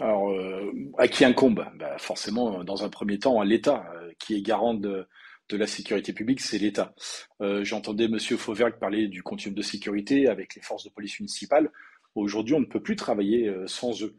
Alors, 0.00 0.30
euh, 0.30 0.72
à 0.96 1.08
qui 1.08 1.24
incombe? 1.24 1.66
Bah, 1.76 1.96
Forcément, 1.98 2.62
dans 2.62 2.84
un 2.84 2.88
premier 2.88 3.18
temps, 3.18 3.40
à 3.40 3.44
l'État, 3.44 3.90
euh, 3.94 4.12
qui 4.18 4.36
est 4.36 4.42
garant 4.42 4.74
de, 4.74 5.06
la 5.50 5.66
sécurité 5.66 6.12
publique, 6.12 6.40
c'est 6.40 6.58
l'État. 6.58 6.94
Euh, 7.40 7.64
J'entendais 7.64 8.04
M. 8.04 8.18
Fauvergue 8.18 8.78
parler 8.78 9.08
du 9.08 9.22
continuum 9.22 9.56
de 9.56 9.62
sécurité 9.62 10.28
avec 10.28 10.54
les 10.54 10.62
forces 10.62 10.84
de 10.84 10.90
police 10.90 11.18
municipales. 11.20 11.70
Aujourd'hui, 12.14 12.54
on 12.54 12.60
ne 12.60 12.66
peut 12.66 12.82
plus 12.82 12.96
travailler 12.96 13.52
sans 13.66 14.02
eux. 14.02 14.16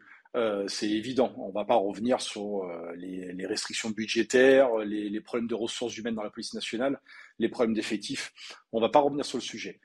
c'est 0.68 0.88
évident. 0.88 1.34
On 1.38 1.48
ne 1.48 1.52
va 1.52 1.64
pas 1.64 1.74
revenir 1.74 2.20
sur 2.20 2.68
les, 2.96 3.32
les, 3.32 3.46
restrictions 3.46 3.90
budgétaires, 3.90 4.76
les, 4.78 5.10
les, 5.10 5.20
problèmes 5.20 5.48
de 5.48 5.54
ressources 5.54 5.96
humaines 5.98 6.14
dans 6.14 6.22
la 6.22 6.30
police 6.30 6.54
nationale, 6.54 7.00
les 7.38 7.48
problèmes 7.48 7.74
d'effectifs. 7.74 8.32
On 8.72 8.78
ne 8.78 8.84
va 8.84 8.88
pas 8.88 9.00
revenir 9.00 9.24
sur 9.24 9.38
le 9.38 9.42
sujet 9.42 9.80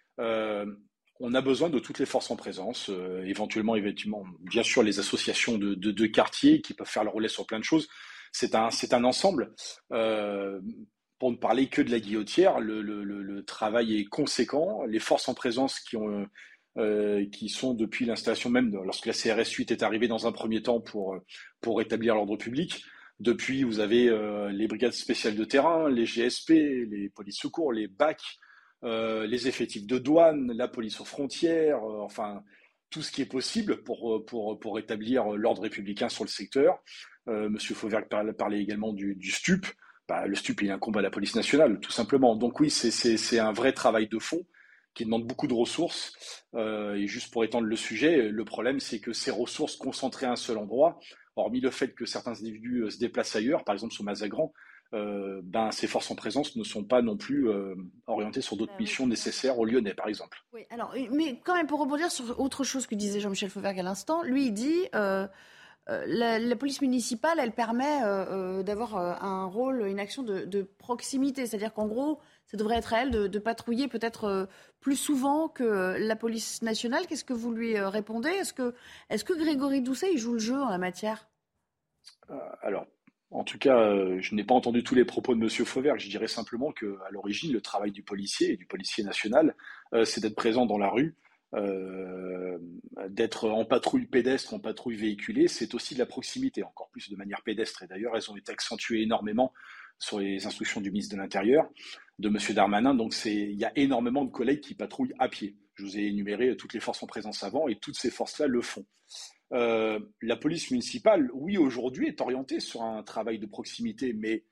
on 1.20 1.34
a 1.34 1.42
besoin 1.42 1.70
de 1.70 1.80
toutes 1.80 2.00
les 2.00 2.06
forces 2.06 2.30
en 2.32 2.36
présence, 2.36 2.90
euh, 2.90 3.24
éventuellement, 3.26 3.76
éventuellement, 3.76 4.26
bien 4.42 4.64
sûr, 4.64 4.84
les 4.84 5.00
associations 5.00 5.58
de, 5.58 5.74
de, 5.74 6.06
quartiers 6.08 6.62
qui 6.62 6.74
peuvent 6.74 6.88
faire 6.88 7.04
le 7.04 7.10
relais 7.10 7.30
sur 7.30 7.46
plein 7.46 7.60
de 7.60 7.64
choses. 7.64 7.88
C'est 8.32 8.54
un, 8.56 8.70
c'est 8.70 8.94
un 8.94 9.04
ensemble. 9.04 9.54
Euh, 9.94 10.60
pour 11.18 11.32
ne 11.32 11.38
parler 11.38 11.68
que 11.68 11.82
de 11.82 11.92
la 11.92 12.00
guillotière, 12.02 12.60
le, 12.60 12.82
le, 12.82 13.46
travail 13.46 13.98
est 13.98 14.06
conséquent. 14.06 14.84
Les 14.86 15.00
forces 15.00 15.30
en 15.30 15.34
présence 15.34 15.80
qui 15.80 15.96
ont 15.96 16.28
euh, 16.78 17.26
qui 17.32 17.48
sont 17.48 17.74
depuis 17.74 18.06
l'installation 18.06 18.50
même, 18.50 18.76
lorsque 18.84 19.06
la 19.06 19.14
CRS 19.14 19.50
8 19.50 19.72
est 19.72 19.84
arrivée 19.84 20.10
dans 20.10 20.28
un 20.28 20.34
premier 20.34 20.62
temps 20.62 20.82
pour, 20.82 21.18
pour 21.62 21.78
rétablir 21.78 22.16
l'ordre 22.16 22.36
public. 22.36 22.84
Depuis, 23.22 23.64
vous 23.64 23.80
avez 23.80 24.10
les 24.52 24.68
brigades 24.68 24.92
spéciales 24.92 25.36
de 25.36 25.46
terrain, 25.46 25.90
les 25.90 26.06
GSP, 26.06 26.50
les 26.50 27.10
polices 27.16 27.40
secours, 27.40 27.72
les 27.72 27.88
BAC, 27.88 28.20
les 28.84 29.48
effectifs 29.48 29.86
de 29.86 29.98
douane, 29.98 30.52
la 30.54 30.68
police 30.68 31.00
aux 31.02 31.06
frontières, 31.06 31.84
euh, 31.84 32.02
enfin 32.02 32.44
tout 32.92 33.02
ce 33.02 33.12
qui 33.12 33.22
est 33.22 33.26
possible 33.26 33.84
pour, 33.84 34.16
euh, 34.16 34.26
pour, 34.26 34.60
pour 34.60 34.80
établir 34.80 35.30
l'ordre 35.32 35.64
républicain 35.64 36.08
sur 36.10 36.24
le 36.24 36.30
secteur. 36.30 36.82
Monsieur 37.28 37.74
Fauvergue 37.74 38.08
parlait 38.38 38.62
également 38.62 38.94
du, 38.94 39.16
du 39.16 39.32
STUP. 39.32 39.66
Bah, 40.08 40.28
le 40.28 40.36
STUP, 40.36 40.62
il 40.62 40.70
incombe 40.70 40.96
à 40.98 41.02
la 41.02 41.10
police 41.10 41.36
nationale, 41.36 41.80
tout 41.80 41.92
simplement. 41.92 42.36
Donc 42.36 42.60
oui, 42.60 42.70
c'est 42.70 43.40
un 43.40 43.52
vrai 43.52 43.74
travail 43.74 44.08
de 44.08 44.20
fond 44.20 44.46
qui 44.94 45.06
demande 45.06 45.26
beaucoup 45.26 45.48
de 45.48 45.54
ressources. 45.56 46.46
et 46.56 47.08
juste 47.08 47.34
pour 47.34 47.44
étendre 47.44 47.66
le 47.66 47.76
sujet, 47.76 48.30
le 48.30 48.46
problème, 48.46 48.80
c'est 48.80 49.00
que 49.00 49.12
ces 49.12 49.32
ressources 49.32 49.76
concentrées 49.76 50.28
à 50.28 50.34
un 50.34 50.36
seul 50.36 50.60
endroit, 50.60 51.00
hormis 51.36 51.62
le 51.62 51.72
fait 51.72 51.96
que 51.96 52.06
certains 52.06 52.34
individus 52.34 52.92
se 52.92 53.00
déplacent 53.00 53.36
ailleurs, 53.36 53.64
par 53.64 53.74
exemple 53.74 53.94
sur 53.94 54.04
Mazagran, 54.04 54.54
ben, 55.44 55.72
ces 55.72 55.88
forces 55.88 56.10
en 56.10 56.16
présence 56.16 56.56
ne 56.56 56.64
sont 56.64 56.84
pas 56.84 57.02
non 57.02 57.18
plus 57.18 57.50
orientées 58.08 58.42
sur 58.42 58.56
d'autres 58.56 58.74
bah 58.74 58.80
missions 58.80 59.08
nécessaires 59.08 59.60
au 59.60 59.66
Lyonnais, 59.66 59.94
par 59.94 60.08
exemple. 60.08 60.44
Oui, 60.54 60.66
alors, 60.70 60.94
mais 61.12 61.40
quand 61.44 61.56
même, 61.56 61.68
pour 61.68 61.80
rebondir 61.80 62.12
sur 62.12 62.40
autre 62.40 62.64
chose 62.64 62.88
que 62.88 62.96
disait 62.96 63.20
Jean-Michel 63.20 63.50
Fauvergue 63.50 63.80
à 63.80 63.84
l'instant, 63.84 64.24
lui, 64.24 64.48
il 64.48 64.54
dit 64.54 64.88
euh, 65.90 66.04
la, 66.08 66.56
police 66.56 66.82
municipale, 66.82 67.38
elle 67.40 67.52
permet 67.52 68.04
euh, 68.04 68.60
euh, 68.60 68.64
d'avoir 68.64 68.98
un 68.98 69.46
rôle, 69.46 69.86
une 69.86 70.00
action 70.00 70.24
de, 70.24 70.62
proximité. 70.80 71.46
C'est-à-dire 71.46 71.74
qu'en 71.74 71.88
gros, 71.88 72.20
ça 72.48 72.58
devrait 72.58 72.78
être 72.78 72.94
à 72.94 73.04
elle 73.04 73.12
de, 73.12 73.40
patrouiller 73.40 73.88
peut-être 73.88 74.48
plus 74.80 74.96
souvent 74.96 75.48
que 75.48 75.96
la 76.00 76.16
police 76.16 76.62
nationale. 76.62 77.06
Qu'est-ce 77.08 77.26
que 77.26 77.34
vous 77.34 77.52
lui 77.52 77.80
répondez? 77.80 78.30
Est-ce 78.30 78.54
que, 78.54 78.74
est 79.10 79.24
que 79.24 79.34
Grégory 79.34 79.82
Doucet, 79.82 80.12
il 80.12 80.18
joue 80.18 80.34
le 80.34 80.40
jeu 80.40 80.60
en 80.60 80.70
la 80.70 80.78
matière? 80.78 81.28
Alors, 82.62 82.88
en 83.32 83.44
tout 83.44 83.58
cas, 83.58 83.96
je 84.20 84.36
n'ai 84.36 84.44
pas 84.44 84.56
entendu 84.56 84.84
tous 84.84 84.96
les 84.96 85.06
propos 85.06 85.36
de 85.36 85.42
M. 85.42 85.50
Fauvert. 85.50 85.98
Je 85.98 86.10
dirais 86.10 86.28
simplement 86.28 86.72
qu'à 86.72 87.10
l'origine, 87.12 87.52
le 87.52 87.62
travail 87.62 87.92
du 87.92 88.04
policier 88.04 88.54
et 88.54 88.58
du 88.58 88.66
policier 88.66 89.04
national, 89.04 89.56
c'est 90.04 90.22
d'être 90.22 90.36
présent 90.36 90.66
dans 90.66 90.78
la 90.78 90.90
rue, 90.90 91.16
euh, 91.56 92.58
d'être 93.10 93.50
en 93.50 93.66
patrouille 93.66 94.08
pédestre, 94.08 94.54
en 94.54 94.60
patrouille 94.60 94.96
véhiculée, 94.96 95.48
c'est 95.48 95.74
aussi 95.74 95.94
de 95.94 96.00
la 96.00 96.06
proximité, 96.06 96.64
encore 96.64 96.90
plus 96.90 97.10
de 97.10 97.16
manière 97.16 97.42
pédestre. 97.44 97.84
Et 97.84 97.88
d'ailleurs, 97.88 98.16
elles 98.16 98.30
ont 98.30 98.36
été 98.36 98.52
accentuées 98.52 99.04
énormément 99.04 99.54
sur 100.00 100.20
les 100.20 100.46
instructions 100.46 100.82
du 100.82 100.92
ministre 100.92 101.16
de 101.16 101.22
l'Intérieur, 101.22 101.70
de 102.20 102.28
M. 102.28 102.38
Darmanin. 102.54 102.94
Donc, 102.94 103.14
il 103.26 103.54
y 103.54 103.64
a 103.64 103.72
énormément 103.78 104.26
de 104.26 104.32
collègues 104.32 104.62
qui 104.62 104.76
patrouillent 104.76 105.14
à 105.20 105.30
pied. 105.30 105.56
Je 105.76 105.84
vous 105.84 105.98
ai 105.98 106.08
énuméré 106.08 106.58
toutes 106.58 106.74
les 106.74 106.80
forces 106.80 107.04
en 107.04 107.08
présence 107.08 107.44
avant 107.44 107.68
et 107.68 107.78
toutes 107.78 107.98
ces 107.98 108.12
forces-là 108.12 108.48
le 108.48 108.62
font. 108.62 108.86
Euh, 109.54 110.00
la 110.22 110.36
police 110.36 110.72
municipale, 110.72 111.30
oui, 111.34 111.58
aujourd'hui, 111.58 112.08
est 112.08 112.22
orientée 112.22 112.60
sur 112.60 112.82
un 112.84 113.04
travail 113.04 113.40
de 113.40 113.46
proximité, 113.46 114.14
mais 114.14 114.44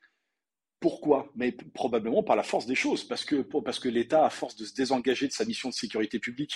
pourquoi? 0.79 1.31
Mais 1.35 1.51
probablement 1.73 2.23
par 2.23 2.35
la 2.35 2.43
force 2.43 2.65
des 2.65 2.75
choses, 2.75 3.03
parce 3.03 3.25
que, 3.25 3.87
l'État, 3.87 4.25
à 4.25 4.29
force 4.29 4.55
de 4.55 4.65
se 4.65 4.73
désengager 4.73 5.27
de 5.27 5.31
sa 5.31 5.45
mission 5.45 5.69
de 5.69 5.73
sécurité 5.73 6.19
publique 6.19 6.55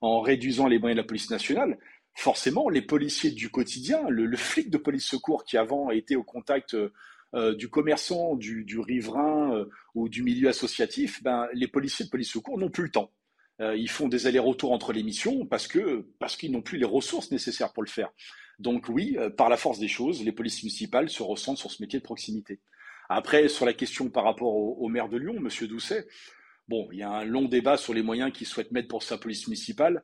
en 0.00 0.20
réduisant 0.20 0.66
les 0.66 0.78
moyens 0.78 0.96
de 0.96 1.02
la 1.02 1.06
police 1.06 1.30
nationale, 1.30 1.78
forcément, 2.14 2.68
les 2.68 2.82
policiers 2.82 3.30
du 3.30 3.50
quotidien, 3.50 4.08
le, 4.08 4.36
flic 4.36 4.70
de 4.70 4.78
police 4.78 5.06
secours 5.06 5.44
qui 5.44 5.58
avant 5.58 5.90
était 5.90 6.16
au 6.16 6.24
contact 6.24 6.74
euh, 7.34 7.54
du 7.54 7.68
commerçant, 7.68 8.34
du, 8.34 8.80
riverain 8.80 9.54
euh, 9.54 9.66
ou 9.94 10.08
du 10.08 10.22
milieu 10.22 10.48
associatif, 10.48 11.22
ben, 11.22 11.46
les 11.52 11.68
policiers 11.68 12.06
de 12.06 12.10
police 12.10 12.30
secours 12.30 12.58
n'ont 12.58 12.70
plus 12.70 12.84
le 12.84 12.90
temps. 12.90 13.12
Euh, 13.60 13.76
ils 13.76 13.90
font 13.90 14.08
des 14.08 14.26
allers-retours 14.26 14.72
entre 14.72 14.92
les 14.92 15.02
missions 15.02 15.46
parce 15.46 15.66
que 15.66 16.06
parce 16.18 16.36
qu'ils 16.36 16.52
n'ont 16.52 16.62
plus 16.62 16.78
les 16.78 16.84
ressources 16.84 17.30
nécessaires 17.30 17.72
pour 17.72 17.82
le 17.82 17.88
faire. 17.88 18.10
Donc 18.58 18.88
oui, 18.88 19.16
par 19.36 19.50
la 19.50 19.56
force 19.56 19.78
des 19.78 19.88
choses, 19.88 20.24
les 20.24 20.32
polices 20.32 20.62
municipales 20.62 21.10
se 21.10 21.22
ressentent 21.22 21.58
sur 21.58 21.70
ce 21.70 21.82
métier 21.82 21.98
de 21.98 22.04
proximité. 22.04 22.60
Après, 23.08 23.48
sur 23.48 23.66
la 23.66 23.72
question 23.72 24.08
par 24.10 24.24
rapport 24.24 24.54
au, 24.54 24.88
maire 24.88 25.08
de 25.08 25.16
Lyon, 25.16 25.36
M. 25.36 25.68
Doucet, 25.68 26.06
bon, 26.68 26.88
il 26.92 26.98
y 26.98 27.02
a 27.02 27.10
un 27.10 27.24
long 27.24 27.44
débat 27.44 27.76
sur 27.76 27.94
les 27.94 28.02
moyens 28.02 28.32
qu'il 28.32 28.46
souhaite 28.46 28.72
mettre 28.72 28.88
pour 28.88 29.02
sa 29.02 29.18
police 29.18 29.46
municipale. 29.46 30.02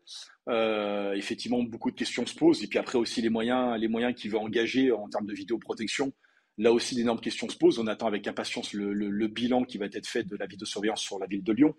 Euh, 0.48 1.12
effectivement, 1.14 1.62
beaucoup 1.62 1.90
de 1.90 1.96
questions 1.96 2.26
se 2.26 2.34
posent. 2.34 2.62
Et 2.62 2.68
puis 2.68 2.78
après 2.78 2.98
aussi 2.98 3.20
les 3.20 3.28
moyens, 3.28 3.78
les 3.78 3.88
moyens 3.88 4.14
qu'il 4.14 4.30
veut 4.30 4.38
engager 4.38 4.92
en 4.92 5.09
termes 5.09 5.26
de 5.26 5.34
vidéoprotection. 5.34 6.12
Là 6.59 6.72
aussi, 6.72 6.94
d'énormes 6.94 7.20
questions 7.20 7.48
se 7.48 7.57
posent. 7.57 7.78
On 7.78 7.86
attend 7.86 8.07
avec 8.07 8.26
impatience 8.28 8.72
le, 8.72 9.26
bilan 9.26 9.64
qui 9.64 9.78
va 9.78 9.86
être 9.86 10.07
fait 10.07 10.24
de 10.24 10.36
la 10.36 10.46
vidéosurveillance 10.46 11.00
sur 11.00 11.18
la 11.18 11.26
ville 11.26 11.42
de 11.42 11.53
Lyon. 11.53 11.74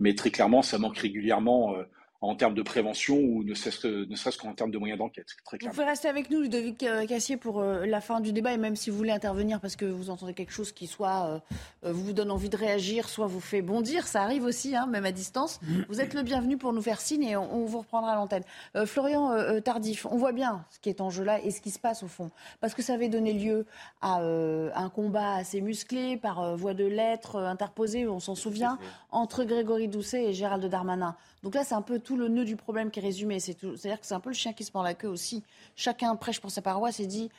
Mais 0.00 0.14
très 0.14 0.30
clairement, 0.30 0.62
ça 0.62 0.78
manque 0.78 0.98
régulièrement 0.98 1.74
euh, 1.76 1.84
en 2.22 2.34
termes 2.34 2.54
de 2.54 2.62
prévention 2.62 3.16
ou 3.16 3.42
ne 3.44 3.54
serait-ce 3.54 4.38
qu'en 4.38 4.52
termes 4.52 4.70
de 4.70 4.78
moyens 4.78 4.98
d'enquête. 4.98 5.28
Vous 5.62 5.70
pouvez 5.70 5.84
rester 5.84 6.08
avec 6.08 6.30
nous, 6.30 6.42
Ludovic 6.42 6.82
euh, 6.82 7.06
Cassier, 7.06 7.38
pour 7.38 7.60
euh, 7.60 7.86
la 7.86 8.02
fin 8.02 8.20
du 8.20 8.32
débat, 8.32 8.52
et 8.52 8.58
même 8.58 8.76
si 8.76 8.90
vous 8.90 8.96
voulez 8.96 9.10
intervenir 9.10 9.58
parce 9.60 9.74
que 9.74 9.86
vous 9.86 10.10
entendez 10.10 10.34
quelque 10.34 10.52
chose 10.52 10.72
qui 10.72 10.86
soit 10.86 11.42
euh, 11.82 11.92
vous 11.92 12.12
donne 12.12 12.30
envie 12.30 12.50
de 12.50 12.56
réagir, 12.56 13.08
soit 13.08 13.26
vous 13.26 13.40
fait 13.40 13.62
bondir, 13.62 14.06
ça 14.06 14.22
arrive 14.22 14.44
aussi, 14.44 14.76
hein, 14.76 14.86
même 14.86 15.06
à 15.06 15.12
distance. 15.12 15.60
Vous 15.88 16.00
êtes 16.00 16.12
le 16.12 16.22
bienvenu 16.22 16.58
pour 16.58 16.74
nous 16.74 16.82
faire 16.82 17.00
signe 17.00 17.22
et 17.22 17.36
on, 17.36 17.64
vous 17.64 17.78
reprendra 17.78 18.12
à 18.12 18.16
l'antenne. 18.16 18.42
Florian 18.86 19.60
Tardif, 19.60 20.06
on 20.06 20.16
voit 20.16 20.32
bien 20.32 20.64
ce 20.70 20.78
qui 20.78 20.88
est 20.88 21.00
en 21.00 21.10
jeu 21.10 21.24
là 21.24 21.40
et 21.42 21.50
ce 21.50 21.60
qui 21.60 21.70
se 21.70 21.78
passe 21.78 22.02
au 22.02 22.08
fond, 22.08 22.30
parce 22.60 22.74
que 22.74 22.82
ça 22.82 22.94
avait 22.94 23.08
donné 23.08 23.32
lieu 23.32 23.66
à 24.00 24.20
un 24.20 24.88
combat 24.88 25.34
assez 25.34 25.60
musclé 25.60 26.16
par 26.16 26.56
voie 26.56 26.74
de 26.74 26.84
lettres 26.84 27.36
interposées, 27.36 28.06
on 28.06 28.20
s'en 28.20 28.34
souvient, 28.34 28.78
entre 29.10 29.44
Grégory 29.44 29.88
Doucet 29.88 30.24
et 30.24 30.32
Gérald 30.32 30.64
Darmanin. 30.66 31.16
Donc 31.42 31.54
là, 31.54 31.64
c'est 31.64 31.74
un 31.74 31.82
peu 31.82 31.98
tout 31.98 32.09
le 32.16 32.28
nœud 32.28 32.44
du 32.44 32.56
problème 32.56 32.90
qui 32.90 33.00
est 33.00 33.02
résumé. 33.02 33.40
C'est-à-dire 33.40 34.00
que 34.00 34.06
c'est 34.06 34.14
un 34.14 34.20
peu 34.20 34.30
le 34.30 34.34
chien 34.34 34.52
qui 34.52 34.64
se 34.64 34.70
mord 34.74 34.82
la 34.82 34.94
queue 34.94 35.08
aussi. 35.08 35.42
Chacun 35.76 36.14
prêche 36.16 36.40
pour 36.40 36.50
sa 36.50 36.62
paroisse 36.62 37.00
et 37.00 37.06
dit 37.06 37.30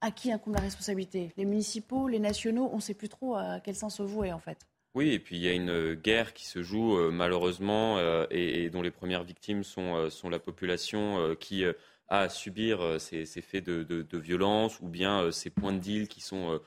à 0.00 0.10
qui 0.10 0.30
incombe 0.30 0.54
la 0.54 0.60
responsabilité? 0.60 1.32
Les 1.36 1.44
municipaux, 1.44 2.08
les 2.08 2.18
nationaux, 2.18 2.68
on 2.72 2.76
ne 2.76 2.80
sait 2.80 2.94
plus 2.94 3.08
trop 3.08 3.36
à 3.36 3.60
quel 3.60 3.74
sens 3.74 3.96
se 3.96 4.02
vouer 4.02 4.32
en 4.32 4.38
fait. 4.38 4.66
Oui, 4.96 5.10
et 5.10 5.18
puis 5.18 5.36
il 5.36 5.42
y 5.42 5.48
a 5.48 5.52
une 5.52 5.92
guerre 5.92 6.32
qui 6.32 6.46
se 6.46 6.62
joue 6.62 6.96
euh, 6.96 7.10
malheureusement 7.10 7.98
euh, 7.98 8.24
et, 8.30 8.70
dont 8.70 8.80
les 8.80 8.90
premières 8.90 9.24
victimes 9.24 9.62
sont, 9.62 9.94
euh, 9.94 10.30
la 10.30 10.38
population 10.38 11.36
qui 11.38 11.66
a 11.66 11.74
à 12.08 12.28
subir 12.30 13.00
ces, 13.00 13.26
faits 13.26 13.64
de, 13.64 14.16
violence 14.16 14.80
ou 14.80 14.88
bien 14.88 15.30
ces 15.32 15.50
points 15.50 15.72
de 15.72 15.80
deal 15.80 16.08
qui 16.08 16.20
sont 16.20 16.60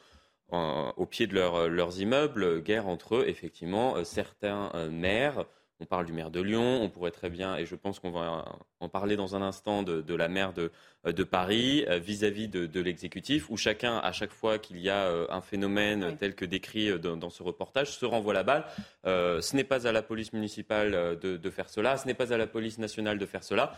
au 0.51 1.05
pied 1.05 1.27
de 1.27 1.33
leurs 1.33 2.01
immeubles. 2.01 2.61
Guerre 2.61 2.87
entre, 2.87 3.27
effectivement, 3.27 4.03
certains 4.03 4.69
maires 4.89 5.45
on 5.81 5.85
parle 5.85 6.05
du 6.05 6.13
maire 6.13 6.29
de 6.29 6.41
Lyon, 6.41 6.81
on 6.81 6.89
pourrait 6.89 7.11
très 7.11 7.29
bien, 7.29 7.55
et 7.55 7.65
je 7.65 7.75
pense 7.75 7.99
qu'on 7.99 8.11
va 8.11 8.45
en 8.79 8.89
parler 8.89 9.15
dans 9.15 9.35
un 9.35 9.41
instant, 9.41 9.81
de, 9.81 10.13
la 10.13 10.27
maire 10.27 10.51
de, 10.51 10.71
de 11.05 11.23
Paris 11.23 11.85
euh, 11.87 11.99
vis-à-vis 11.99 12.49
de, 12.49 12.81
l'exécutif, 12.81 13.49
où 13.49 13.55
chacun, 13.55 13.97
à 13.97 14.11
chaque 14.11 14.31
fois 14.31 14.59
qu'il 14.59 14.79
y 14.79 14.89
a 14.89 15.05
euh, 15.05 15.25
un 15.29 15.41
phénomène 15.41 16.17
tel 16.17 16.35
que 16.35 16.43
décrit 16.43 16.89
euh, 16.89 16.97
dans, 16.97 17.29
ce 17.29 17.43
reportage, 17.43 17.91
se 17.91 18.05
renvoie 18.05 18.33
la 18.33 18.43
balle. 18.43 18.65
ce 19.05 19.55
n'est 19.55 19.63
pas 19.63 19.87
à 19.87 19.91
la 19.91 20.01
police 20.01 20.33
municipale 20.33 21.17
de, 21.19 21.49
faire 21.49 21.69
cela, 21.69 21.95
ce 21.97 22.07
n'est 22.07 22.13
pas 22.13 22.33
à 22.33 22.37
la 22.37 22.47
police 22.47 22.77
nationale 22.77 23.17
de 23.17 23.25
faire 23.25 23.43
cela. 23.43 23.73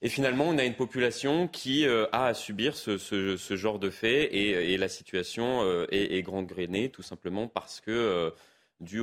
Et 0.00 0.08
finalement, 0.08 0.44
on 0.44 0.58
a 0.58 0.64
une 0.64 0.76
population 0.76 1.48
qui 1.48 1.84
a 1.86 2.26
à 2.26 2.34
subir 2.34 2.76
ce, 2.76 3.56
genre 3.56 3.78
de 3.78 3.90
faits 3.90 4.28
et, 4.32 4.76
la 4.76 4.88
situation 4.88 5.64
est, 5.90 6.16
est 6.16 6.22
grainée 6.22 6.90
tout 6.90 7.02
simplement 7.02 7.48
parce 7.48 7.80
que 7.80 8.32
dû 8.80 9.02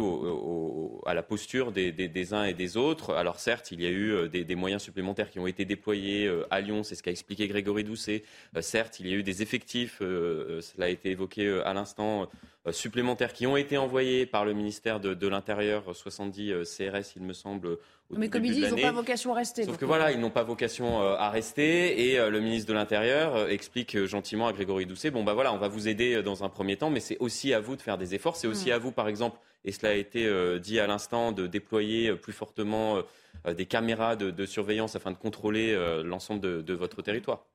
à 1.05 1.13
la 1.13 1.23
posture 1.23 1.71
des, 1.71 2.33
uns 2.33 2.45
et 2.45 2.53
des 2.53 2.77
autres. 2.77 3.13
Alors 3.13 3.39
certes, 3.39 3.71
il 3.71 3.81
y 3.81 3.85
a 3.85 3.89
eu 3.89 4.11
euh, 4.11 4.27
des, 4.27 4.55
moyens 4.55 4.81
supplémentaires 4.81 5.29
qui 5.29 5.39
ont 5.39 5.47
été 5.47 5.65
déployés 5.65 6.27
euh, 6.27 6.47
à 6.49 6.61
Lyon, 6.61 6.83
c'est 6.83 6.95
ce 6.95 7.03
qu'a 7.03 7.11
expliqué 7.11 7.47
Grégory 7.47 7.83
Doucet. 7.83 8.23
Euh, 8.55 8.61
certes, 8.61 8.99
il 8.99 9.07
y 9.07 9.13
a 9.13 9.17
eu 9.17 9.23
des 9.23 9.41
effectifs, 9.41 9.97
cela 9.99 10.85
a 10.85 10.89
été 10.89 11.11
évoqué 11.11 11.61
à 11.65 11.73
l'instant, 11.73 12.29
supplémentaires 12.71 13.33
qui 13.33 13.45
ont 13.47 13.57
été 13.57 13.77
envoyés 13.77 14.25
par 14.25 14.45
le 14.45 14.53
ministère 14.53 14.99
de, 14.99 15.27
l'Intérieur, 15.27 15.95
70 15.95 16.63
CRS, 16.63 17.15
il 17.15 17.23
me 17.23 17.33
semble. 17.33 17.67
Au 17.67 18.17
Mais 18.17 18.29
comme 18.29 18.45
il 18.45 18.53
dit, 18.53 18.61
ils 18.61 18.69
n'ont 18.69 18.81
pas 18.81 18.91
vocation 18.91 19.33
à 19.33 19.35
rester. 19.35 19.65
Sauf 19.65 19.77
que 19.77 19.85
voilà, 19.85 20.11
ils 20.11 20.19
n'ont 20.19 20.29
pas 20.29 20.43
vocation 20.43 21.01
à 21.01 21.29
rester. 21.29 22.09
Et 22.09 22.17
le 22.17 22.39
ministre 22.39 22.67
de 22.69 22.73
l'Intérieur 22.73 23.49
explique 23.49 24.05
gentiment 24.05 24.47
à 24.47 24.53
Grégory 24.53 24.85
Doucet, 24.85 25.11
bon 25.11 25.23
bah 25.23 25.33
voilà, 25.33 25.53
on 25.53 25.57
va 25.57 25.67
vous 25.67 25.87
aider 25.87 26.23
dans 26.23 26.43
un 26.43 26.49
premier 26.49 26.77
temps, 26.77 26.89
mais 26.89 26.99
c'est 26.99 27.17
aussi 27.19 27.53
à 27.53 27.59
vous 27.59 27.75
de 27.75 27.81
faire 27.81 27.97
des 27.97 28.15
efforts. 28.15 28.35
C'est 28.35 28.47
aussi 28.47 28.69
hmm. 28.69 28.73
à 28.73 28.77
vous, 28.77 28.91
par 28.91 29.07
exemple, 29.07 29.37
et 29.65 29.71
cela 29.71 29.91
a 29.91 29.95
été 29.95 30.25
euh, 30.27 30.59
dit 30.59 30.79
à 30.79 30.87
l'instant, 30.87 31.31
de 31.31 31.47
déployer 31.47 32.09
euh, 32.09 32.15
plus 32.15 32.33
fortement 32.33 33.01
euh, 33.45 33.53
des 33.53 33.65
caméras 33.65 34.15
de, 34.15 34.45
surveillance 34.45 34.95
afin 34.95 35.11
de 35.11 35.17
contrôler 35.17 35.75
l'ensemble 36.03 36.63
de, 36.63 36.73
votre 36.73 37.01
territoire. 37.01 37.45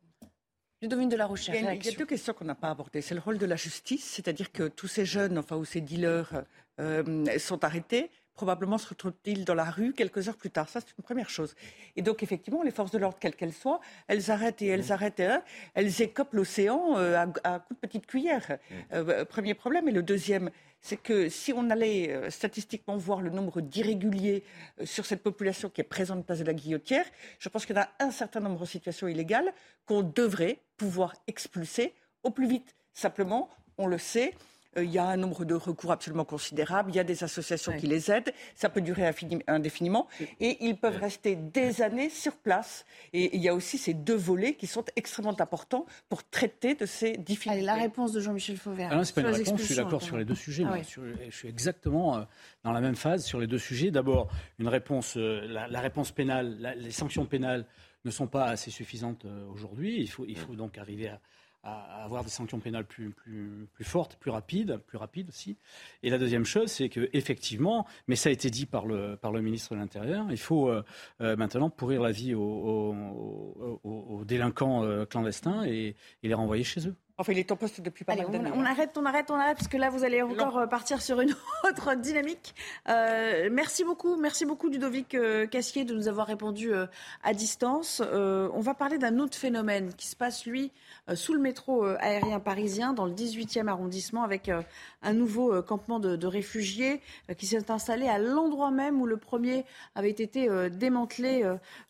Ludovine 0.82 1.08
de 1.08 1.16
la 1.16 1.26
Rochère. 1.26 1.54
Il 1.54 1.84
y, 1.84 1.88
a, 1.88 1.92
deux 1.92 2.06
questions 2.06 2.32
qu'on 2.32 2.46
n'a 2.46 2.54
pas 2.54 2.70
abordées. 2.70 3.02
C'est 3.02 3.14
le 3.14 3.20
rôle 3.20 3.38
de 3.38 3.46
la 3.46 3.56
justice, 3.56 4.04
c'est-à-dire 4.04 4.50
que 4.50 4.68
tous 4.68 4.88
ces 4.88 5.04
jeunes, 5.04 5.38
enfin, 5.38 5.56
ou 5.56 5.64
ces 5.64 5.80
dealers 5.80 6.44
sont 7.38 7.62
arrêtés 7.64 8.10
probablement 8.40 8.78
se 8.78 8.88
retrouvent-ils 8.88 9.44
dans 9.44 9.54
la 9.54 9.70
rue 9.70 9.92
quelques 9.92 10.26
heures 10.26 10.36
plus 10.38 10.48
tard. 10.48 10.66
Ça, 10.66 10.80
c'est 10.80 10.96
une 10.96 11.04
première 11.04 11.28
chose. 11.28 11.54
Et 11.96 12.00
donc, 12.00 12.22
effectivement, 12.22 12.62
les 12.62 12.70
forces 12.70 12.90
de 12.90 12.96
l'ordre, 12.96 13.18
quelles 13.20 13.36
qu'elles 13.36 13.52
soient, 13.52 13.80
elles 14.08 14.30
arrêtent 14.30 14.62
et 14.62 14.68
elles 14.68 14.86
mmh. 14.86 14.92
arrêtent, 14.92 15.20
hein, 15.20 15.42
elles 15.74 16.00
écopent 16.00 16.32
l'océan 16.32 16.96
à, 16.96 17.26
à 17.44 17.58
coups 17.58 17.78
de 17.78 17.86
petite 17.86 18.06
cuillère. 18.06 18.56
Mmh. 18.92 19.24
premier 19.28 19.52
problème. 19.52 19.88
Et 19.88 19.92
le 19.92 20.02
deuxième, 20.02 20.50
c'est 20.80 20.96
que 20.96 21.28
si 21.28 21.52
on 21.52 21.68
allait 21.70 22.10
euh, 22.10 22.30
statistiquement 22.30 22.96
voir 22.96 23.20
le 23.20 23.30
nombre 23.30 23.60
d'irréguliers 23.60 24.42
euh, 24.80 24.86
sur 24.86 25.04
cette 25.04 25.22
population 25.22 25.68
qui 25.68 25.80
est 25.80 25.84
présente 25.84 26.24
place 26.24 26.38
de 26.38 26.44
la 26.44 26.54
Guillotière, 26.54 27.04
je 27.38 27.48
pense 27.48 27.66
qu'il 27.66 27.76
y 27.76 27.78
a 27.78 27.90
un 27.98 28.10
certain 28.10 28.40
nombre 28.40 28.60
de 28.60 28.66
situations 28.66 29.06
illégales 29.06 29.52
qu'on 29.86 30.02
devrait 30.02 30.60
pouvoir 30.76 31.14
expulser 31.26 31.94
au 32.22 32.30
plus 32.30 32.48
vite. 32.48 32.74
Simplement, 32.92 33.50
on 33.78 33.86
le 33.86 33.98
sait, 33.98 34.34
euh, 34.76 34.84
il 34.84 34.90
y 34.90 34.98
a 34.98 35.04
un 35.04 35.16
nombre 35.16 35.44
de 35.44 35.54
recours 35.54 35.90
absolument 35.90 36.24
considérable, 36.24 36.90
il 36.92 36.96
y 36.96 37.00
a 37.00 37.04
des 37.04 37.24
associations 37.24 37.72
qui 37.76 37.86
les 37.86 38.10
aident, 38.10 38.32
ça 38.54 38.68
peut 38.68 38.80
durer 38.80 39.10
indéfiniment, 39.48 40.06
et 40.38 40.64
ils 40.64 40.76
peuvent 40.76 40.96
rester 40.96 41.34
des 41.34 41.82
années 41.82 42.08
sur 42.08 42.36
place. 42.36 42.84
Et 43.12 43.36
il 43.36 43.42
y 43.42 43.48
a 43.48 43.54
aussi 43.54 43.78
ces 43.78 43.94
deux 43.94 44.14
volets 44.16 44.54
qui 44.54 44.66
sont 44.66 44.84
extrêmement 44.96 45.38
importants 45.40 45.86
pour 46.08 46.22
traiter 46.28 46.74
de 46.74 46.86
ces 46.86 47.16
difficultés. 47.16 47.62
la 47.62 47.74
réponse 47.74 48.12
de 48.12 48.20
Jean-Michel 48.20 48.56
Fauvert. 48.56 48.90
Ah 48.92 48.96
non, 48.96 49.04
c'est 49.04 49.14
pas 49.14 49.22
une 49.22 49.26
réponse, 49.28 49.60
je 49.60 49.64
suis 49.64 49.76
d'accord 49.76 50.02
sur 50.02 50.16
les 50.16 50.24
deux 50.24 50.34
sujets. 50.34 50.64
Ah 50.66 50.76
je 50.80 51.36
suis 51.36 51.48
exactement 51.48 52.18
euh, 52.18 52.22
dans 52.62 52.72
la 52.72 52.80
même 52.80 52.96
phase 52.96 53.24
sur 53.24 53.40
les 53.40 53.46
deux 53.46 53.58
sujets. 53.58 53.90
D'abord, 53.90 54.28
une 54.58 54.68
réponse, 54.68 55.16
euh, 55.16 55.46
la, 55.48 55.80
réponse 55.80 56.12
pénale, 56.12 56.76
les 56.78 56.90
sanctions 56.92 57.26
pénales 57.26 57.66
ne 58.04 58.10
sont 58.10 58.26
pas 58.26 58.46
assez 58.46 58.70
suffisantes 58.70 59.26
aujourd'hui. 59.52 60.00
Il 60.00 60.08
faut, 60.08 60.24
il 60.26 60.38
faut 60.38 60.54
donc 60.54 60.78
arriver 60.78 61.08
à 61.08 61.20
à, 61.62 62.04
avoir 62.04 62.24
des 62.24 62.30
sanctions 62.30 62.58
pénales 62.60 62.84
plus, 62.84 63.10
plus, 63.10 63.68
plus, 63.72 63.84
fortes, 63.84 64.16
plus 64.16 64.30
rapides, 64.30 64.78
plus 64.86 64.98
rapides 64.98 65.28
aussi. 65.28 65.56
Et 66.02 66.10
la 66.10 66.18
deuxième 66.18 66.44
chose, 66.44 66.70
c'est 66.70 66.88
que 66.88 67.08
effectivement, 67.12 67.86
mais 68.08 68.16
ça 68.16 68.28
a 68.28 68.32
été 68.32 68.50
dit 68.50 68.66
par 68.66 68.86
le, 68.86 69.16
par 69.16 69.32
le 69.32 69.42
ministre 69.42 69.74
de 69.74 69.80
l'Intérieur, 69.80 70.26
il 70.30 70.38
faut 70.38 70.68
euh, 70.68 70.82
euh, 71.20 71.36
maintenant 71.36 71.70
pourrir 71.70 72.02
la 72.02 72.12
vie 72.12 72.34
aux, 72.34 72.94
délinquants 74.24 74.84
euh, 74.84 75.04
clandestins 75.06 75.64
et 75.64 75.96
les 76.22 76.34
renvoyer 76.34 76.64
chez 76.64 76.86
eux. 76.86 76.94
Enfin, 77.20 77.32
il 77.32 77.38
est 77.38 77.52
en 77.52 77.56
poste 77.56 77.82
depuis 77.82 78.02
pas 78.02 78.16
mal 78.16 78.30
d'années. 78.30 78.50
On, 78.54 78.64
arrête, 78.64 78.96
on 78.96 79.04
arrête, 79.04 79.30
on 79.30 79.34
arrête, 79.34 79.58
parce 79.58 79.68
que 79.68 79.76
là, 79.76 79.90
vous 79.90 80.04
allez 80.04 80.22
encore 80.22 80.56
euh, 80.56 80.66
partir 80.66 81.02
sur 81.02 81.20
une 81.20 81.34
autre 81.68 81.94
dynamique. 81.94 82.54
Euh, 82.88 83.50
merci 83.52 83.84
beaucoup, 83.84 84.16
merci 84.16 84.46
beaucoup, 84.46 84.70
Ludovic 84.70 85.14
euh, 85.14 85.46
Cassier, 85.46 85.84
de 85.84 85.92
nous 85.92 86.08
avoir 86.08 86.26
répondu 86.26 86.70
à 87.22 87.34
distance. 87.34 88.00
on 88.10 88.60
va 88.60 88.72
parler 88.72 88.96
d'un 88.96 89.18
autre 89.18 89.36
phénomène 89.36 89.92
qui 89.92 90.06
se 90.06 90.16
passe, 90.16 90.46
lui, 90.46 90.72
sous 91.12 91.34
le 91.34 91.40
métro 91.40 91.84
aérien 91.84 92.40
parisien, 92.40 92.94
dans 92.94 93.04
le 93.04 93.12
18e 93.12 93.66
arrondissement, 93.66 94.22
avec 94.22 94.50
un 95.02 95.12
nouveau 95.12 95.62
campement 95.62 96.00
de, 96.00 96.16
de 96.16 96.26
réfugiés 96.26 97.02
qui 97.36 97.46
s'est 97.46 97.70
installé 97.70 98.08
à 98.08 98.18
l'endroit 98.18 98.70
même 98.70 99.00
où 99.00 99.06
le 99.06 99.16
premier 99.18 99.66
avait 99.94 100.10
été 100.10 100.48
démantelé 100.70 101.44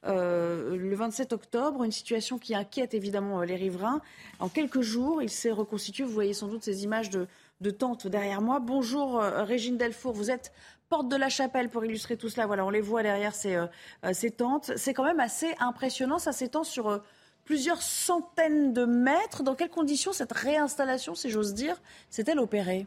le 0.04 0.94
27 0.94 1.32
octobre. 1.32 1.84
Une 1.84 1.92
situation 1.92 2.38
qui 2.38 2.54
inquiète 2.54 2.94
évidemment 2.94 3.42
les 3.42 3.56
riverains. 3.56 4.00
En 4.40 4.48
quelques 4.48 4.80
jours, 4.80 5.19
il 5.20 5.30
s'est 5.30 5.50
reconstitué. 5.50 6.04
Vous 6.04 6.12
voyez 6.12 6.32
sans 6.32 6.48
doute 6.48 6.62
ces 6.62 6.84
images 6.84 7.10
de, 7.10 7.26
tentes 7.70 8.06
derrière 8.06 8.40
moi. 8.40 8.60
Bonjour 8.60 9.20
euh, 9.20 9.42
Régine 9.44 9.76
Delfour, 9.76 10.12
vous 10.12 10.30
êtes 10.30 10.52
porte 10.88 11.08
de 11.08 11.16
la 11.16 11.28
chapelle 11.28 11.68
pour 11.68 11.84
illustrer 11.84 12.16
tout 12.16 12.28
cela. 12.28 12.46
Voilà, 12.46 12.64
on 12.64 12.70
les 12.70 12.80
voit 12.80 13.02
derrière 13.02 13.34
ces, 13.34 13.54
euh, 13.54 13.66
euh, 14.04 14.12
ces 14.12 14.30
tentes. 14.30 14.72
C'est 14.76 14.94
quand 14.94 15.04
même 15.04 15.20
assez 15.20 15.54
impressionnant. 15.60 16.18
Ça 16.18 16.32
s'étend 16.32 16.64
sur 16.64 17.02
plusieurs 17.44 17.82
centaines 17.82 18.72
de 18.72 18.84
mètres. 18.84 19.42
Dans 19.42 19.54
quelles 19.54 19.70
conditions 19.70 20.12
cette 20.12 20.32
réinstallation, 20.32 21.14
si 21.14 21.30
j'ose 21.30 21.54
dire, 21.54 21.80
s'est-elle 22.08 22.38
opérée? 22.38 22.86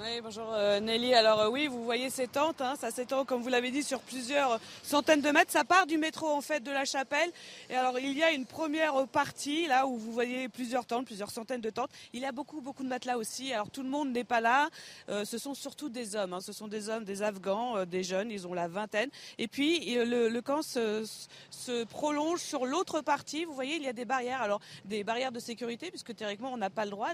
Oui, 0.00 0.20
bonjour 0.22 0.52
euh, 0.52 0.78
Nelly. 0.80 1.14
Alors 1.14 1.40
euh, 1.40 1.48
oui, 1.48 1.66
vous 1.66 1.82
voyez 1.82 2.08
ces 2.10 2.28
tentes, 2.28 2.60
hein, 2.60 2.74
ça 2.78 2.90
s'étend 2.90 3.24
comme 3.24 3.42
vous 3.42 3.48
l'avez 3.48 3.70
dit 3.70 3.82
sur 3.82 4.00
plusieurs 4.00 4.60
centaines 4.82 5.20
de 5.20 5.30
mètres. 5.30 5.50
Ça 5.50 5.64
part 5.64 5.86
du 5.86 5.98
métro 5.98 6.28
en 6.28 6.40
fait 6.40 6.60
de 6.60 6.70
la 6.70 6.84
chapelle. 6.84 7.30
Et 7.68 7.74
alors 7.74 7.98
il 7.98 8.16
y 8.16 8.22
a 8.22 8.30
une 8.30 8.46
première 8.46 9.06
partie 9.08 9.66
là 9.66 9.86
où 9.86 9.96
vous 9.96 10.12
voyez 10.12 10.48
plusieurs 10.48 10.86
tentes, 10.86 11.06
plusieurs 11.06 11.30
centaines 11.30 11.60
de 11.60 11.70
tentes. 11.70 11.90
Il 12.12 12.20
y 12.20 12.26
a 12.26 12.32
beaucoup 12.32 12.60
beaucoup 12.60 12.84
de 12.84 12.88
matelas 12.88 13.16
aussi. 13.16 13.52
Alors 13.52 13.70
tout 13.70 13.82
le 13.82 13.88
monde 13.88 14.12
n'est 14.12 14.24
pas 14.24 14.40
là. 14.40 14.68
Euh, 15.08 15.24
ce 15.24 15.36
sont 15.36 15.54
surtout 15.54 15.88
des 15.88 16.14
hommes. 16.14 16.32
Hein. 16.32 16.40
Ce 16.40 16.52
sont 16.52 16.68
des 16.68 16.88
hommes, 16.88 17.04
des 17.04 17.22
Afghans, 17.22 17.84
des 17.84 18.04
jeunes. 18.04 18.30
Ils 18.30 18.46
ont 18.46 18.54
la 18.54 18.68
vingtaine. 18.68 19.10
Et 19.38 19.48
puis 19.48 19.94
le, 19.94 20.40
camp 20.40 20.62
se, 20.62 21.84
prolonge 21.84 22.40
sur 22.40 22.66
l'autre 22.66 23.00
partie. 23.00 23.44
Vous 23.44 23.54
voyez, 23.54 23.76
il 23.76 23.82
y 23.82 23.88
a 23.88 23.92
des 23.92 24.04
barrières. 24.04 24.42
Alors 24.42 24.60
des 24.84 25.02
barrières 25.02 25.32
de 25.32 25.40
sécurité 25.40 25.90
puisque 25.90 26.14
théoriquement 26.14 26.52
on 26.52 26.56
n'a 26.56 26.70
pas 26.70 26.84
le 26.84 26.92
droit 26.92 27.10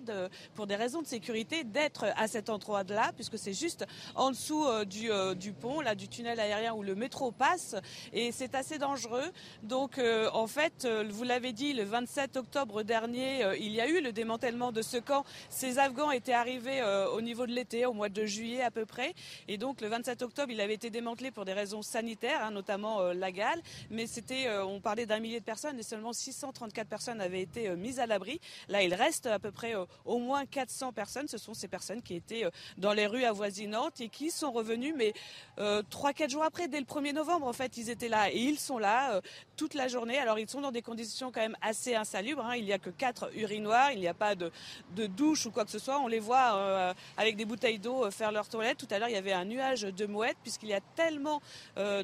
pour 0.55 0.66
des 0.66 0.76
raisons 0.76 1.01
de 1.01 1.07
sécurité 1.07 1.64
d'être 1.64 2.07
à 2.16 2.28
cet 2.28 2.51
endroit 2.51 2.74
là, 2.83 3.12
puisque 3.14 3.39
c'est 3.39 3.53
juste 3.53 3.87
en 4.14 4.31
dessous 4.31 4.64
euh, 4.64 4.85
du, 4.85 5.11
euh, 5.11 5.35
du, 5.35 5.53
pont, 5.53 5.81
là, 5.81 5.95
du 5.95 6.09
tunnel 6.09 6.41
aérien 6.41 6.75
où 6.75 6.83
le 6.83 6.95
métro 6.95 7.31
passe, 7.31 7.77
et 8.12 8.33
c'est 8.33 8.55
assez 8.55 8.79
dangereux. 8.79 9.31
Donc, 9.62 9.99
euh, 9.99 10.29
en 10.33 10.47
fait, 10.47 10.87
vous 11.11 11.25
l'avez 11.25 11.53
dit, 11.53 11.72
le 11.72 11.85
27 11.85 12.37
octobre 12.37 12.83
dernier, 12.83 13.45
il 13.59 13.72
y 13.72 13.81
a 13.81 13.89
eu 13.89 14.01
le 14.01 14.12
démantèlement 14.12 14.72
de 14.72 14.83
ce 14.83 14.97
camp. 14.97 15.25
Ces 15.49 15.79
Afghans 15.79 16.11
étaient 16.11 16.33
arrivés 16.33 16.83
au 17.12 17.20
niveau 17.20 17.47
de 17.47 17.53
l'été, 17.53 17.87
au 17.87 17.93
mois 17.93 18.09
de 18.09 18.25
juillet 18.25 18.62
à 18.62 18.70
peu 18.70 18.87
près, 18.87 19.14
et 19.49 19.59
donc 19.59 19.81
le 19.81 19.89
27 19.89 20.22
octobre, 20.22 20.51
il 20.51 20.61
avait 20.61 20.75
été 20.75 20.91
démantelé 20.91 21.31
pour 21.31 21.45
des 21.45 21.53
raisons 21.53 21.83
sanitaires, 21.83 22.45
hein, 22.45 22.51
notamment 22.51 23.12
la 23.12 23.33
gale, 23.33 23.61
mais 23.91 24.07
c'était, 24.07 24.49
on 24.59 24.81
parlait 24.81 25.07
d'un 25.07 25.20
millier 25.20 25.41
de 25.41 25.45
personnes 25.45 25.79
et 25.79 25.83
seulement 25.83 26.12
634 26.12 26.89
personnes 26.89 27.20
avaient 27.20 27.43
été 27.43 27.75
mises 27.77 28.01
à 28.01 28.07
l'abri. 28.07 28.41
Là, 28.68 28.83
il 28.83 28.95
reste 28.95 29.27
à 29.27 29.39
peu 29.39 29.51
près 29.51 29.75
au 30.05 30.18
moins 30.18 30.47
400 30.47 30.93
personnes. 30.93 31.29
Ce 31.29 31.39
sont 31.39 31.55
ces 31.55 31.68
personnes 31.68 32.03
qui 32.03 32.14
étaient 32.14 32.45
dans 32.79 32.93
les 32.93 33.07
rues 33.07 33.25
avoisinantes 33.25 34.01
et 34.01 34.09
qui 34.09 34.31
sont 34.31 34.53
revenus, 34.53 34.95
mais 34.97 35.12
euh, 35.59 35.83
trois, 35.91 36.12
quatre 36.12 36.31
jours 36.31 36.43
après, 36.43 36.69
dès 36.69 36.81
le 36.81 36.87
1er 36.87 37.12
novembre, 37.12 37.47
en 37.47 37.53
fait, 37.53 37.77
ils 37.77 37.91
étaient 37.91 38.09
là 38.09 38.31
et 38.31 38.39
ils 38.39 38.59
sont 38.59 38.79
là 38.79 39.15
euh, 39.15 39.21
toute 39.57 39.75
la 39.75 39.89
journée. 39.89 40.19
Alors, 40.19 40.39
ils 40.39 40.49
sont 40.49 40.61
dans 40.61 40.73
des 40.73 40.83
conditions 40.83 41.31
quand 41.31 41.41
même 41.41 41.57
assez 41.62 41.95
insalubres. 41.95 42.45
Hein. 42.45 42.57
Il 42.57 42.65
n'y 42.65 42.73
a 42.73 42.79
que 42.79 42.91
quatre 42.91 43.31
urinoirs, 43.37 43.93
il 43.93 44.01
n'y 44.01 44.09
a 44.09 44.15
pas 44.15 44.35
de, 44.35 44.51
de, 44.97 45.07
douche 45.07 45.47
ou 45.47 45.51
quoi 45.51 45.65
que 45.65 45.71
ce 45.71 45.79
soit. 45.79 46.01
On 46.01 46.09
les 46.09 46.19
voit 46.19 46.57
euh, 46.57 46.95
avec 47.17 47.37
des 47.37 47.45
bouteilles 47.45 47.79
d'eau 47.79 48.11
faire 48.11 48.33
leur 48.33 48.49
toilette. 48.49 48.79
Tout 48.79 48.89
à 48.91 48.99
l'heure, 48.99 49.09
il 49.09 49.15
y 49.15 49.19
avait 49.19 49.33
un 49.33 49.45
nuage 49.45 49.83
de 49.83 50.07
mouettes 50.07 50.37
puisqu'il 50.43 50.71
y 50.71 50.75
a 50.75 50.81
tellement 50.97 51.41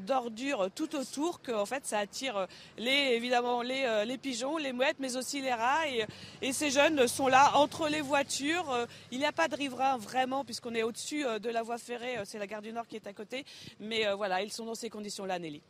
d'ordures 0.01 0.69
tout 0.75 0.95
autour 0.97 1.41
qu'en 1.43 1.67
fait, 1.67 1.87
ça 1.87 1.99
attire 1.99 2.47
les, 2.79 2.91
évidemment 2.91 3.63
les, 3.63 4.05
les 4.07 4.19
pigeons, 4.19 4.57
les 4.57 4.73
mouettes, 4.73 4.97
mais 4.99 5.17
aussi 5.17 5.41
les 5.41 5.53
rats. 5.53 5.89
Et, 5.89 6.07
et 6.43 6.53
ces 6.53 6.71
jeunes 6.71 7.07
sont 7.07 7.29
là 7.29 7.53
entre 7.57 7.89
les 7.89 8.01
voitures. 8.01 8.87
il 9.11 9.19
n'y 9.19 9.27
a 9.27 9.33
pas 9.33 9.49
de 9.49 9.57
riverains 9.57 9.97
vraiment 9.97 10.45
puisque 10.51 10.67
on 10.67 10.75
est 10.75 10.83
au-dessus 10.83 11.25
euh, 11.25 11.39
de 11.39 11.49
la 11.49 11.63
voie 11.63 11.79
ferrée, 11.79 12.19
euh, 12.19 12.23
c'est 12.25 12.41
la 12.41 12.49
gare 12.49 12.61
du 12.61 12.73
Nord 12.73 12.89
qui 12.89 12.97
est 12.97 13.07
à 13.07 13.13
côté. 13.13 13.45
Mais 13.79 14.05
euh, 14.05 14.17
voilà, 14.17 14.43
ils 14.43 14.51
sont 14.51 14.65
dans 14.65 14.75
ces 14.75 14.91
conditions-là, 14.91 15.39
Nelly. 15.39 15.63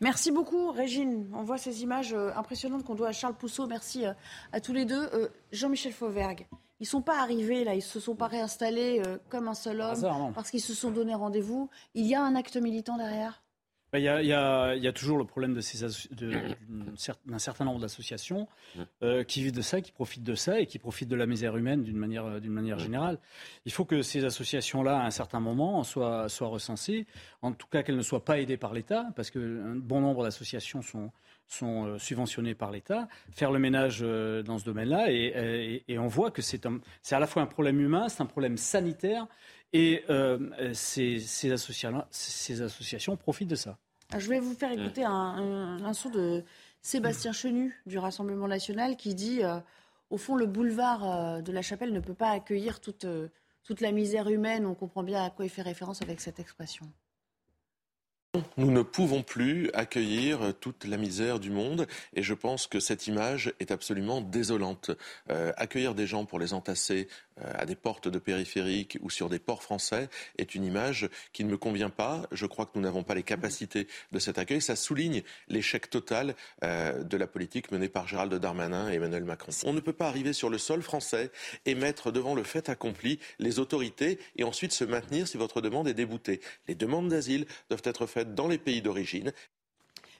Merci 0.00 0.32
beaucoup, 0.32 0.72
Régine. 0.72 1.30
On 1.32 1.44
voit 1.44 1.58
ces 1.58 1.84
images 1.84 2.12
impressionnantes 2.12 2.82
qu'on 2.82 2.96
doit 2.96 3.10
à 3.10 3.12
Charles 3.12 3.36
Pousseau. 3.36 3.68
Merci 3.68 4.04
à 4.52 4.60
tous 4.60 4.72
les 4.72 4.84
deux. 4.84 5.30
Jean-Michel 5.52 5.92
Fauvergue, 5.92 6.48
ils 6.80 6.82
ne 6.82 6.88
sont 6.88 7.02
pas 7.02 7.20
arrivés 7.20 7.62
là, 7.62 7.74
ils 7.74 7.78
ne 7.78 7.82
se 7.82 8.00
sont 8.00 8.16
pas 8.16 8.26
réinstallés 8.26 9.00
comme 9.28 9.46
un 9.46 9.54
seul 9.54 9.80
homme 9.80 10.32
parce 10.34 10.50
qu'ils 10.50 10.60
se 10.60 10.74
sont 10.74 10.90
donné 10.90 11.14
rendez-vous. 11.14 11.70
Il 11.94 12.04
y 12.06 12.14
a 12.16 12.22
un 12.22 12.34
acte 12.34 12.56
militant 12.56 12.96
derrière? 12.96 13.42
Bah, 13.92 14.00
il 14.00 14.04
y, 14.04 14.32
a, 14.32 14.92
toujours 14.92 15.16
le 15.16 15.24
problème 15.24 15.54
d'un 15.54 17.38
certain 17.38 17.64
nombre 17.64 17.78
d'associations 17.78 18.48
euh, 19.02 19.22
qui 19.22 19.42
vivent 19.42 19.54
de 19.54 19.62
ça, 19.62 19.80
qui 19.80 19.92
profitent 19.92 20.24
de 20.24 20.34
ça 20.34 20.60
et 20.60 20.66
qui 20.66 20.78
profitent 20.78 21.08
de 21.08 21.14
la 21.16 21.26
misère 21.26 21.56
humaine 21.56 21.84
d'une 21.84 21.96
manière, 21.96 22.24
manière 22.44 22.78
générale. 22.80 23.18
Il 23.64 23.72
faut 23.72 23.84
que 23.84 24.02
ces 24.02 24.24
associations-là, 24.24 24.98
à 24.98 25.06
un 25.06 25.10
certain 25.10 25.38
moment, 25.38 25.84
soient, 25.84 26.28
soient 26.28 26.48
recensées, 26.48 27.06
en 27.42 27.52
tout 27.52 27.68
cas 27.68 27.84
qu'elles 27.84 27.96
ne 27.96 28.02
soient 28.02 28.24
pas 28.24 28.40
aidées 28.40 28.56
par 28.56 28.74
l'État, 28.74 29.06
parce 29.14 29.30
qu'un 29.30 29.76
bon 29.76 30.00
nombre 30.00 30.24
d'associations 30.24 30.82
sont, 30.82 31.12
sont 31.46 31.86
euh, 31.86 31.98
subventionnées 31.98 32.54
par 32.54 32.72
l'État, 32.72 33.06
faire 33.30 33.52
le 33.52 33.60
ménage 33.60 34.00
euh, 34.02 34.42
dans 34.42 34.58
ce 34.58 34.64
domaine-là. 34.64 35.12
Et, 35.12 35.84
et, 35.86 35.98
on 35.98 36.08
voit 36.08 36.32
que 36.32 36.42
c'est 36.42 36.66
à 36.66 37.20
la 37.20 37.26
fois 37.26 37.42
un 37.42 37.46
problème 37.46 37.80
humain, 37.80 38.08
c'est 38.08 38.22
un 38.22 38.26
problème 38.26 38.56
sanitaire, 38.56 39.26
et 39.72 40.04
euh, 40.10 40.72
ces, 40.72 41.18
ces, 41.20 41.52
associations, 41.52 42.04
ces, 42.10 42.62
associations, 42.62 43.16
profitent 43.16 43.48
de 43.48 43.56
ça. 43.56 43.78
Ah, 44.12 44.18
je 44.18 44.28
vais 44.28 44.38
vous 44.38 44.54
faire 44.54 44.70
écouter 44.70 45.04
un, 45.04 45.92
son 45.92 46.10
de 46.10 46.44
Sébastien 46.80 47.32
Chenu 47.32 47.80
du 47.86 47.98
Rassemblement 47.98 48.48
national 48.48 48.96
qui 48.96 49.14
dit 49.14 49.42
euh, 49.42 49.58
au 50.10 50.18
fond, 50.18 50.36
le 50.36 50.46
boulevard 50.46 51.04
euh, 51.04 51.40
de 51.42 51.52
la 51.52 51.62
Chapelle 51.62 51.92
ne 51.92 52.00
peut 52.00 52.14
pas 52.14 52.30
accueillir 52.30 52.80
toute, 52.80 53.06
toute 53.64 53.80
la 53.80 53.92
misère 53.92 54.28
humaine. 54.28 54.66
On 54.66 54.74
comprend 54.74 55.02
bien 55.02 55.24
à 55.24 55.30
quoi 55.30 55.44
il 55.44 55.50
fait 55.50 55.62
référence 55.62 56.02
avec 56.02 56.20
cette 56.20 56.38
expression. 56.38 56.86
Nous 58.56 58.70
ne 58.70 58.82
pouvons 58.82 59.22
plus 59.22 59.70
accueillir 59.74 60.54
toute 60.60 60.84
la 60.84 60.96
misère 60.96 61.40
du 61.40 61.50
monde 61.50 61.86
et 62.14 62.22
je 62.22 62.34
pense 62.34 62.66
que 62.66 62.80
cette 62.80 63.06
image 63.06 63.52
est 63.60 63.70
absolument 63.70 64.20
désolante. 64.20 64.90
accueillir 65.28 65.94
des 65.94 66.06
gens 66.06 66.24
pour 66.24 66.38
les 66.38 66.52
entasser 66.52 67.08
euh, 67.44 67.52
à 67.54 67.66
des 67.66 67.76
portes 67.76 68.08
de 68.08 68.18
périphériques 68.18 68.98
ou 69.02 69.10
sur 69.10 69.28
des 69.28 69.38
ports 69.38 69.62
français 69.62 70.08
est 70.38 70.54
une 70.54 70.64
image 70.64 71.10
qui 71.34 71.44
ne 71.44 71.50
me 71.50 71.58
convient 71.58 71.90
pas. 71.90 72.22
Je 72.32 72.46
crois 72.46 72.64
que 72.64 72.70
nous 72.76 72.80
n'avons 72.80 73.02
pas 73.02 73.14
les 73.14 73.22
capacités 73.22 73.88
de 74.12 74.18
cet 74.18 74.38
accueil. 74.38 74.62
Ça 74.62 74.74
souligne 74.74 75.22
l'échec 75.48 75.90
total 75.90 76.34
euh, 76.64 77.02
de 77.02 77.16
la 77.18 77.26
politique 77.26 77.70
menée 77.72 77.90
par 77.90 78.08
Gérald 78.08 78.32
Darmanin 78.34 78.90
et 78.90 78.94
Emmanuel 78.94 79.24
Macron. 79.24 79.52
On 79.64 79.74
ne 79.74 79.80
peut 79.80 79.92
pas 79.92 80.08
arriver 80.08 80.32
sur 80.32 80.48
le 80.48 80.56
sol 80.56 80.80
français 80.80 81.30
et 81.66 81.74
mettre 81.74 82.10
devant 82.10 82.34
le 82.34 82.42
fait 82.42 82.70
accompli 82.70 83.18
les 83.38 83.58
autorités 83.58 84.18
et 84.36 84.44
ensuite 84.44 84.72
se 84.72 84.84
maintenir 84.84 85.28
si 85.28 85.36
votre 85.36 85.60
demande 85.60 85.88
est 85.88 85.94
déboutée. 85.94 86.40
Les 86.68 86.74
demandes 86.74 87.08
d'asile 87.08 87.46
doivent 87.68 87.82
être 87.84 88.06
faites 88.06 88.25
dans 88.34 88.48
les 88.48 88.58
pays 88.58 88.82
d'origine. 88.82 89.32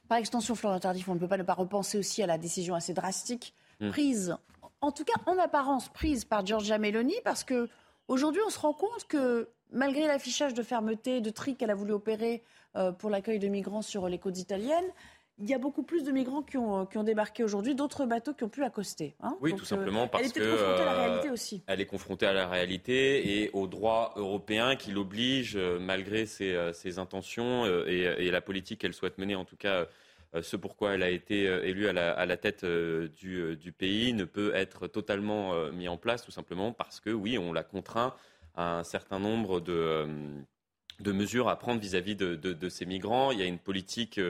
Par 0.09 0.19
extension, 0.19 0.55
Florent 0.55 0.79
Tardif, 0.79 1.09
on 1.09 1.15
ne 1.15 1.19
peut 1.19 1.29
pas 1.29 1.37
ne 1.37 1.43
pas 1.43 1.55
repenser 1.55 1.99
aussi 1.99 2.23
à 2.23 2.27
la 2.27 2.39
décision 2.39 2.75
assez 2.75 2.95
drastique 2.95 3.55
hmm. 3.81 3.91
prise 3.91 4.37
en 4.81 4.93
tout 4.93 5.05
cas 5.05 5.15
en 5.27 5.39
apparence 5.39 5.89
prise 5.89 6.25
par 6.25 6.45
Giorgia 6.45 6.79
Meloni, 6.79 7.15
parce 7.25 7.45
que 7.45 7.69
aujourd'hui 8.09 8.41
on 8.47 8.51
se 8.51 8.59
rend 8.59 8.73
compte 8.73 9.07
que 9.09 9.49
malgré 9.73 10.07
l'affichage 10.07 10.55
de 10.55 10.63
fermeté, 10.63 11.21
de 11.21 11.31
tri 11.31 11.57
qu'elle 11.57 11.71
a 11.71 11.75
voulu 11.75 11.93
opérer 11.93 12.43
euh, 12.77 12.93
pour 12.93 13.11
l'accueil 13.11 13.39
de 13.39 13.49
migrants 13.49 13.83
sur 13.83 14.09
les 14.09 14.19
côtes 14.19 14.39
italiennes, 14.39 14.87
il 15.39 15.49
y 15.49 15.55
a 15.55 15.59
beaucoup 15.59 15.83
plus 15.83 16.05
de 16.05 16.11
migrants 16.13 16.43
qui 16.43 16.57
ont, 16.57 16.87
qui 16.87 16.99
ont 16.99 17.05
débarqué 17.05 17.45
aujourd'hui, 17.45 17.75
d'autres 17.75 18.07
bateaux 18.07 18.35
qui 18.35 18.45
ont 18.45 18.49
pu 18.49 18.65
accoster. 18.65 19.15
Hein. 19.21 19.37
oui, 19.41 19.55
tout 19.55 19.63
euh, 19.63 19.67
simplement 19.67 20.09
parce 20.09 20.33
qu'elle 20.33 20.43
est 20.43 20.51
confrontée 20.51 20.83
à 20.83 20.85
la 20.85 21.03
réalité 21.03 21.31
aussi. 21.31 21.63
Elle 21.67 21.81
est 21.81 21.87
confrontée 21.87 22.27
à 22.27 22.33
la 22.33 22.49
réalité 22.49 23.43
et 23.43 23.51
au 23.53 23.67
droit 23.67 24.15
européen 24.17 24.77
qui 24.77 24.93
l'oblige, 24.93 25.57
euh, 25.57 25.79
malgré 25.79 26.27
ses, 26.27 26.71
ses 26.73 26.99
intentions 26.99 27.67
et, 27.87 28.15
et, 28.19 28.31
la 28.31 28.41
politique 28.41 28.81
qu'elle 28.81 28.95
souhaite 28.95 29.19
mener, 29.19 29.35
en 29.35 29.45
tout 29.45 29.57
cas 29.57 29.87
euh, 30.37 30.43
ce 30.43 30.57
pourquoi 30.57 30.95
elle 30.95 31.03
a 31.03 31.11
été 31.11 31.49
euh, 31.49 31.65
élue 31.65 31.89
à 31.89 31.93
la, 31.93 32.37
tête 32.37 32.65
euh, 32.65 33.09
du, 33.09 33.73
pays 33.73 34.13
ne 34.13 34.25
peut 34.25 34.55
être 34.55 34.87
totalement 34.87 35.71
mis 35.73 35.89
en 35.89 35.97
place, 35.97 36.25
tout 36.25 36.31
simplement 36.31 36.73
parce 36.73 37.01
que, 37.01 37.11
oui, 37.11 37.39
on 37.39 37.53
l'a 37.53 37.63
contraint 37.63 38.15
à 38.55 38.79
un 38.79 38.85
certain 38.85 39.19
nombre 39.19 39.61
de, 39.61 40.07
mesures 41.05 41.49
à 41.49 41.59
prendre 41.59 41.81
vis-à-vis 41.81 42.17
de, 42.17 42.69
ces 42.69 42.87
migrants. 42.87 43.33
Il 43.33 43.39
y 43.39 43.43
a 43.43 43.47
une 43.47 43.59
politique 43.59 44.21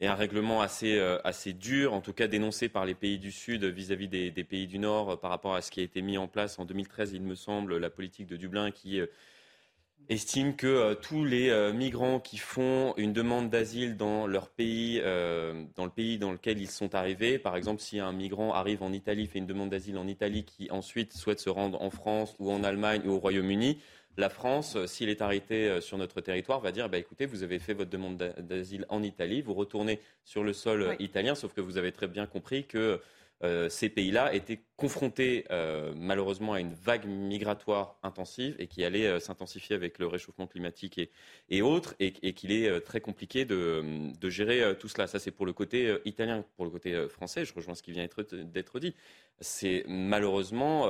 et 0.00 0.06
un 0.06 0.14
règlement 0.14 0.62
assez, 0.62 0.98
assez 1.24 1.52
dur, 1.52 1.92
en 1.92 2.00
tout 2.00 2.12
cas 2.12 2.26
dénoncé 2.26 2.68
par 2.68 2.86
les 2.86 2.94
pays 2.94 3.18
du 3.18 3.32
Sud 3.32 3.64
vis-à-vis 3.64 4.08
des, 4.08 4.30
des, 4.30 4.44
pays 4.44 4.66
du 4.66 4.78
Nord 4.78 5.20
par 5.20 5.30
rapport 5.30 5.54
à 5.54 5.60
ce 5.60 5.70
qui 5.70 5.80
a 5.80 5.82
été 5.82 6.00
mis 6.00 6.16
en 6.16 6.26
place 6.26 6.58
en 6.58 6.64
2013, 6.64 7.12
il 7.12 7.22
me 7.22 7.34
semble, 7.34 7.76
la 7.76 7.90
politique 7.90 8.26
de 8.26 8.36
Dublin 8.36 8.70
qui 8.70 9.00
estime 10.10 10.56
que 10.56 10.66
euh, 10.66 10.94
tous 10.94 11.24
les 11.24 11.50
euh, 11.50 11.72
migrants 11.72 12.18
qui 12.18 12.38
font 12.38 12.94
une 12.96 13.12
demande 13.12 13.48
d'asile 13.48 13.96
dans 13.96 14.26
leur 14.26 14.48
pays, 14.48 15.00
euh, 15.04 15.64
dans 15.76 15.84
le 15.84 15.90
pays 15.90 16.18
dans 16.18 16.32
lequel 16.32 16.60
ils 16.60 16.70
sont 16.70 16.94
arrivés, 16.94 17.38
par 17.38 17.56
exemple, 17.56 17.80
si 17.80 18.00
un 18.00 18.12
migrant 18.12 18.52
arrive 18.52 18.82
en 18.82 18.92
Italie, 18.92 19.26
fait 19.26 19.38
une 19.38 19.46
demande 19.46 19.70
d'asile 19.70 19.98
en 19.98 20.06
Italie, 20.06 20.44
qui 20.44 20.70
ensuite 20.70 21.12
souhaite 21.12 21.40
se 21.40 21.48
rendre 21.48 21.80
en 21.80 21.90
France 21.90 22.34
ou 22.38 22.50
en 22.50 22.64
Allemagne 22.64 23.02
ou 23.06 23.12
au 23.12 23.18
Royaume-Uni, 23.18 23.78
la 24.20 24.28
France, 24.28 24.76
s'il 24.86 25.08
est 25.08 25.22
arrêté 25.22 25.80
sur 25.80 25.98
notre 25.98 26.20
territoire, 26.20 26.60
va 26.60 26.70
dire 26.70 26.88
bah, 26.88 26.98
écoutez, 26.98 27.26
vous 27.26 27.42
avez 27.42 27.58
fait 27.58 27.74
votre 27.74 27.90
demande 27.90 28.16
d'asile 28.38 28.86
en 28.88 29.02
Italie, 29.02 29.42
vous 29.42 29.54
retournez 29.54 29.98
sur 30.24 30.44
le 30.44 30.52
sol 30.52 30.94
italien, 31.00 31.34
sauf 31.34 31.52
que 31.52 31.60
vous 31.60 31.76
avez 31.76 31.90
très 31.90 32.06
bien 32.06 32.26
compris 32.26 32.64
que 32.66 33.00
euh, 33.42 33.70
ces 33.70 33.88
pays-là 33.88 34.34
étaient 34.34 34.60
confrontés 34.76 35.46
euh, 35.50 35.94
malheureusement 35.96 36.52
à 36.52 36.60
une 36.60 36.74
vague 36.74 37.06
migratoire 37.06 37.98
intensive 38.02 38.54
et 38.58 38.66
qui 38.66 38.84
allait 38.84 39.06
euh, 39.06 39.18
s'intensifier 39.18 39.74
avec 39.74 39.98
le 39.98 40.06
réchauffement 40.06 40.46
climatique 40.46 41.00
et, 41.48 41.62
autres, 41.62 41.94
et, 42.00 42.12
qu'il 42.12 42.52
est 42.52 42.80
très 42.82 43.00
compliqué 43.00 43.46
de, 43.46 43.82
gérer 44.28 44.76
tout 44.78 44.88
cela. 44.88 45.06
Ça, 45.06 45.18
c'est 45.18 45.30
pour 45.30 45.46
le 45.46 45.52
côté 45.54 45.96
italien. 46.04 46.44
Pour 46.56 46.66
le 46.66 46.70
côté 46.70 47.08
français, 47.08 47.44
je 47.44 47.54
rejoins 47.54 47.74
ce 47.74 47.82
qui 47.82 47.92
vient 47.92 48.06
d'être 48.32 48.78
dit. 48.78 48.94
C'est 49.40 49.84
malheureusement 49.88 50.86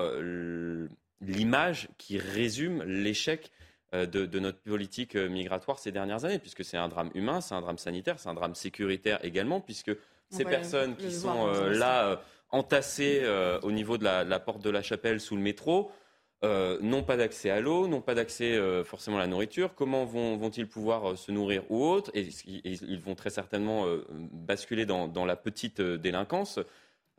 l'image 1.20 1.88
qui 1.98 2.18
résume 2.18 2.82
l'échec 2.82 3.50
de, 3.92 4.38
notre 4.38 4.58
politique 4.58 5.16
migratoire 5.16 5.78
ces 5.78 5.90
dernières 5.90 6.24
années, 6.24 6.38
puisque 6.38 6.64
c'est 6.64 6.76
un 6.76 6.88
drame 6.88 7.10
humain, 7.14 7.40
c'est 7.40 7.54
un 7.54 7.60
drame 7.60 7.78
sanitaire, 7.78 8.20
c'est 8.20 8.28
un 8.28 8.34
drame 8.34 8.54
sécuritaire 8.54 9.18
également, 9.24 9.60
puisque 9.60 9.90
ces 10.30 10.44
personnes 10.44 10.94
qui 10.96 11.10
sont 11.12 11.46
là 11.46 12.20
entassés 12.52 13.20
euh, 13.22 13.58
au 13.62 13.72
niveau 13.72 13.98
de 13.98 14.04
la, 14.04 14.40
porte 14.40 14.62
de 14.62 14.70
la 14.70 14.82
chapelle 14.82 15.20
sous 15.20 15.36
le 15.36 15.42
métro. 15.42 15.90
Euh, 16.42 16.78
n'ont 16.80 17.02
pas 17.02 17.18
d'accès 17.18 17.50
à 17.50 17.60
l'eau, 17.60 17.86
n'ont 17.86 18.00
pas 18.00 18.14
d'accès 18.14 18.54
euh, 18.54 18.82
forcément 18.82 19.18
à 19.18 19.20
la 19.20 19.26
nourriture. 19.26 19.74
Comment 19.74 20.06
vont, 20.06 20.50
ils 20.50 20.66
pouvoir 20.66 21.18
se 21.18 21.30
nourrir 21.30 21.64
ou 21.70 21.84
autre? 21.84 22.10
Et, 22.14 22.28
ils 22.46 23.00
vont 23.00 23.14
très 23.14 23.28
certainement 23.28 23.84
basculer 24.32 24.86
dans, 24.86 25.24
la 25.26 25.36
petite 25.36 25.82
délinquance. 25.82 26.58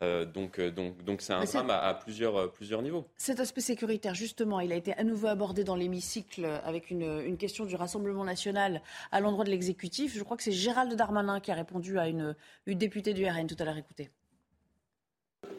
Donc, 0.02 0.60
donc, 0.60 1.22
c'est 1.22 1.34
un 1.34 1.44
drame 1.44 1.70
à, 1.70 1.94
plusieurs, 1.94 2.52
plusieurs 2.52 2.82
niveaux. 2.82 3.06
Cet 3.18 3.40
aspect 3.40 3.62
sécuritaire, 3.62 4.16
justement, 4.16 4.60
il 4.60 4.72
a 4.72 4.76
été 4.76 4.94
à 4.94 5.04
nouveau 5.04 5.28
abordé 5.28 5.64
dans 5.64 5.76
l'hémicycle 5.76 6.46
avec 6.64 6.90
une, 6.90 7.38
question 7.38 7.66
du 7.66 7.76
Rassemblement 7.76 8.24
national 8.24 8.82
à 9.12 9.20
l'endroit 9.20 9.46
de 9.46 9.52
l'exécutif. 9.52 10.16
Je 10.16 10.24
crois 10.24 10.38
que 10.38 10.44
c'est 10.44 10.52
Gérald 10.52 10.94
Darmanin 10.96 11.40
qui 11.40 11.52
a 11.52 11.56
répondu 11.56 12.00
à 12.00 12.08
une, 12.08 12.36
une 12.66 12.78
députée 12.78 13.14
du 13.14 13.26
RN 13.26 13.48
tout 13.48 13.56
à 13.60 13.66
l'heure. 13.66 13.78
Écoutez 13.78 14.10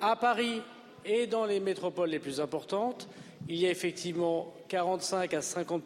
à 0.00 0.16
Paris 0.16 0.62
et 1.04 1.26
dans 1.26 1.44
les 1.44 1.60
métropoles 1.60 2.10
les 2.10 2.18
plus 2.18 2.40
importantes, 2.40 3.08
il 3.48 3.56
y 3.56 3.66
a 3.66 3.70
effectivement 3.70 4.52
45 4.68 5.34
à 5.34 5.42
50 5.42 5.82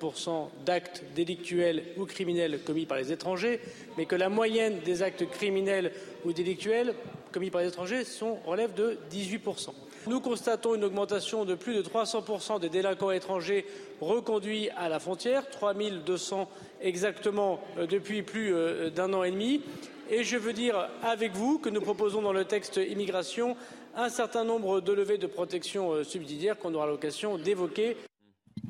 d'actes 0.65 1.03
délictuels 1.15 1.83
ou 1.97 2.05
criminels 2.05 2.61
commis 2.65 2.87
par 2.87 2.99
les 2.99 3.13
étrangers, 3.13 3.61
mais 3.97 4.07
que 4.07 4.15
la 4.15 4.29
moyenne 4.29 4.79
des 4.85 5.03
actes 5.03 5.29
criminels 5.31 5.93
ou 6.25 6.33
délictuels 6.33 6.95
commis 7.33 7.51
par 7.51 7.63
les 7.63 7.69
étrangers 7.69 8.03
relève 8.45 8.75
de 8.75 8.99
18 9.11 9.43
Nous 10.07 10.21
constatons 10.21 10.75
une 10.75 10.85
augmentation 10.85 11.45
de 11.45 11.55
plus 11.55 11.75
de 11.75 11.83
300 11.83 12.59
des 12.61 12.69
délinquants 12.69 13.11
étrangers 13.11 13.67
reconduits 14.01 14.71
à 14.77 14.89
la 14.89 15.01
frontière, 15.01 15.51
3 15.51 15.75
200 15.75 16.49
exactement 16.81 17.61
euh, 17.79 17.87
depuis 17.87 18.23
plus 18.23 18.55
euh, 18.55 18.91
d'un 18.91 19.13
an 19.13 19.25
et 19.25 19.31
demi. 19.31 19.63
Et 20.09 20.23
je 20.23 20.37
veux 20.37 20.53
dire 20.53 20.89
avec 21.03 21.33
vous 21.33 21.59
que 21.59 21.69
nous 21.69 21.81
proposons 21.81 22.23
dans 22.23 22.33
le 22.33 22.45
texte 22.45 22.77
immigration 22.77 23.57
un 23.97 24.11
certain 24.11 24.45
nombre 24.45 24.81
de 24.81 24.93
levées 24.93 25.19
de 25.19 25.27
protection 25.27 25.93
euh, 25.93 26.05
subsidiaire 26.05 26.59
qu'on 26.59 26.75
aura 26.75 26.87
l'occasion 26.87 27.39
d'évoquer. 27.39 27.97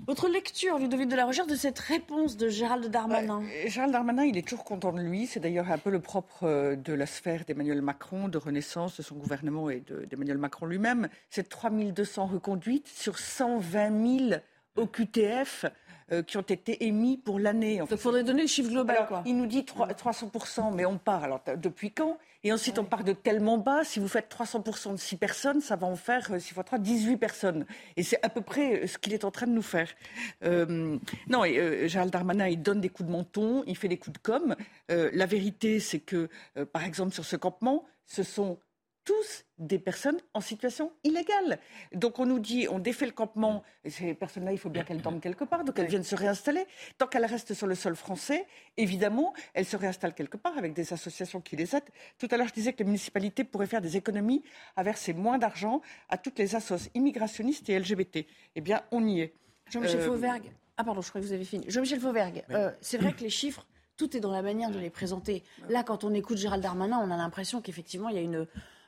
Votre 0.07 0.29
lecture, 0.29 0.79
Ludovic 0.79 1.09
de 1.09 1.17
la 1.17 1.27
Recherche, 1.27 1.49
de 1.49 1.57
cette 1.57 1.81
réponse 1.81 2.37
de 2.37 2.49
Gérald 2.49 2.87
Darmanin 2.87 3.43
Gérald 3.67 3.93
Darmanin, 3.93 4.25
il 4.25 4.39
est 4.39 4.47
toujours 4.47 4.65
content 4.65 4.93
de 4.93 5.01
lui. 5.01 5.27
C'est 5.27 5.41
d'ailleurs 5.41 5.71
un 5.73 5.79
peu 5.79 5.91
le 5.91 5.99
propre 5.99 6.45
euh, 6.45 6.77
de 6.77 6.93
la 6.93 7.07
sphère 7.07 7.45
d'Emmanuel 7.45 7.83
Macron, 7.83 8.29
de 8.29 8.39
Renaissance, 8.39 8.97
de 8.99 9.03
son 9.03 9.17
gouvernement 9.17 9.69
et 9.69 9.83
d'Emmanuel 10.09 10.39
Macron 10.39 10.67
lui-même. 10.67 11.09
C'est 11.29 11.49
3200 11.49 12.27
reconduites 12.27 12.87
sur 12.87 13.19
120 13.19 14.29
000 14.29 14.41
OQTF. 14.77 15.67
Euh, 16.13 16.23
qui 16.23 16.37
ont 16.37 16.43
été 16.43 16.85
émis 16.87 17.17
pour 17.17 17.41
l'année. 17.41 17.81
il 17.91 17.97
faudrait 17.97 18.23
donner 18.23 18.43
le 18.43 18.47
chiffre 18.47 18.71
global. 18.71 19.09
Il 19.25 19.37
nous 19.37 19.47
dit 19.47 19.63
300%, 19.63 20.73
mais 20.73 20.87
on 20.87 20.99
part. 20.99 21.25
Alors, 21.25 21.43
depuis 21.57 21.91
quand? 21.91 22.17
Et 22.45 22.53
ensuite, 22.53 22.79
on 22.79 22.85
part 22.85 23.03
de 23.03 23.13
tellement 23.13 23.59
bas. 23.59 23.83
Si 23.83 23.99
vous 23.99 24.07
faites 24.07 24.33
300% 24.33 24.93
de 24.93 24.99
6 24.99 25.17
personnes, 25.17 25.61
ça 25.61 25.75
va 25.75 25.89
en 25.89 25.97
faire 25.97 26.27
6 26.27 26.33
euh, 26.33 26.55
fois 26.55 26.63
3, 26.63 26.79
18 26.79 27.17
personnes. 27.17 27.67
Et 27.97 28.05
c'est 28.05 28.25
à 28.25 28.29
peu 28.29 28.41
près 28.41 28.85
euh, 28.85 28.87
ce 28.87 28.99
qu'il 28.99 29.15
est 29.15 29.25
en 29.25 29.33
train 29.33 29.49
de 29.49 29.53
nous 29.53 29.63
faire. 29.63 29.89
non, 30.45 31.45
et, 31.45 31.89
Gérald 31.89 32.13
Darmanin, 32.13 32.47
il 32.47 32.63
donne 32.63 32.81
des 32.81 32.89
coups 32.89 33.09
de 33.09 33.13
menton, 33.13 33.65
il 33.67 33.77
fait 33.77 33.89
des 33.89 33.99
coups 33.99 34.15
de 34.15 34.23
com'. 34.23 34.55
la 34.89 35.27
vérité, 35.27 35.81
c'est 35.81 35.99
que, 35.99 36.29
par 36.73 36.85
exemple, 36.85 37.15
sur 37.15 37.25
ce 37.25 37.35
campement, 37.35 37.85
ce 38.07 38.23
sont 38.23 38.61
tous 39.07 39.45
des 39.59 39.79
personnes 39.79 40.19
en 40.35 40.41
situation 40.43 40.93
illégale. 41.05 41.59
Donc 41.95 42.19
on 42.19 42.27
nous 42.27 42.41
dit, 42.41 42.67
on 42.69 42.81
défait 42.81 43.07
le 43.07 43.13
campement, 43.13 43.63
et 43.85 43.91
ces 43.91 44.13
personnes-là, 44.13 44.53
il 44.53 44.59
faut 44.59 44.69
bien 44.69 44.83
qu'elles 44.83 45.01
dorment 45.01 45.21
quelque 45.21 45.45
part, 45.45 45.65
donc 45.65 45.79
elles 45.79 45.87
viennent 45.87 46.03
se 46.03 46.17
réinstaller. 46.17 46.67
Tant 46.99 47.07
qu'elles 47.07 47.25
restent 47.25 47.55
sur 47.55 47.69
le 47.69 47.77
sol 47.77 47.95
français, 47.97 48.47
évidemment, 48.77 49.33
elles 49.55 49.65
se 49.65 49.77
réinstallent 49.77 50.15
quelque 50.15 50.37
part 50.37 50.59
avec 50.59 50.75
des 50.75 50.93
associations 50.93 51.41
qui 51.41 51.57
les 51.57 51.75
aident. 51.75 51.89
Tout 52.19 52.27
à 52.31 52.37
l'heure, 52.37 52.49
je 52.49 52.53
disais 52.53 52.73
que 52.73 52.81
les 52.81 52.85
municipalités 52.85 53.45
pourraient 53.45 53.67
faire 53.67 53.81
des 53.81 53.97
économies 53.97 54.43
à 54.75 54.83
verser 54.83 55.15
moins 55.15 55.39
d'argent 55.39 55.81
à 56.09 56.19
toutes 56.19 56.39
les 56.39 56.55
associations 56.55 56.91
immigrationnistes 56.95 57.69
et 57.71 57.79
LGBT. 57.79 58.27
Eh 58.57 58.61
bien, 58.61 58.83
on 58.91 59.07
y 59.07 59.21
est. 59.21 59.35
Jean-Michel 59.71 60.01
euh... 60.01 60.07
Fauvergue. 60.07 60.53
Ah 60.77 60.85
pardon, 60.85 61.01
je 61.01 61.09
crois 61.09 61.21
que 61.21 61.27
vous 61.27 61.33
avez 61.33 61.45
fini. 61.45 61.65
Jean-Michel 61.69 62.01
Fauvergue, 62.01 62.45
euh, 62.51 62.71
c'est 62.83 62.99
vrai 62.99 63.13
que 63.13 63.23
les 63.23 63.31
chiffres 63.31 63.67
tout 63.97 64.15
est 64.17 64.21
dans 64.21 64.33
la 64.33 64.43
manière 64.43 64.71
de 64.71 64.79
les 64.79 64.91
présenter. 64.91 65.43
Là, 65.71 65.83
quand 65.83 66.05
on 66.05 66.13
écoute 66.13 66.37
Gérald 66.37 66.63
Darmanin, 66.63 66.99
on 66.99 67.11
a 67.11 67.17
l'impression 67.17 67.63
qu'effectivement, 67.63 68.11
il 68.11 68.17
y 68.17 68.19
a 68.19 68.23
une, 68.23 68.47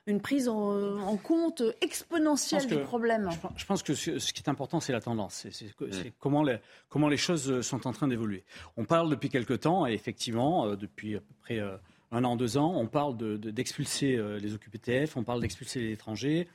une 0.09 0.21
prise 0.21 0.49
en, 0.49 1.17
compte 1.19 1.63
exponentielle 1.83 2.67
du 2.67 2.79
problème. 2.79 3.29
Je, 3.57 3.65
pense 3.67 3.83
que 3.83 3.95
ce, 3.95 4.33
qui 4.33 4.43
est 4.43 4.49
important, 4.49 4.81
c'est 4.81 4.93
la 4.93 5.01
tendance. 5.01 5.47
C'est 5.51 6.13
comment, 6.19 6.43
les, 6.43 6.57
comment 6.89 7.09
les 7.09 7.19
choses 7.19 7.61
sont 7.61 7.87
en 7.87 7.93
train 7.93 8.09
d'évoluer. 8.09 8.43
On 8.77 8.85
parle 8.85 9.11
depuis 9.11 9.29
quelque 9.29 9.53
temps, 9.53 9.87
et 9.87 9.93
effectivement, 9.93 10.67
euh, 10.67 10.77
depuis 10.77 11.17
à 11.17 11.21
peu 11.21 11.35
près 11.43 11.59
euh, 11.59 11.77
un 12.11 12.25
an, 12.25 12.37
deux 12.37 12.57
ans, 12.57 12.73
on 12.75 12.87
parle 12.87 13.19
d'expulser 13.39 14.17
de, 14.17 14.23
euh, 14.23 14.39
les 14.39 14.55
OQPTF, 14.55 15.19
on 15.19 15.25
parle 15.25 15.43
d'expulser 15.43 15.81
les 15.81 15.93
étrangers. 15.93 16.49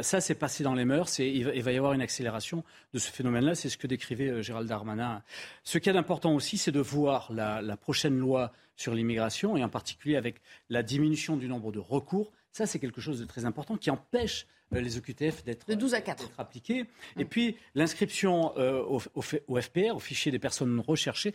ça, 0.00 0.22
c'est 0.22 0.34
passé 0.34 0.64
dans 0.64 0.74
les 0.74 0.86
mœurs 0.86 1.20
et 1.20 1.28
il 1.28 1.62
va, 1.62 1.72
y 1.72 1.76
avoir 1.76 1.92
une 1.92 2.00
accélération 2.00 2.64
de 2.94 2.98
ce 2.98 3.10
phénomène-là. 3.10 3.54
C'est 3.54 3.68
ce 3.68 3.76
que 3.76 3.86
décrivait 3.86 4.42
Gérald 4.42 4.66
Darmanin. 4.66 5.22
Ce 5.62 5.76
qui 5.76 5.90
est 5.90 5.96
important 5.96 6.34
aussi, 6.34 6.56
c'est 6.56 6.72
de 6.72 6.80
voir 6.80 7.30
la, 7.30 7.60
la 7.60 7.76
prochaine 7.76 8.18
loi 8.18 8.52
sur 8.76 8.94
l'immigration 8.94 9.58
et 9.58 9.62
en 9.62 9.68
particulier 9.68 10.16
avec 10.16 10.40
la 10.70 10.82
diminution 10.82 11.36
du 11.36 11.48
nombre 11.48 11.70
de 11.70 11.78
recours 11.78 12.32
ça, 12.54 12.66
c'est 12.66 12.78
quelque 12.78 13.00
chose 13.00 13.18
de 13.18 13.24
très 13.24 13.46
important 13.46 13.76
qui 13.76 13.90
empêche 13.90 14.46
euh, 14.72 14.80
les 14.80 14.96
OQTF 14.96 15.42
d'être 15.42 15.66
de 15.66 15.74
12 15.74 15.94
à 15.94 16.00
4. 16.00 16.30
appliqués. 16.38 16.86
Et 17.18 17.24
puis 17.24 17.56
l'inscription 17.74 18.56
euh, 18.56 18.80
au, 18.80 19.02
au, 19.16 19.60
FPR, 19.60 19.96
au 19.96 19.98
fichier 19.98 20.30
des 20.30 20.38
personnes 20.38 20.78
recherchées, 20.78 21.34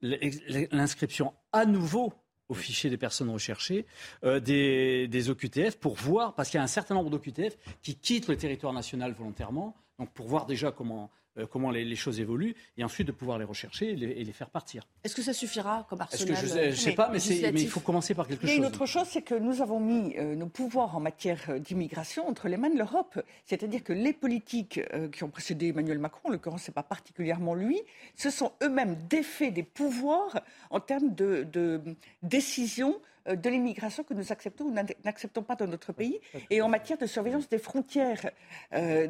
l'inscription 0.00 1.34
à 1.52 1.66
nouveau 1.66 2.14
au 2.48 2.54
fichier 2.54 2.88
des 2.88 2.96
personnes 2.96 3.28
recherchées 3.28 3.84
euh, 4.24 4.40
des, 4.40 5.08
des, 5.08 5.28
OQTF 5.28 5.76
pour 5.76 5.94
voir, 5.94 6.34
parce 6.34 6.48
qu'il 6.48 6.56
y 6.56 6.60
a 6.60 6.64
un 6.64 6.68
certain 6.68 6.94
nombre 6.94 7.10
d'OQTF 7.10 7.56
qui 7.82 7.96
quittent 7.96 8.28
le 8.28 8.36
territoire 8.38 8.72
national 8.72 9.12
volontairement, 9.12 9.76
donc 9.98 10.10
pour 10.14 10.26
voir 10.26 10.46
déjà 10.46 10.72
comment 10.72 11.10
euh, 11.38 11.46
comment 11.46 11.70
les, 11.70 11.96
choses 11.96 12.20
évoluent, 12.20 12.54
et 12.76 12.84
ensuite 12.84 13.06
de 13.06 13.12
pouvoir 13.12 13.38
les 13.38 13.44
rechercher 13.44 13.90
et 13.90 13.96
les, 13.96 14.32
faire 14.32 14.50
partir. 14.50 14.86
Est-ce 15.04 15.14
que 15.14 15.22
ça 15.22 15.32
suffira 15.32 15.86
comme 15.88 16.00
arsenal 16.00 16.36
Je 16.36 16.58
ne 16.68 16.70
sais 16.72 16.92
pas, 16.92 17.10
mais, 17.10 17.18
il 17.18 17.68
faut 17.68 17.80
commencer 17.80 18.14
par 18.14 18.26
quelque 18.26 18.46
chose. 18.46 18.50
Et 18.50 18.56
une 18.56 18.66
autre 18.66 18.86
chose, 18.86 19.06
c'est 19.08 19.22
que 19.22 19.34
nous 19.34 19.62
avons 19.62 19.80
mis 19.80 20.16
euh, 20.16 20.34
nos 20.34 20.46
pouvoirs 20.46 20.96
en 20.96 21.00
matière 21.00 21.40
euh, 21.48 21.58
d'immigration 21.58 22.28
entre 22.28 22.48
les 22.48 22.56
mains 22.56 22.70
de 22.70 22.78
l'Europe. 22.78 23.20
C'est-à-dire 23.44 23.82
que 23.82 23.92
les 23.92 24.12
politiques 24.12 24.80
qui 25.12 25.24
ont 25.24 25.30
précédé 25.30 25.68
Emmanuel 25.68 25.98
Macron, 25.98 26.28
en 26.28 26.32
l'occurrence, 26.32 26.64
ce 26.64 26.70
n'est 26.70 26.74
pas 26.74 26.82
particulièrement 26.82 27.54
lui, 27.54 27.80
se 28.14 28.30
sont 28.30 28.52
eux-mêmes 28.62 28.96
défaits 29.08 29.52
des 29.52 29.62
pouvoirs 29.62 30.40
en 30.70 30.80
termes 30.80 31.14
de, 31.14 31.46
de 31.50 31.80
décision 32.22 33.00
de 33.26 33.50
l'immigration 33.50 34.04
que 34.04 34.14
nous 34.14 34.32
acceptons 34.32 34.64
ou 34.64 34.74
n'acceptons 35.04 35.42
pas 35.42 35.56
dans 35.56 35.66
notre 35.66 35.92
pays 35.92 36.20
et 36.50 36.62
en 36.62 36.68
matière 36.68 36.98
de 36.98 37.06
surveillance 37.06 37.48
des 37.48 37.58
frontières. 37.58 38.30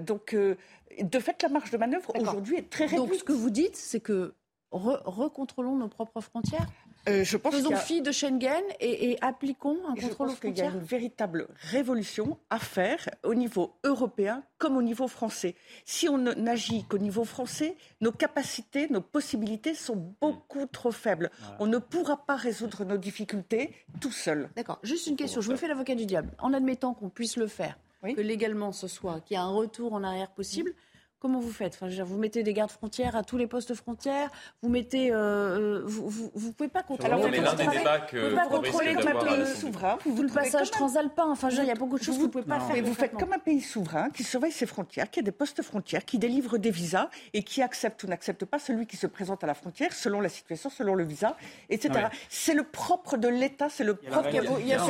donc, 0.00 0.34
de 0.34 1.18
fait, 1.18 1.42
la 1.42 1.48
marge 1.48 1.70
de 1.70 1.76
manœuvre 1.76 2.12
aujourd'hui 2.18 2.56
est 2.56 2.70
très 2.70 2.86
réduite. 2.86 3.08
Donc 3.08 3.14
ce 3.14 3.24
que 3.24 3.32
vous 3.32 3.50
dites, 3.50 3.76
c'est 3.76 4.00
que 4.00 4.34
recontrôlons 4.70 5.76
nos 5.76 5.88
propres 5.88 6.20
frontières? 6.20 6.66
Euh, 7.08 7.24
je 7.24 7.36
pense 7.36 7.54
Faisons 7.54 7.76
fi 7.76 8.02
de 8.02 8.10
Schengen 8.10 8.62
et, 8.80 9.16
appliquons 9.20 9.78
un 9.88 9.94
contrôle 9.94 10.28
aux 10.28 10.32
frontières. 10.32 10.52
Il 10.52 10.58
y 10.58 10.62
a 10.62 10.80
une 10.80 10.86
véritable 10.86 11.48
révolution 11.70 12.38
à 12.50 12.58
faire 12.58 13.08
au 13.22 13.34
niveau 13.34 13.74
européen 13.84 14.42
comme 14.58 14.76
au 14.76 14.82
niveau 14.82 15.06
français. 15.06 15.54
Si 15.84 16.08
on 16.08 16.18
n'agit 16.18 16.84
qu'au 16.84 16.98
niveau 16.98 17.24
français, 17.24 17.76
nos 18.00 18.12
capacités, 18.12 18.88
nos 18.90 19.00
possibilités 19.00 19.74
sont 19.74 20.14
beaucoup 20.20 20.66
trop 20.66 20.92
faibles. 20.92 21.30
On 21.58 21.66
ne 21.66 21.78
pourra 21.78 22.16
pas 22.26 22.36
résoudre 22.36 22.84
nos 22.84 22.96
difficultés 22.96 23.72
tout 24.00 24.12
seul. 24.12 24.50
D'accord. 24.56 24.78
Juste 24.82 25.06
une 25.06 25.16
question. 25.16 25.40
Je 25.40 25.50
me 25.50 25.56
fais 25.56 25.68
l'avocat 25.68 25.94
du 25.94 26.06
diable. 26.06 26.30
En 26.38 26.52
admettant 26.52 26.94
qu'on 26.94 27.08
puisse 27.08 27.36
le 27.36 27.46
faire, 27.46 27.78
que 28.02 28.20
légalement 28.20 28.72
ce 28.72 28.88
soit, 28.88 29.20
qu'il 29.20 29.34
y 29.34 29.38
a 29.38 29.42
un 29.42 29.50
retour 29.50 29.92
en 29.92 30.02
arrière 30.02 30.30
possible. 30.30 30.74
Comment 31.18 31.40
vous 31.40 31.50
faites? 31.50 31.78
Enfin, 31.80 31.88
Vous 32.04 32.18
mettez 32.18 32.42
des 32.42 32.52
gardes 32.52 32.70
frontières 32.70 33.16
à 33.16 33.22
tous 33.22 33.38
les 33.38 33.46
postes 33.46 33.74
frontières 33.74 34.28
Vous 34.62 34.68
mettez, 34.68 35.10
euh, 35.10 35.16
euh, 35.16 35.82
vous, 35.86 36.30
vous, 36.34 36.52
pouvez 36.52 36.68
pas 36.68 36.82
contrôler. 36.82 37.10
Alors, 37.10 37.26
l'un 37.26 37.54
des 37.54 37.66
débats 37.78 38.00
que 38.00 38.16
vous 38.16 38.22
pouvez 38.22 38.34
pas 38.34 38.46
contrôler 38.46 38.94
comme 38.94 39.06
un 39.08 39.24
pays 39.24 39.46
souverain. 39.56 39.98
Vous, 40.04 40.22
le 40.22 40.28
passage 40.28 40.70
transalpin. 40.70 41.30
Enfin, 41.30 41.48
il 41.48 41.64
y 41.64 41.70
a 41.70 41.74
beaucoup 41.74 41.98
de 41.98 42.04
choses 42.04 42.16
que 42.16 42.20
vous 42.20 42.26
ne 42.26 42.32
pouvez 42.32 42.44
pas 42.44 42.60
faire. 42.60 42.76
Mais 42.76 42.82
vous 42.82 42.92
faites 42.92 43.14
comme 43.14 43.32
un 43.32 43.38
pays 43.38 43.62
souverain 43.62 44.10
qui 44.10 44.24
surveille 44.24 44.52
ses 44.52 44.66
frontières, 44.66 45.10
qui 45.10 45.20
a 45.20 45.22
des 45.22 45.32
postes 45.32 45.62
frontières, 45.62 46.04
qui 46.04 46.18
délivre 46.18 46.58
des 46.58 46.70
visas 46.70 47.08
et 47.32 47.42
qui 47.42 47.62
accepte 47.62 48.02
ou 48.04 48.08
n'accepte 48.08 48.44
pas 48.44 48.58
celui 48.58 48.86
qui 48.86 48.98
se 48.98 49.06
présente 49.06 49.42
à 49.42 49.46
la 49.46 49.54
frontière 49.54 49.94
selon 49.94 50.20
la 50.20 50.28
situation, 50.28 50.68
selon 50.68 50.94
le 50.94 51.04
visa, 51.04 51.36
etc. 51.70 52.08
C'est 52.28 52.54
le 52.54 52.62
propre 52.62 53.16
de 53.16 53.28
l'État. 53.28 53.68
C'est 53.70 53.84
le 53.84 53.94
propre. 53.94 54.28
Il 54.60 54.66
y 54.66 54.72
a 54.74 54.82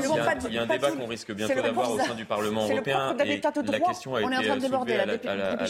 un 0.63 0.67
débat 0.67 0.91
qu'on 0.91 1.07
risque 1.07 1.33
bientôt 1.33 1.63
d'avoir 1.63 1.93
au 1.93 2.01
sein 2.01 2.15
du 2.15 2.25
Parlement 2.25 2.69
européen. 2.69 3.15
La 3.17 3.81
question 3.81 4.15
a 4.17 4.23
été 4.23 4.49
soulevée 4.49 4.99
à 4.99 5.07
la 5.37 5.67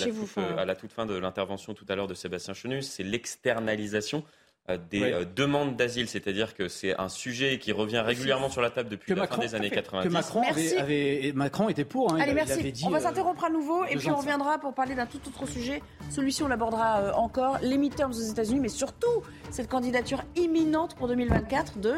toute 0.74 0.92
fin 0.92 1.06
de 1.06 1.14
l'intervention 1.14 1.74
tout 1.74 1.86
à 1.88 1.94
l'heure 1.94 2.08
de 2.08 2.14
Sébastien 2.14 2.54
Chenu, 2.54 2.82
c'est 2.82 3.02
l'externalisation 3.02 4.24
euh, 4.68 4.78
des 4.90 5.12
euh, 5.12 5.24
demandes 5.24 5.76
d'asile, 5.76 6.08
c'est-à-dire 6.08 6.54
que 6.54 6.66
c'est 6.66 6.98
un 6.98 7.08
sujet 7.08 7.60
qui 7.60 7.70
revient 7.70 8.00
régulièrement 8.00 8.48
sur 8.48 8.60
la 8.60 8.70
table 8.70 8.88
depuis 8.88 9.14
la 9.14 9.28
fin 9.28 9.38
des 9.38 9.54
années 9.54 9.70
90. 9.70 10.08
Que 10.08 10.12
Macron, 10.12 10.42
avait, 10.78 11.32
Macron 11.36 11.68
était 11.68 11.84
pour. 11.84 12.12
Hein, 12.12 12.18
Allez, 12.20 12.34
merci. 12.34 12.72
on 12.84 12.90
va 12.90 12.98
euh, 12.98 13.00
s'interrompre 13.00 13.44
à 13.44 13.50
nouveau 13.50 13.84
et 13.84 13.94
puis 13.94 14.10
on 14.10 14.16
reviendra 14.16 14.58
pour 14.58 14.74
parler 14.74 14.96
d'un 14.96 15.06
tout 15.06 15.20
autre 15.28 15.46
sujet. 15.46 15.82
Celui-ci, 16.10 16.42
on 16.42 16.48
l'abordera 16.48 17.16
encore. 17.16 17.58
Les 17.62 17.78
midterms 17.78 18.10
aux 18.10 18.14
États-Unis, 18.14 18.58
mais 18.58 18.68
surtout 18.68 19.22
cette 19.50 19.68
candidature 19.68 20.24
imminente 20.34 20.96
pour 20.96 21.06
2024 21.06 21.78
de 21.78 21.94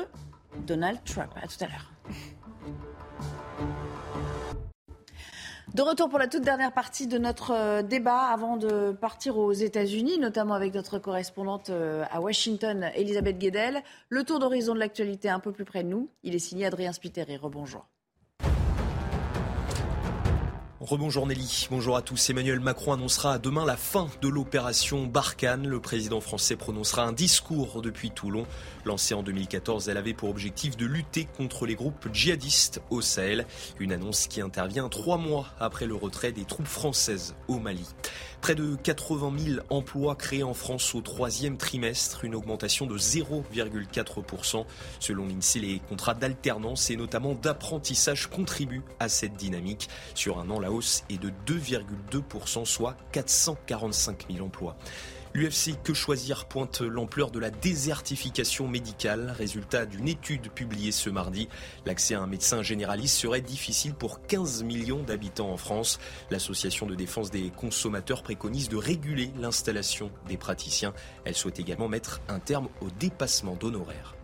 Donald 0.66 0.98
Trump. 1.06 1.30
À 1.42 1.46
tout 1.46 1.64
à 1.64 1.68
l'heure. 1.68 1.90
De 5.74 5.82
retour 5.82 6.08
pour 6.08 6.18
la 6.18 6.28
toute 6.28 6.42
dernière 6.42 6.72
partie 6.72 7.06
de 7.06 7.18
notre 7.18 7.52
euh, 7.52 7.82
débat 7.82 8.20
avant 8.20 8.56
de 8.56 8.92
partir 8.92 9.36
aux 9.36 9.52
États-Unis, 9.52 10.18
notamment 10.18 10.54
avec 10.54 10.72
notre 10.72 10.98
correspondante 10.98 11.68
euh, 11.68 12.04
à 12.10 12.22
Washington, 12.22 12.90
Elisabeth 12.94 13.38
Guedel. 13.38 13.82
Le 14.08 14.24
tour 14.24 14.38
d'horizon 14.38 14.72
de 14.72 14.78
l'actualité 14.78 15.28
un 15.28 15.40
peu 15.40 15.52
plus 15.52 15.66
près 15.66 15.84
de 15.84 15.88
nous. 15.88 16.08
Il 16.22 16.34
est 16.34 16.38
signé 16.38 16.64
Adrien 16.64 16.92
Spiteri. 16.92 17.36
Rebonjour. 17.36 17.86
Rebonjour 20.88 21.26
Nelly, 21.26 21.66
bonjour 21.70 21.98
à 21.98 22.00
tous. 22.00 22.30
Emmanuel 22.30 22.60
Macron 22.60 22.94
annoncera 22.94 23.38
demain 23.38 23.66
la 23.66 23.76
fin 23.76 24.08
de 24.22 24.28
l'opération 24.28 25.04
Barkhane. 25.04 25.68
Le 25.68 25.80
président 25.80 26.22
français 26.22 26.56
prononcera 26.56 27.02
un 27.02 27.12
discours 27.12 27.82
depuis 27.82 28.10
Toulon. 28.10 28.46
Lancée 28.86 29.12
en 29.12 29.22
2014, 29.22 29.90
elle 29.90 29.98
avait 29.98 30.14
pour 30.14 30.30
objectif 30.30 30.78
de 30.78 30.86
lutter 30.86 31.28
contre 31.36 31.66
les 31.66 31.74
groupes 31.74 32.08
djihadistes 32.10 32.80
au 32.88 33.02
Sahel. 33.02 33.44
Une 33.78 33.92
annonce 33.92 34.28
qui 34.28 34.40
intervient 34.40 34.88
trois 34.88 35.18
mois 35.18 35.48
après 35.60 35.84
le 35.84 35.94
retrait 35.94 36.32
des 36.32 36.46
troupes 36.46 36.66
françaises 36.66 37.34
au 37.48 37.58
Mali. 37.58 37.84
Près 38.40 38.54
de 38.54 38.76
80 38.76 39.32
000 39.38 39.60
emplois 39.68 40.14
créés 40.14 40.42
en 40.42 40.54
France 40.54 40.94
au 40.94 41.00
troisième 41.00 41.56
trimestre, 41.56 42.24
une 42.24 42.34
augmentation 42.34 42.86
de 42.86 42.96
0,4%. 42.96 44.64
Selon 45.00 45.26
l'INSEE, 45.26 45.58
les 45.60 45.80
contrats 45.80 46.14
d'alternance 46.14 46.90
et 46.90 46.96
notamment 46.96 47.34
d'apprentissage 47.34 48.28
contribuent 48.28 48.84
à 49.00 49.08
cette 49.08 49.34
dynamique. 49.34 49.88
Sur 50.14 50.38
un 50.38 50.48
an, 50.50 50.60
la 50.60 50.70
hausse 50.70 51.04
est 51.10 51.18
de 51.18 51.30
2,2%, 51.46 52.64
soit 52.64 52.96
445 53.12 54.26
000 54.30 54.46
emplois. 54.46 54.76
L'UFC 55.34 55.80
Que 55.82 55.92
Choisir 55.92 56.46
pointe 56.46 56.80
l'ampleur 56.80 57.30
de 57.30 57.38
la 57.38 57.50
désertification 57.50 58.66
médicale. 58.66 59.34
Résultat 59.36 59.84
d'une 59.84 60.08
étude 60.08 60.50
publiée 60.50 60.90
ce 60.90 61.10
mardi. 61.10 61.48
L'accès 61.84 62.14
à 62.14 62.20
un 62.20 62.26
médecin 62.26 62.62
généraliste 62.62 63.16
serait 63.16 63.42
difficile 63.42 63.94
pour 63.94 64.22
15 64.22 64.62
millions 64.62 65.02
d'habitants 65.02 65.50
en 65.50 65.56
France. 65.56 65.98
L'association 66.30 66.86
de 66.86 66.94
défense 66.94 67.30
des 67.30 67.50
consommateurs 67.50 68.22
préconise 68.22 68.68
de 68.68 68.76
réguler 68.76 69.30
l'installation 69.38 70.10
des 70.28 70.36
praticiens. 70.36 70.94
Elle 71.24 71.36
souhaite 71.36 71.60
également 71.60 71.88
mettre 71.88 72.20
un 72.28 72.38
terme 72.38 72.68
au 72.80 72.88
dépassement 72.98 73.54
d'honoraires. 73.54 74.14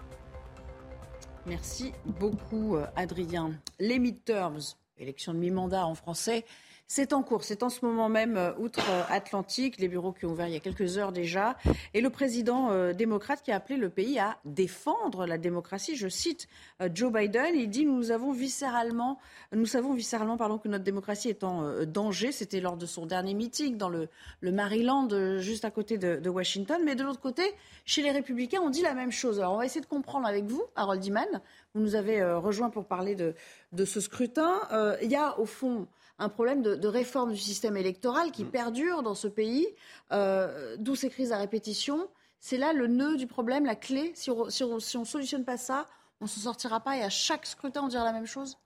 Merci 1.46 1.92
beaucoup, 2.06 2.76
euh, 2.76 2.86
Adrien. 2.96 3.52
Les 3.78 3.98
midterms, 3.98 4.60
élection 4.96 5.34
de 5.34 5.38
mi-mandat 5.38 5.86
en 5.86 5.94
français, 5.94 6.46
c'est 6.86 7.12
en 7.14 7.22
cours, 7.22 7.44
c'est 7.44 7.62
en 7.62 7.70
ce 7.70 7.84
moment 7.84 8.08
même 8.10 8.36
euh, 8.36 8.52
outre-Atlantique, 8.58 9.78
les 9.78 9.88
bureaux 9.88 10.12
qui 10.12 10.26
ont 10.26 10.32
ouvert 10.32 10.48
il 10.48 10.52
y 10.52 10.56
a 10.56 10.60
quelques 10.60 10.98
heures 10.98 11.12
déjà, 11.12 11.56
et 11.94 12.02
le 12.02 12.10
président 12.10 12.70
euh, 12.70 12.92
démocrate 12.92 13.42
qui 13.42 13.52
a 13.52 13.56
appelé 13.56 13.78
le 13.78 13.88
pays 13.88 14.18
à 14.18 14.36
défendre 14.44 15.26
la 15.26 15.38
démocratie. 15.38 15.96
Je 15.96 16.08
cite 16.08 16.46
euh, 16.82 16.90
Joe 16.92 17.10
Biden, 17.10 17.54
il 17.54 17.70
dit 17.70 17.86
nous 17.86 18.10
avons 18.10 18.32
viscéralement, 18.32 19.18
nous 19.52 19.66
savons 19.66 19.94
viscéralement 19.94 20.36
pardon, 20.36 20.58
que 20.58 20.68
notre 20.68 20.84
démocratie 20.84 21.30
est 21.30 21.42
en 21.42 21.84
danger. 21.86 22.32
C'était 22.32 22.60
lors 22.60 22.76
de 22.76 22.86
son 22.86 23.06
dernier 23.06 23.34
meeting 23.34 23.78
dans 23.78 23.88
le, 23.88 24.08
Maryland, 24.42 25.08
juste 25.38 25.64
à 25.64 25.70
côté 25.70 25.96
de, 25.96 26.28
Washington. 26.28 26.82
Mais 26.84 26.94
de 26.94 27.02
l'autre 27.02 27.20
côté, 27.20 27.42
chez 27.86 28.02
les 28.02 28.10
Républicains, 28.10 28.60
on 28.62 28.70
dit 28.70 28.82
la 28.82 28.94
même 28.94 29.12
chose. 29.12 29.40
Alors 29.40 29.54
on 29.54 29.58
va 29.58 29.64
essayer 29.64 29.80
de 29.80 29.86
comprendre 29.86 30.26
avec 30.26 30.44
vous, 30.44 30.64
Harold 30.76 31.04
Iman. 31.04 31.40
Vous 31.74 31.80
nous 31.80 31.96
avez 31.96 32.24
rejoint 32.24 32.70
pour 32.70 32.86
parler 32.86 33.16
de, 33.16 33.34
de 33.72 33.84
ce 33.84 34.00
scrutin. 34.00 34.60
Il 35.02 35.10
y 35.10 35.16
a 35.16 35.38
au 35.38 35.44
fond 35.44 35.88
un 36.18 36.28
problème 36.28 36.62
de, 36.62 36.86
réforme 36.86 37.32
du 37.32 37.38
système 37.38 37.76
électoral 37.76 38.30
qui 38.30 38.44
mm. 38.44 38.50
perdure 38.50 39.02
dans 39.02 39.14
ce 39.14 39.28
pays, 39.28 39.66
euh, 40.12 40.76
d'où 40.78 40.94
ces 40.94 41.10
crises 41.10 41.32
à 41.32 41.38
répétition. 41.38 42.08
C'est 42.40 42.58
là 42.58 42.72
le 42.72 42.86
nœud 42.86 43.16
du 43.16 43.26
problème, 43.26 43.64
la 43.64 43.74
clé. 43.74 44.12
Si 44.14 44.30
on 44.30 44.46
ne 44.46 44.80
solutionne 45.04 45.44
pas 45.44 45.56
ça, 45.56 45.86
on 46.20 46.26
ne 46.26 46.28
s'en 46.28 46.40
sortira 46.40 46.80
pas 46.80 46.96
et 46.96 47.02
à 47.02 47.10
chaque 47.10 47.46
scrutin, 47.46 47.82
on 47.84 47.88
dira 47.88 48.04
la 48.04 48.12
même 48.12 48.26
chose? 48.26 48.58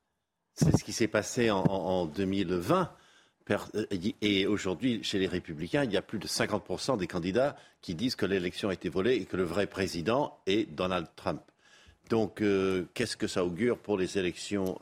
C'est 0.54 0.76
ce 0.76 0.82
qui 0.82 0.92
s'est 0.92 1.08
passé 1.08 1.50
en, 1.50 2.06
2020. 2.06 2.90
Euh, 3.50 3.86
et 4.20 4.46
aujourd'hui, 4.46 5.02
chez 5.02 5.18
les 5.18 5.28
Républicains, 5.28 5.84
il 5.84 5.92
y 5.92 5.96
a 5.96 6.02
plus 6.02 6.18
de 6.18 6.26
50% 6.26 6.98
des 6.98 7.06
candidats 7.06 7.56
qui 7.80 7.94
disent 7.94 8.16
que 8.16 8.26
l'élection 8.26 8.68
a 8.68 8.74
été 8.74 8.88
volée 8.88 9.14
et 9.14 9.24
que 9.24 9.36
le 9.36 9.44
vrai 9.44 9.66
président 9.66 10.38
est 10.46 10.70
Donald 10.70 11.06
Trump. 11.16 11.40
Donc, 12.08 12.40
euh, 12.40 12.84
qu'est-ce 12.94 13.16
que 13.16 13.26
ça 13.26 13.44
augure 13.44 13.78
pour 13.78 13.98
les 13.98 14.18
élections 14.18 14.78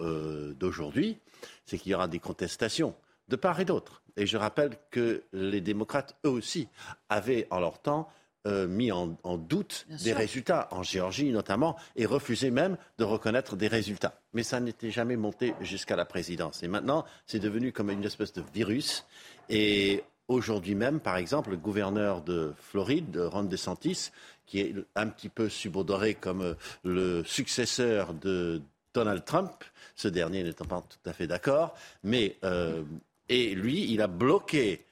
d'aujourd'hui? 0.59 1.18
C'est 1.64 1.79
qu'il 1.79 1.93
y 1.93 1.95
aura 1.95 2.09
des 2.09 2.18
contestations 2.18 2.95
de 3.29 3.37
part 3.37 3.61
et 3.61 3.64
d'autre. 3.64 4.03
Et 4.16 4.27
je 4.27 4.37
rappelle 4.37 4.77
que 4.91 5.24
les 5.33 5.61
démocrates, 5.61 6.16
eux 6.24 6.31
aussi, 6.31 6.68
avaient 7.09 7.47
en 7.51 7.61
leur 7.61 7.81
temps 7.81 8.09
euh, 8.47 8.68
mis 8.68 8.93
en, 8.93 9.09
doute 9.39 9.87
des 10.05 10.12
résultats, 10.12 10.68
en 10.70 10.85
Géorgie 10.85 11.31
notamment, 11.33 11.74
et 11.97 12.07
refusé 12.07 12.53
même 12.53 12.77
de 12.97 13.03
reconnaître 13.03 13.57
des 13.57 13.66
résultats. 13.66 14.20
Mais 14.35 14.45
ça 14.45 14.61
n'était 14.61 14.93
jamais 14.93 15.16
monté 15.16 15.55
jusqu'à 15.61 15.97
la 15.97 16.05
présidence. 16.05 16.62
Et 16.62 16.68
maintenant, 16.68 17.05
c'est 17.27 17.41
devenu 17.41 17.72
comme 17.72 17.91
une 17.91 18.05
espèce 18.05 18.33
de 18.33 18.45
virus. 18.55 19.05
Et 19.49 20.05
aujourd'hui 20.29 20.77
même, 20.77 21.01
par 21.01 21.16
exemple, 21.16 21.51
le 21.51 21.57
gouverneur 21.57 22.22
de 22.22 22.55
Floride, 22.61 23.16
Ron 23.16 23.45
DeSantis, 23.45 24.12
qui 24.47 24.61
est 24.61 24.74
un 24.94 25.09
petit 25.09 25.28
peu 25.28 25.49
subodoré 25.49 26.14
comme 26.14 26.42
euh, 26.42 26.55
le 26.84 27.24
successeur 27.24 28.14
de 28.14 28.62
Donald 28.94 29.24
Trump, 29.24 29.53
ce 29.94 30.09
dernier 30.09 30.42
n'étant 30.42 30.64
pas 30.64 30.82
tout 30.88 31.11
à 31.11 31.12
fait 31.12 31.26
d'accord. 31.26 31.74
Mais 32.03 32.36
euh, 32.44 32.82
et 33.28 33.55
lui, 33.55 33.92
il 33.92 34.01
a 34.01 34.07
bloqué 34.07 34.84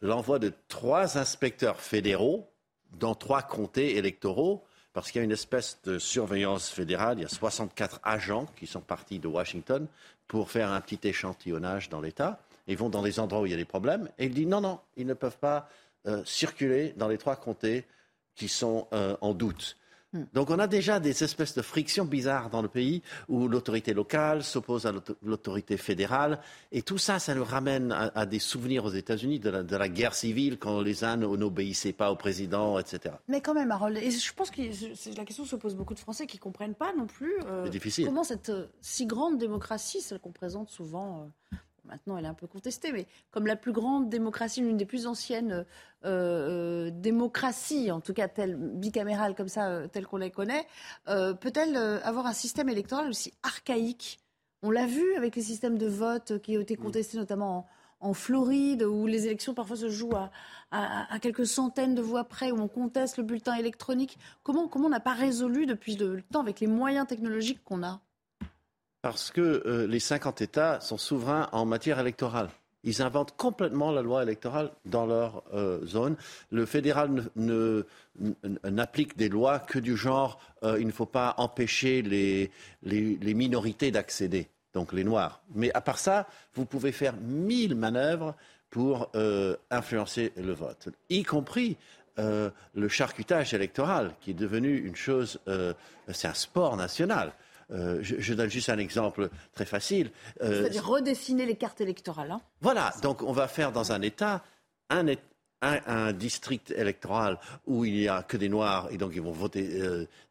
l'envoi 0.00 0.38
de 0.38 0.52
trois 0.68 1.18
inspecteurs 1.18 1.80
fédéraux 1.80 2.48
dans 2.98 3.14
trois 3.14 3.42
comtés 3.42 3.96
électoraux 3.96 4.64
parce 4.92 5.10
qu'il 5.10 5.20
y 5.20 5.22
a 5.22 5.24
une 5.24 5.32
espèce 5.32 5.78
de 5.84 5.98
surveillance 5.98 6.68
fédérale. 6.68 7.18
Il 7.18 7.22
y 7.22 7.24
a 7.24 7.28
64 7.28 8.00
agents 8.02 8.46
qui 8.56 8.66
sont 8.66 8.80
partis 8.80 9.18
de 9.18 9.28
Washington 9.28 9.86
pour 10.28 10.50
faire 10.50 10.70
un 10.70 10.80
petit 10.80 11.06
échantillonnage 11.08 11.88
dans 11.88 12.00
l'État. 12.00 12.40
Ils 12.66 12.76
vont 12.76 12.90
dans 12.90 13.02
les 13.02 13.18
endroits 13.18 13.42
où 13.42 13.46
il 13.46 13.52
y 13.52 13.54
a 13.54 13.58
des 13.58 13.64
problèmes 13.64 14.08
et 14.18 14.26
il 14.26 14.34
dit 14.34 14.46
non, 14.46 14.60
non, 14.60 14.80
ils 14.96 15.06
ne 15.06 15.14
peuvent 15.14 15.38
pas 15.38 15.68
euh, 16.06 16.22
circuler 16.24 16.94
dans 16.96 17.08
les 17.08 17.18
trois 17.18 17.36
comtés 17.36 17.84
qui 18.34 18.48
sont 18.48 18.88
euh, 18.92 19.16
en 19.20 19.34
doute. 19.34 19.76
Hmm. 20.12 20.24
Donc 20.34 20.50
on 20.50 20.58
a 20.58 20.66
déjà 20.66 21.00
des 21.00 21.24
espèces 21.24 21.54
de 21.54 21.62
frictions 21.62 22.04
bizarres 22.04 22.50
dans 22.50 22.60
le 22.60 22.68
pays 22.68 23.02
où 23.28 23.48
l'autorité 23.48 23.94
locale 23.94 24.42
s'oppose 24.42 24.84
à 24.84 24.92
l'autorité 25.22 25.78
fédérale. 25.78 26.38
Et 26.70 26.82
tout 26.82 26.98
ça, 26.98 27.18
ça 27.18 27.34
nous 27.34 27.44
ramène 27.44 27.92
à, 27.92 28.26
des 28.26 28.38
souvenirs 28.38 28.84
aux 28.84 28.90
États-Unis 28.90 29.38
de 29.38 29.76
la, 29.76 29.88
guerre 29.88 30.14
civile 30.14 30.58
quand 30.58 30.82
les 30.82 31.04
uns 31.04 31.16
n'obéissaient 31.16 31.94
pas 31.94 32.12
au 32.12 32.16
président, 32.16 32.78
etc. 32.78 33.14
Mais 33.28 33.40
quand 33.40 33.54
même, 33.54 33.70
Harold, 33.70 33.96
et 33.96 34.10
je 34.10 34.34
pense 34.34 34.50
que 34.50 34.60
la 35.16 35.24
question 35.24 35.46
se 35.46 35.56
pose 35.56 35.74
beaucoup 35.74 35.94
de 35.94 35.98
Français 35.98 36.26
qui 36.26 36.36
ne 36.36 36.42
comprennent 36.42 36.74
pas 36.74 36.92
non 36.92 37.06
plus 37.06 37.34
euh, 37.46 37.70
comment 38.04 38.24
cette 38.24 38.50
euh, 38.50 38.66
si 38.82 39.06
grande 39.06 39.38
démocratie, 39.38 40.02
celle 40.02 40.18
qu'on 40.18 40.32
présente 40.32 40.68
souvent, 40.68 41.30
euh, 41.52 41.56
maintenant 41.84 42.16
elle 42.16 42.24
est 42.24 42.28
un 42.28 42.34
peu 42.34 42.46
contestée, 42.46 42.92
mais 42.92 43.06
comme 43.30 43.46
la 43.46 43.56
plus 43.56 43.72
grande 43.72 44.08
démocratie, 44.08 44.60
l'une 44.60 44.76
des 44.76 44.86
plus 44.86 45.06
anciennes 45.06 45.64
démocraties, 46.02 47.90
en 47.90 48.00
tout 48.00 48.12
cas 48.12 48.28
telle, 48.28 48.56
bicamérale 48.56 49.34
comme 49.34 49.48
ça, 49.48 49.88
telle 49.88 50.06
qu'on 50.06 50.16
les 50.16 50.30
connaît, 50.30 50.66
peut-elle 51.06 51.76
avoir 51.76 52.26
un 52.26 52.32
système 52.32 52.68
électoral 52.68 53.08
aussi 53.08 53.32
archaïque? 53.42 54.18
On 54.62 54.70
l'a 54.70 54.86
vu 54.86 55.14
avec 55.16 55.36
les 55.36 55.42
systèmes 55.42 55.78
de 55.78 55.86
vote 55.86 56.40
qui 56.40 56.56
ont 56.56 56.60
été 56.60 56.76
contestés 56.76 57.18
notamment 57.18 57.58
en 57.58 57.66
en 58.02 58.14
Floride, 58.14 58.82
où 58.82 59.06
les 59.06 59.26
élections 59.26 59.54
parfois 59.54 59.76
se 59.76 59.88
jouent 59.88 60.16
à, 60.72 61.18
quelques 61.20 61.46
centaines 61.46 61.94
de 61.94 62.02
voix 62.02 62.24
près, 62.24 62.50
où 62.50 62.60
on 62.60 62.68
conteste 62.68 63.16
le 63.16 63.22
bulletin 63.22 63.54
électronique. 63.54 64.18
Comment, 64.42 64.68
comment 64.68 64.86
on 64.86 64.90
n'a 64.90 65.00
pas 65.00 65.14
résolu 65.14 65.66
depuis 65.66 65.96
le 65.96 66.20
temps 66.20 66.40
avec 66.40 66.60
les 66.60 66.66
moyens 66.66 67.06
technologiques 67.06 67.62
qu'on 67.64 67.82
a? 67.84 68.00
Parce 69.02 69.32
que 69.32 69.62
euh, 69.66 69.86
les 69.88 69.98
50 69.98 70.42
États 70.42 70.80
sont 70.80 70.96
souverains 70.96 71.48
en 71.50 71.66
matière 71.66 71.98
électorale. 71.98 72.48
Ils 72.84 73.02
inventent 73.02 73.36
complètement 73.36 73.90
la 73.92 74.00
loi 74.00 74.22
électorale 74.22 74.70
dans 74.86 75.06
leur 75.06 75.42
euh, 75.54 75.84
zone. 75.86 76.16
Le 76.50 76.66
fédéral 76.66 77.28
n'applique 78.64 79.16
des 79.16 79.28
lois 79.28 79.58
que 79.58 79.78
du 79.78 79.96
genre 79.96 80.40
euh, 80.62 80.78
il 80.80 80.86
ne 80.86 80.92
faut 80.92 81.06
pas 81.06 81.34
empêcher 81.38 82.02
les 82.02 82.50
minorités 83.34 83.90
d'accéder 83.90 84.48
donc 84.72 84.92
les 84.92 85.04
Noirs. 85.04 85.42
Mais 85.54 85.70
à 85.74 85.80
part 85.80 85.98
ça, 85.98 86.26
vous 86.54 86.64
pouvez 86.64 86.92
faire 86.92 87.14
mille 87.20 87.74
manœuvres 87.74 88.34
pour 88.70 89.10
influencer 89.70 90.32
le 90.38 90.54
vote, 90.54 90.88
y 91.10 91.24
compris 91.24 91.76
le 92.16 92.88
charcutage 92.88 93.52
électoral, 93.52 94.14
qui 94.22 94.30
est 94.30 94.34
devenu 94.34 94.74
une 94.78 94.96
chose, 94.96 95.40
c'est 96.08 96.28
un 96.28 96.32
sport 96.32 96.78
national. 96.78 97.34
Je, 97.72 98.34
donne 98.34 98.50
juste 98.50 98.68
un 98.68 98.78
exemple 98.78 99.30
très 99.54 99.64
facile. 99.64 100.10
C'est-à-dire 100.40 100.86
redessiner 100.86 101.46
les 101.46 101.56
cartes 101.56 101.80
électorales. 101.80 102.30
Hein. 102.30 102.40
voilà, 102.60 102.92
donc 103.02 103.22
on 103.22 103.32
va 103.32 103.48
faire 103.48 103.72
dans 103.72 103.92
un 103.92 104.02
État 104.02 104.42
un, 104.90 105.06
un, 105.62 106.12
district 106.12 106.72
électoral 106.76 107.38
où 107.66 107.84
il 107.84 107.94
n'y 107.94 108.08
a 108.08 108.22
que 108.22 108.36
des 108.36 108.48
Noirs 108.48 108.88
et 108.90 108.98
donc 108.98 109.12
ils 109.14 109.22
vont 109.22 109.32
voter 109.32 109.80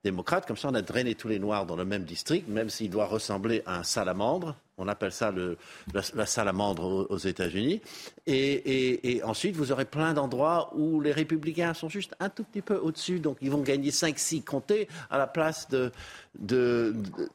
démocrate. 0.04 0.46
Comme 0.46 0.58
ça, 0.58 0.70
on 0.70 0.76
a 0.76 0.82
drainé 0.82 1.16
tous 1.16 1.30
les 1.30 1.40
Noirs 1.40 1.66
dans 1.66 1.76
le 1.76 1.86
même 1.86 2.04
district, 2.04 2.48
même 2.48 2.70
s'il 2.70 2.90
doit 2.90 3.08
ressembler 3.08 3.64
à 3.66 3.80
un 3.80 3.84
salamandre. 3.84 4.56
On 4.82 4.88
appelle 4.88 5.12
ça 5.12 5.32
la, 5.94 6.26
salamandre 6.26 7.08
aux, 7.10 7.18
États-Unis. 7.18 7.82
Et, 8.26 9.22
ensuite, 9.24 9.56
vous 9.56 9.72
aurez 9.72 9.86
plein 9.86 10.14
d'endroits 10.14 10.72
où 10.76 11.00
les 11.02 11.12
républicains 11.12 11.74
sont 11.74 11.90
juste 11.90 12.16
un 12.20 12.30
tout 12.30 12.44
petit 12.44 12.62
peu 12.62 12.76
au-dessus. 12.76 13.20
Donc, 13.20 13.38
ils 13.42 13.52
vont 13.52 13.62
gagner 13.62 13.92
5-6 13.92 14.44
comtés 14.44 14.88
à 15.10 15.18
la 15.18 15.28
place 15.28 15.68
de. 15.70 15.92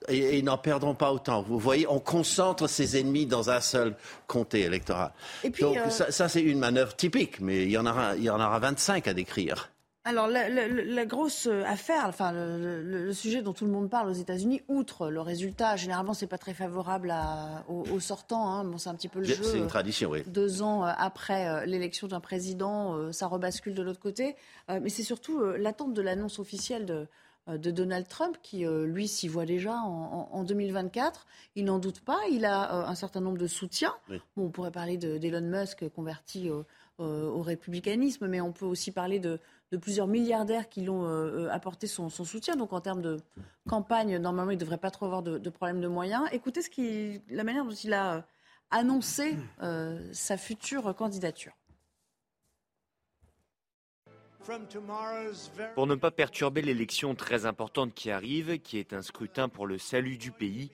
et, 0.08 0.38
ils 0.38 0.44
n'en 0.44 0.58
perdront 0.58 0.94
pas 0.94 1.12
autant. 1.12 1.42
Vous 1.42 1.58
voyez, 1.58 1.86
on 1.88 2.00
concentre 2.00 2.68
ses 2.68 2.98
ennemis 2.98 3.26
dans 3.26 3.50
un 3.50 3.60
seul 3.60 3.94
comté 4.26 4.62
électoral. 4.62 5.12
donc, 5.60 5.76
euh, 5.76 5.90
ça, 5.90 6.28
c'est 6.28 6.42
une 6.42 6.58
manœuvre 6.58 6.94
typique, 6.96 7.40
mais 7.40 7.62
il 7.62 7.70
y, 7.70 7.78
en 7.78 7.86
aura, 7.86 8.16
il 8.16 8.24
y 8.24 8.30
en 8.30 8.40
aura 8.40 8.58
25 8.58 9.06
à 9.06 9.14
décrire. 9.14 9.70
Alors, 10.06 10.28
la, 10.28 11.04
grosse 11.04 11.48
euh, 11.48 11.64
affaire, 11.64 12.04
enfin, 12.06 12.30
le, 12.32 13.12
sujet 13.12 13.42
dont 13.42 13.52
tout 13.52 13.64
le 13.64 13.72
monde 13.72 13.90
parle 13.90 14.08
aux 14.08 14.12
États-Unis, 14.12 14.62
outre 14.68 15.10
le 15.10 15.20
résultat, 15.20 15.74
généralement, 15.74 16.14
c'est 16.14 16.28
pas 16.28 16.38
très 16.38 16.54
favorable 16.54 17.12
aux, 17.68 17.98
sortants. 17.98 18.48
Hein. 18.48 18.64
Bon, 18.64 18.78
c'est 18.78 18.88
un 18.88 18.94
petit 18.94 19.08
peu 19.08 19.18
le 19.18 19.24
jeu. 19.24 19.42
C'est 19.42 19.58
une 19.58 19.66
tradition, 19.66 20.10
oui. 20.10 20.22
Deux 20.28 20.62
ans 20.62 20.86
euh, 20.86 20.92
après 20.96 21.48
euh, 21.48 21.66
l'élection 21.66 22.06
d'un 22.06 22.20
président, 22.20 23.10
ça 23.10 23.26
rebascule 23.26 23.74
de 23.74 23.82
l'autre 23.82 23.98
côté. 23.98 24.36
mais 24.68 24.90
c'est 24.90 25.02
surtout 25.02 25.40
l'attente 25.58 25.92
de 25.92 26.02
l'annonce 26.02 26.38
officielle 26.38 26.86
de, 26.86 27.08
de 27.48 27.70
Donald 27.72 28.06
Trump, 28.06 28.36
qui, 28.42 28.64
lui, 28.64 29.08
s'y 29.08 29.26
voit 29.26 29.44
déjà 29.44 29.74
en, 29.74 30.44
2024. 30.44 31.26
Il 31.56 31.64
n'en 31.64 31.80
doute 31.80 32.00
pas. 32.00 32.18
Il 32.30 32.44
a 32.44 32.88
un 32.88 32.94
certain 32.94 33.20
nombre 33.20 33.38
de 33.38 33.48
soutiens. 33.48 33.94
Bon, 34.36 34.46
on 34.46 34.50
pourrait 34.50 34.70
parler 34.70 34.96
d'Elon 34.98 35.40
Musk 35.40 35.88
converti 35.88 36.48
au 36.98 37.42
républicanisme, 37.42 38.28
mais 38.28 38.40
on 38.40 38.52
peut 38.52 38.66
aussi 38.66 38.92
parler 38.92 39.18
de 39.18 39.40
de 39.72 39.76
plusieurs 39.76 40.06
milliardaires 40.06 40.68
qui 40.68 40.82
l'ont 40.82 41.04
euh, 41.04 41.46
euh, 41.46 41.50
apporté 41.50 41.86
son, 41.86 42.08
soutien. 42.08 42.56
Donc 42.56 42.72
en 42.72 42.80
termes 42.80 43.02
de 43.02 43.18
campagne, 43.68 44.18
normalement, 44.18 44.52
il 44.52 44.56
ne 44.56 44.60
devrait 44.60 44.78
pas 44.78 44.90
trop 44.90 45.06
avoir 45.06 45.22
de, 45.22 45.50
problème 45.50 45.80
de 45.80 45.88
moyens. 45.88 46.24
Écoutez 46.32 46.62
ce 46.62 46.70
qui, 46.70 47.20
la 47.28 47.44
manière 47.44 47.64
dont 47.64 47.72
il 47.72 47.92
a 47.92 48.16
euh, 48.16 48.22
annoncé 48.70 49.36
sa 50.12 50.36
future 50.36 50.94
candidature. 50.96 51.52
Pour 55.74 55.86
ne 55.88 55.94
pas 55.96 56.10
perturber 56.12 56.62
l'élection 56.62 57.16
très 57.16 57.46
importante 57.46 57.94
qui 57.94 58.12
arrive, 58.12 58.60
qui 58.60 58.78
est 58.78 58.92
un 58.92 59.02
scrutin 59.02 59.48
pour 59.48 59.66
le 59.66 59.78
salut 59.78 60.18
du 60.18 60.30
pays, 60.30 60.70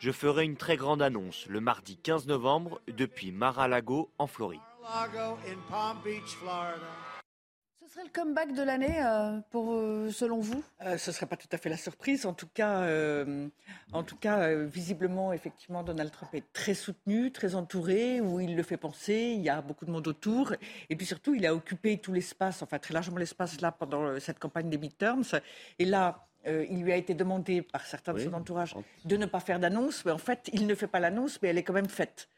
je 0.00 0.12
ferai 0.12 0.44
une 0.44 0.56
très 0.56 0.76
grande 0.76 1.00
annonce 1.00 1.46
le 1.46 1.60
mardi 1.60 1.96
15 1.96 2.26
novembre 2.26 2.80
depuis 2.88 3.32
Mar-a-Lago 3.32 4.10
en 4.18 4.26
Floride. 4.26 4.60
Ce 7.78 7.92
serait 7.92 8.04
le 8.04 8.10
comeback 8.10 8.54
de 8.54 8.62
l'année, 8.62 9.02
euh, 9.04 9.38
pour 9.50 9.74
euh, 9.74 10.10
selon 10.10 10.40
vous? 10.40 10.64
Euh, 10.80 10.96
Ce 10.96 11.10
ne 11.10 11.14
serait 11.14 11.26
pas 11.26 11.36
tout 11.36 11.48
à 11.52 11.58
fait 11.58 11.68
la 11.68 11.76
surprise. 11.76 12.24
En 12.24 12.32
tout 12.32 12.46
cas, 12.46 12.88
en 13.92 14.02
tout 14.02 14.16
cas 14.16 14.54
visiblement, 14.54 15.34
effectivement, 15.34 15.82
Donald 15.82 16.10
Trump 16.10 16.34
est 16.34 16.54
très 16.54 16.72
soutenu, 16.72 17.30
très 17.32 17.54
entouré, 17.54 18.22
où 18.22 18.40
il 18.40 18.56
le 18.56 18.62
fait 18.62 18.78
penser. 18.78 19.34
Il 19.36 19.42
y 19.42 19.50
a 19.50 19.60
beaucoup 19.60 19.84
de 19.84 19.90
monde 19.90 20.08
autour. 20.08 20.54
Et 20.88 20.96
puis 20.96 21.04
surtout, 21.04 21.34
il 21.34 21.44
a 21.44 21.54
occupé 21.54 21.98
tout 21.98 22.14
l'espace, 22.14 22.62
enfin 22.62 22.78
très 22.78 22.94
largement 22.94 23.18
l'espace 23.18 23.60
là 23.60 23.72
pendant 23.72 24.18
cette 24.20 24.38
campagne 24.38 24.70
des 24.70 24.78
midterms. 24.78 25.24
Et 25.78 25.84
là, 25.84 26.28
il 26.46 26.82
lui 26.82 26.92
a 26.92 26.96
été 26.96 27.12
demandé 27.12 27.60
par 27.60 27.84
certains 27.84 28.14
de 28.14 28.20
son 28.20 28.32
entourage 28.32 28.74
de 29.04 29.16
ne 29.18 29.26
pas 29.26 29.40
faire 29.40 29.60
d'annonce, 29.60 30.06
mais 30.06 30.12
en 30.12 30.18
fait, 30.18 30.48
il 30.54 30.66
ne 30.66 30.74
fait 30.74 30.86
pas 30.86 30.98
l'annonce, 31.00 31.40
mais 31.42 31.50
elle 31.50 31.58
est 31.58 31.62
quand 31.62 31.74
même 31.74 31.90
faite. 31.90 32.30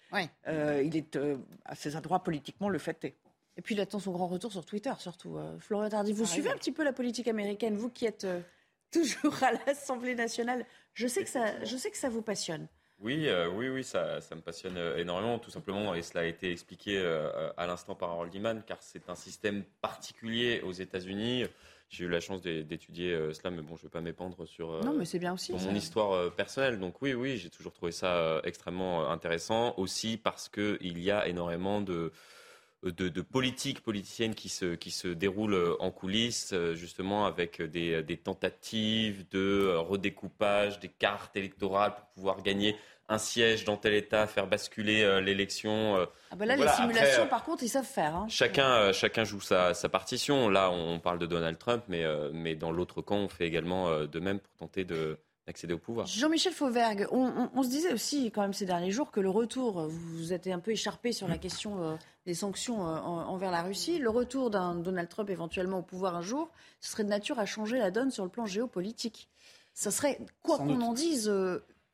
Euh, 0.49 0.83
il 0.85 0.97
est 0.97 1.17
euh, 1.17 1.37
à 1.65 1.75
ses 1.75 1.97
politiquement 2.23 2.69
le 2.69 2.79
fait 2.79 3.05
est. 3.05 3.15
Et 3.57 3.63
puis 3.63 3.75
il 3.75 3.81
attend 3.81 3.99
son 3.99 4.13
grand 4.13 4.27
retour 4.27 4.53
sur 4.53 4.65
Twitter 4.65 4.93
surtout. 4.99 5.37
Euh, 5.37 5.59
Florian 5.59 5.89
Tardy, 5.89 6.13
vous 6.13 6.27
suivez 6.27 6.51
un 6.51 6.57
petit 6.57 6.73
peu 6.73 6.85
la 6.85 6.93
politique 6.93 7.29
américaine, 7.29 7.77
vous 7.77 7.91
qui 7.91 8.07
êtes 8.07 8.27
toujours 8.91 9.43
à 9.43 9.53
l'Assemblée 9.53 10.15
nationale. 10.15 10.65
Je 10.95 11.07
sais 11.07 11.25
que 11.25 11.31
ça, 11.31 11.63
je 11.65 11.77
sais 11.77 11.91
que 11.91 11.97
ça 11.99 12.09
vous 12.09 12.23
passionne. 12.23 12.69
Oui, 13.03 13.29
oui, 13.55 13.71
oui, 13.71 13.83
ça, 13.83 14.21
ça, 14.21 14.35
me 14.35 14.43
passionne 14.43 14.77
énormément, 14.99 15.39
tout 15.39 15.51
simplement, 15.51 15.95
et 15.95 16.03
cela 16.03 16.21
a 16.21 16.25
été 16.25 16.53
expliqué 16.53 16.99
à 17.57 17.67
l'instant 17.67 17.95
par 17.95 18.11
Harold 18.11 18.35
Iman, 18.35 18.63
car 18.67 18.77
c'est 18.83 19.09
un 19.09 19.15
système 19.15 19.65
particulier 19.81 20.61
aux 20.61 20.73
États-Unis. 20.73 21.47
J'ai 21.91 22.05
eu 22.05 22.09
la 22.09 22.21
chance 22.21 22.41
d'étudier 22.41 23.13
euh, 23.13 23.33
cela, 23.33 23.51
mais 23.51 23.63
bon, 23.63 23.77
je 23.77 23.83
ne 23.83 23.89
vais 23.89 23.93
pas 23.93 24.01
m'épandre 24.01 24.47
sur, 24.47 24.71
euh, 24.71 24.81
non, 24.83 24.93
mais 24.93 25.19
bien 25.19 25.35
aussi, 25.35 25.53
mon 25.53 25.75
histoire 25.75 26.13
euh, 26.13 26.31
personnelle. 26.31 26.79
Donc 26.79 27.03
oui, 27.03 27.15
oui, 27.15 27.37
j'ai 27.37 27.51
toujours 27.51 27.73
trouvé 27.73 27.91
ça 27.91 28.41
extrêmement 28.45 29.11
intéressant, 29.11 29.75
aussi 29.77 30.17
parce 30.17 30.49
qu'il 30.49 30.99
y 30.99 31.11
a 31.11 31.27
énormément 31.27 31.81
de, 31.81 32.13
de, 32.83 33.21
politiques 33.21 33.83
politiciennes 33.83 34.35
qui 34.35 34.49
se, 34.49 34.75
qui 34.75 34.91
se 34.91 35.09
déroulent 35.09 35.77
en 35.81 35.91
coulisses, 35.91 36.55
justement 36.75 37.27
avec 37.27 37.61
des, 37.61 38.03
des 38.03 38.17
tentatives 38.17 39.27
de 39.31 39.75
redécoupage 39.77 40.81
des 40.81 40.89
cartes 40.89 41.37
électorales 41.37 41.95
pour 41.95 42.07
pouvoir 42.07 42.43
gagner 42.43 42.77
un 43.11 43.19
siège 43.19 43.65
dans 43.65 43.77
tel 43.77 43.95
État, 43.95 44.27
faire 44.27 44.47
basculer 44.47 45.03
euh, 45.03 45.21
l'élection. 45.21 45.97
Euh. 45.97 46.07
ah 46.31 46.37
bah 46.37 46.47
là, 46.47 46.57
les 46.57 46.69
simulations, 46.69 47.25
euh, 47.25 47.27
par 47.27 47.43
contre, 47.43 47.65
ils 47.65 47.69
savent 47.69 47.85
faire. 47.85 48.15
Hein. 48.15 48.27
Chacun, 48.29 48.93
chacun 48.93 49.25
joue 49.25 49.41
sa, 49.41 49.75
partition. 49.91 50.49
Là, 50.49 50.71
on 50.71 51.01
parle 51.01 51.19
de 51.19 51.27
Donald 51.27 51.59
Trump, 51.59 51.83
mais, 51.89 52.05
mais 52.33 52.55
dans 52.55 52.71
l'autre 52.71 53.03
camp, 53.03 53.17
on 53.17 53.29
fait 53.29 53.47
également 53.47 54.05
de 54.07 54.21
même 54.21 54.39
pour 54.39 54.55
tenter 54.55 54.85
de 54.85 55.19
d'accéder 55.51 55.75
au 55.75 55.79
pouvoir. 55.79 56.07
Jean-Michel 56.07 56.53
Fauvergue, 56.53 57.07
on, 57.11 57.63
se 57.63 57.69
disait 57.69 57.93
aussi 57.93 58.31
quand 58.31 58.43
même 58.43 58.53
ces 58.53 58.67
derniers 58.67 58.91
jours 58.91 59.11
que 59.11 59.21
le 59.21 59.31
retour, 59.31 59.87
vous 59.89 60.33
êtes 60.33 60.47
un 60.47 60.61
peu 60.61 60.71
écharpé 60.71 61.13
sur 61.13 61.29
la 61.29 61.39
question 61.39 61.99
des 62.27 62.35
sanctions 62.35 62.81
envers 62.81 63.51
la 63.51 63.63
Russie, 63.63 63.99
le 63.99 64.11
retour 64.11 64.51
d'un 64.51 64.75
Donald 64.75 65.09
Trump 65.09 65.29
éventuellement 65.31 65.81
au 65.81 65.83
pouvoir 65.83 66.17
un 66.17 66.23
jour, 66.23 66.51
ce 66.81 66.91
serait 66.93 67.05
de 67.05 67.09
nature 67.09 67.39
à 67.39 67.47
changer 67.47 67.79
la 67.79 67.91
donne 67.91 68.11
sur 68.11 68.25
le 68.25 68.31
plan 68.31 68.47
géopolitique. 68.47 69.29
Ça 69.75 69.91
serait, 69.91 70.19
quoi 70.43 70.59
qu'on 70.59 70.81
en 70.81 70.93
dise, 70.93 71.33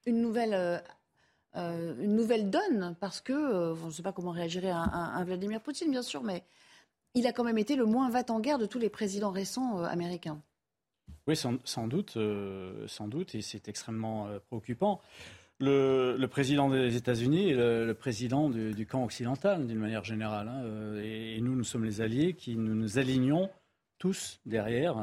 une 0.07 0.21
nouvelle 0.21 0.83
euh, 1.57 1.95
une 2.01 2.15
nouvelle 2.15 2.51
donne, 2.51 2.95
parce 3.01 3.23
que, 3.23 3.33
euh, 3.33 3.75
je 3.77 3.87
ne 3.87 3.91
sais 3.91 4.03
pas 4.03 4.13
comment 4.13 4.31
réagirait 4.31 4.71
un, 4.71 5.25
Vladimir 5.25 5.63
Poutine, 5.63 5.91
bien 5.91 6.03
sûr, 6.03 6.23
mais 6.23 6.45
il 7.15 7.27
a 7.27 7.33
quand 7.33 7.45
même 7.45 7.57
été 7.57 7.77
le 7.77 7.87
moins 7.87 8.11
va-t-en-guerre 8.11 8.59
de 8.59 8.67
tous 8.67 8.79
les 8.79 8.91
présidents 8.91 9.31
récents 9.31 9.81
euh, 9.81 9.85
américains. 9.85 10.43
Oui, 11.27 11.37
sans, 11.37 11.87
doute, 11.89 12.17
sans 12.87 13.09
doute, 13.09 13.35
et 13.35 13.43
c'est 13.43 13.69
extrêmement 13.69 14.29
préoccupant. 14.47 15.01
Le, 15.59 16.25
président 16.27 16.71
des 16.71 16.95
États-Unis 16.97 17.51
est 17.51 17.55
le, 17.55 17.95
président 17.95 18.49
du, 18.49 18.87
camp 18.87 19.05
occidental, 19.05 19.67
d'une 19.67 19.79
manière 19.79 20.05
générale. 20.05 20.49
Hein, 20.49 21.01
et, 21.03 21.41
nous, 21.41 21.57
nous 21.57 21.65
sommes 21.65 21.85
les 21.85 22.01
alliés 22.01 22.35
qui 22.35 22.57
nous, 22.57 22.75
nous 22.75 22.99
alignons 22.99 23.51
tous 23.99 24.41
derrière 24.47 24.97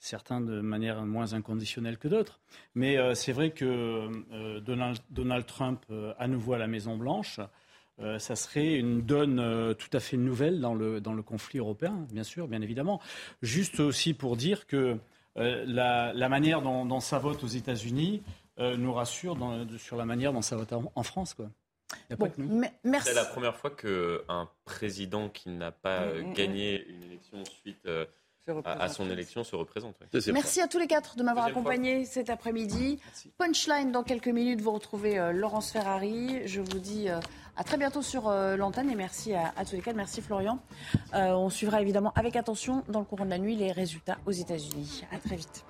certains 0.00 0.40
de 0.40 0.60
manière 0.60 1.04
moins 1.04 1.34
inconditionnelle 1.34 1.98
que 1.98 2.08
d'autres. 2.08 2.40
Mais 2.74 2.96
euh, 2.96 3.14
c'est 3.14 3.32
vrai 3.32 3.50
que 3.50 4.10
euh, 4.32 4.60
Donald, 4.60 5.46
Trump, 5.46 5.84
euh, 5.90 6.14
à 6.18 6.26
nouveau 6.26 6.54
à 6.54 6.58
la 6.58 6.66
Maison-Blanche, 6.66 7.40
ça 8.18 8.36
serait 8.36 8.74
une 8.74 9.02
donne 9.02 9.74
tout 9.78 9.88
à 9.92 10.00
fait 10.00 10.16
nouvelle 10.16 10.60
dans 10.60 10.74
le, 10.74 11.00
dans 11.00 11.12
le 11.12 11.22
conflit 11.22 11.58
européen, 11.58 12.06
bien 12.12 12.24
sûr, 12.24 12.48
bien 12.48 12.62
évidemment. 12.62 13.00
Juste 13.42 13.80
aussi 13.80 14.14
pour 14.14 14.36
dire 14.36 14.66
que 14.66 14.96
la, 15.36 16.28
manière 16.28 16.62
dont, 16.62 17.00
ça 17.00 17.18
vote 17.18 17.44
aux 17.44 17.48
États-Unis 17.48 18.22
nous 18.58 18.92
rassure 18.92 19.36
sur 19.78 19.96
la 19.96 20.04
manière 20.04 20.32
dont 20.32 20.42
ça 20.42 20.56
va 20.56 20.64
en, 20.94 21.02
France. 21.02 21.34
Quoi. 21.34 21.50
C'est 22.08 23.14
la 23.14 23.24
première 23.24 23.56
fois 23.56 23.70
qu'un 23.70 24.48
président 24.64 25.28
qui 25.28 25.50
n'a 25.50 25.72
pas 25.72 26.06
mm, 26.06 26.18
mm, 26.18 26.30
mm. 26.30 26.32
gagné 26.34 26.86
une 26.88 27.02
élection 27.02 27.44
suite 27.44 27.86
à, 28.64 28.88
son 28.88 29.10
élection 29.10 29.44
se 29.44 29.54
représente. 29.56 29.96
Merci 30.32 30.60
à 30.60 30.68
tous 30.68 30.78
les 30.78 30.86
quatre 30.86 31.16
de 31.16 31.22
m'avoir 31.22 31.46
accompagné 31.46 32.04
cet 32.04 32.30
après-midi. 32.30 32.98
Punchline 33.38 33.92
dans 33.92 34.02
quelques 34.02 34.28
minutes, 34.28 34.60
vous 34.60 34.72
retrouvez 34.72 35.18
euh, 35.18 35.32
Laurence 35.32 35.70
Ferrari. 35.70 36.46
Je 36.46 36.60
vous 36.60 36.78
dis 36.78 37.08
euh, 37.08 37.20
à 37.56 37.64
très 37.64 37.76
bientôt 37.76 38.02
sur 38.02 38.28
euh, 38.28 38.56
l'antenne 38.56 38.90
et 38.90 38.94
merci 38.94 39.34
à, 39.34 39.52
tous 39.64 39.76
les 39.76 39.82
quatre. 39.82 39.96
Merci 39.96 40.22
Florian. 40.22 40.58
on 41.12 41.50
suivra 41.50 41.80
évidemment 41.80 42.12
avec 42.14 42.36
attention 42.36 42.84
dans 42.88 43.00
le 43.00 43.04
courant 43.04 43.24
de 43.24 43.30
la 43.30 43.38
nuit 43.38 43.56
les 43.56 43.72
résultats 43.72 44.18
aux 44.26 44.32
États-Unis. 44.32 45.04
À 45.12 45.18
très 45.18 45.36
vite. 45.36 45.64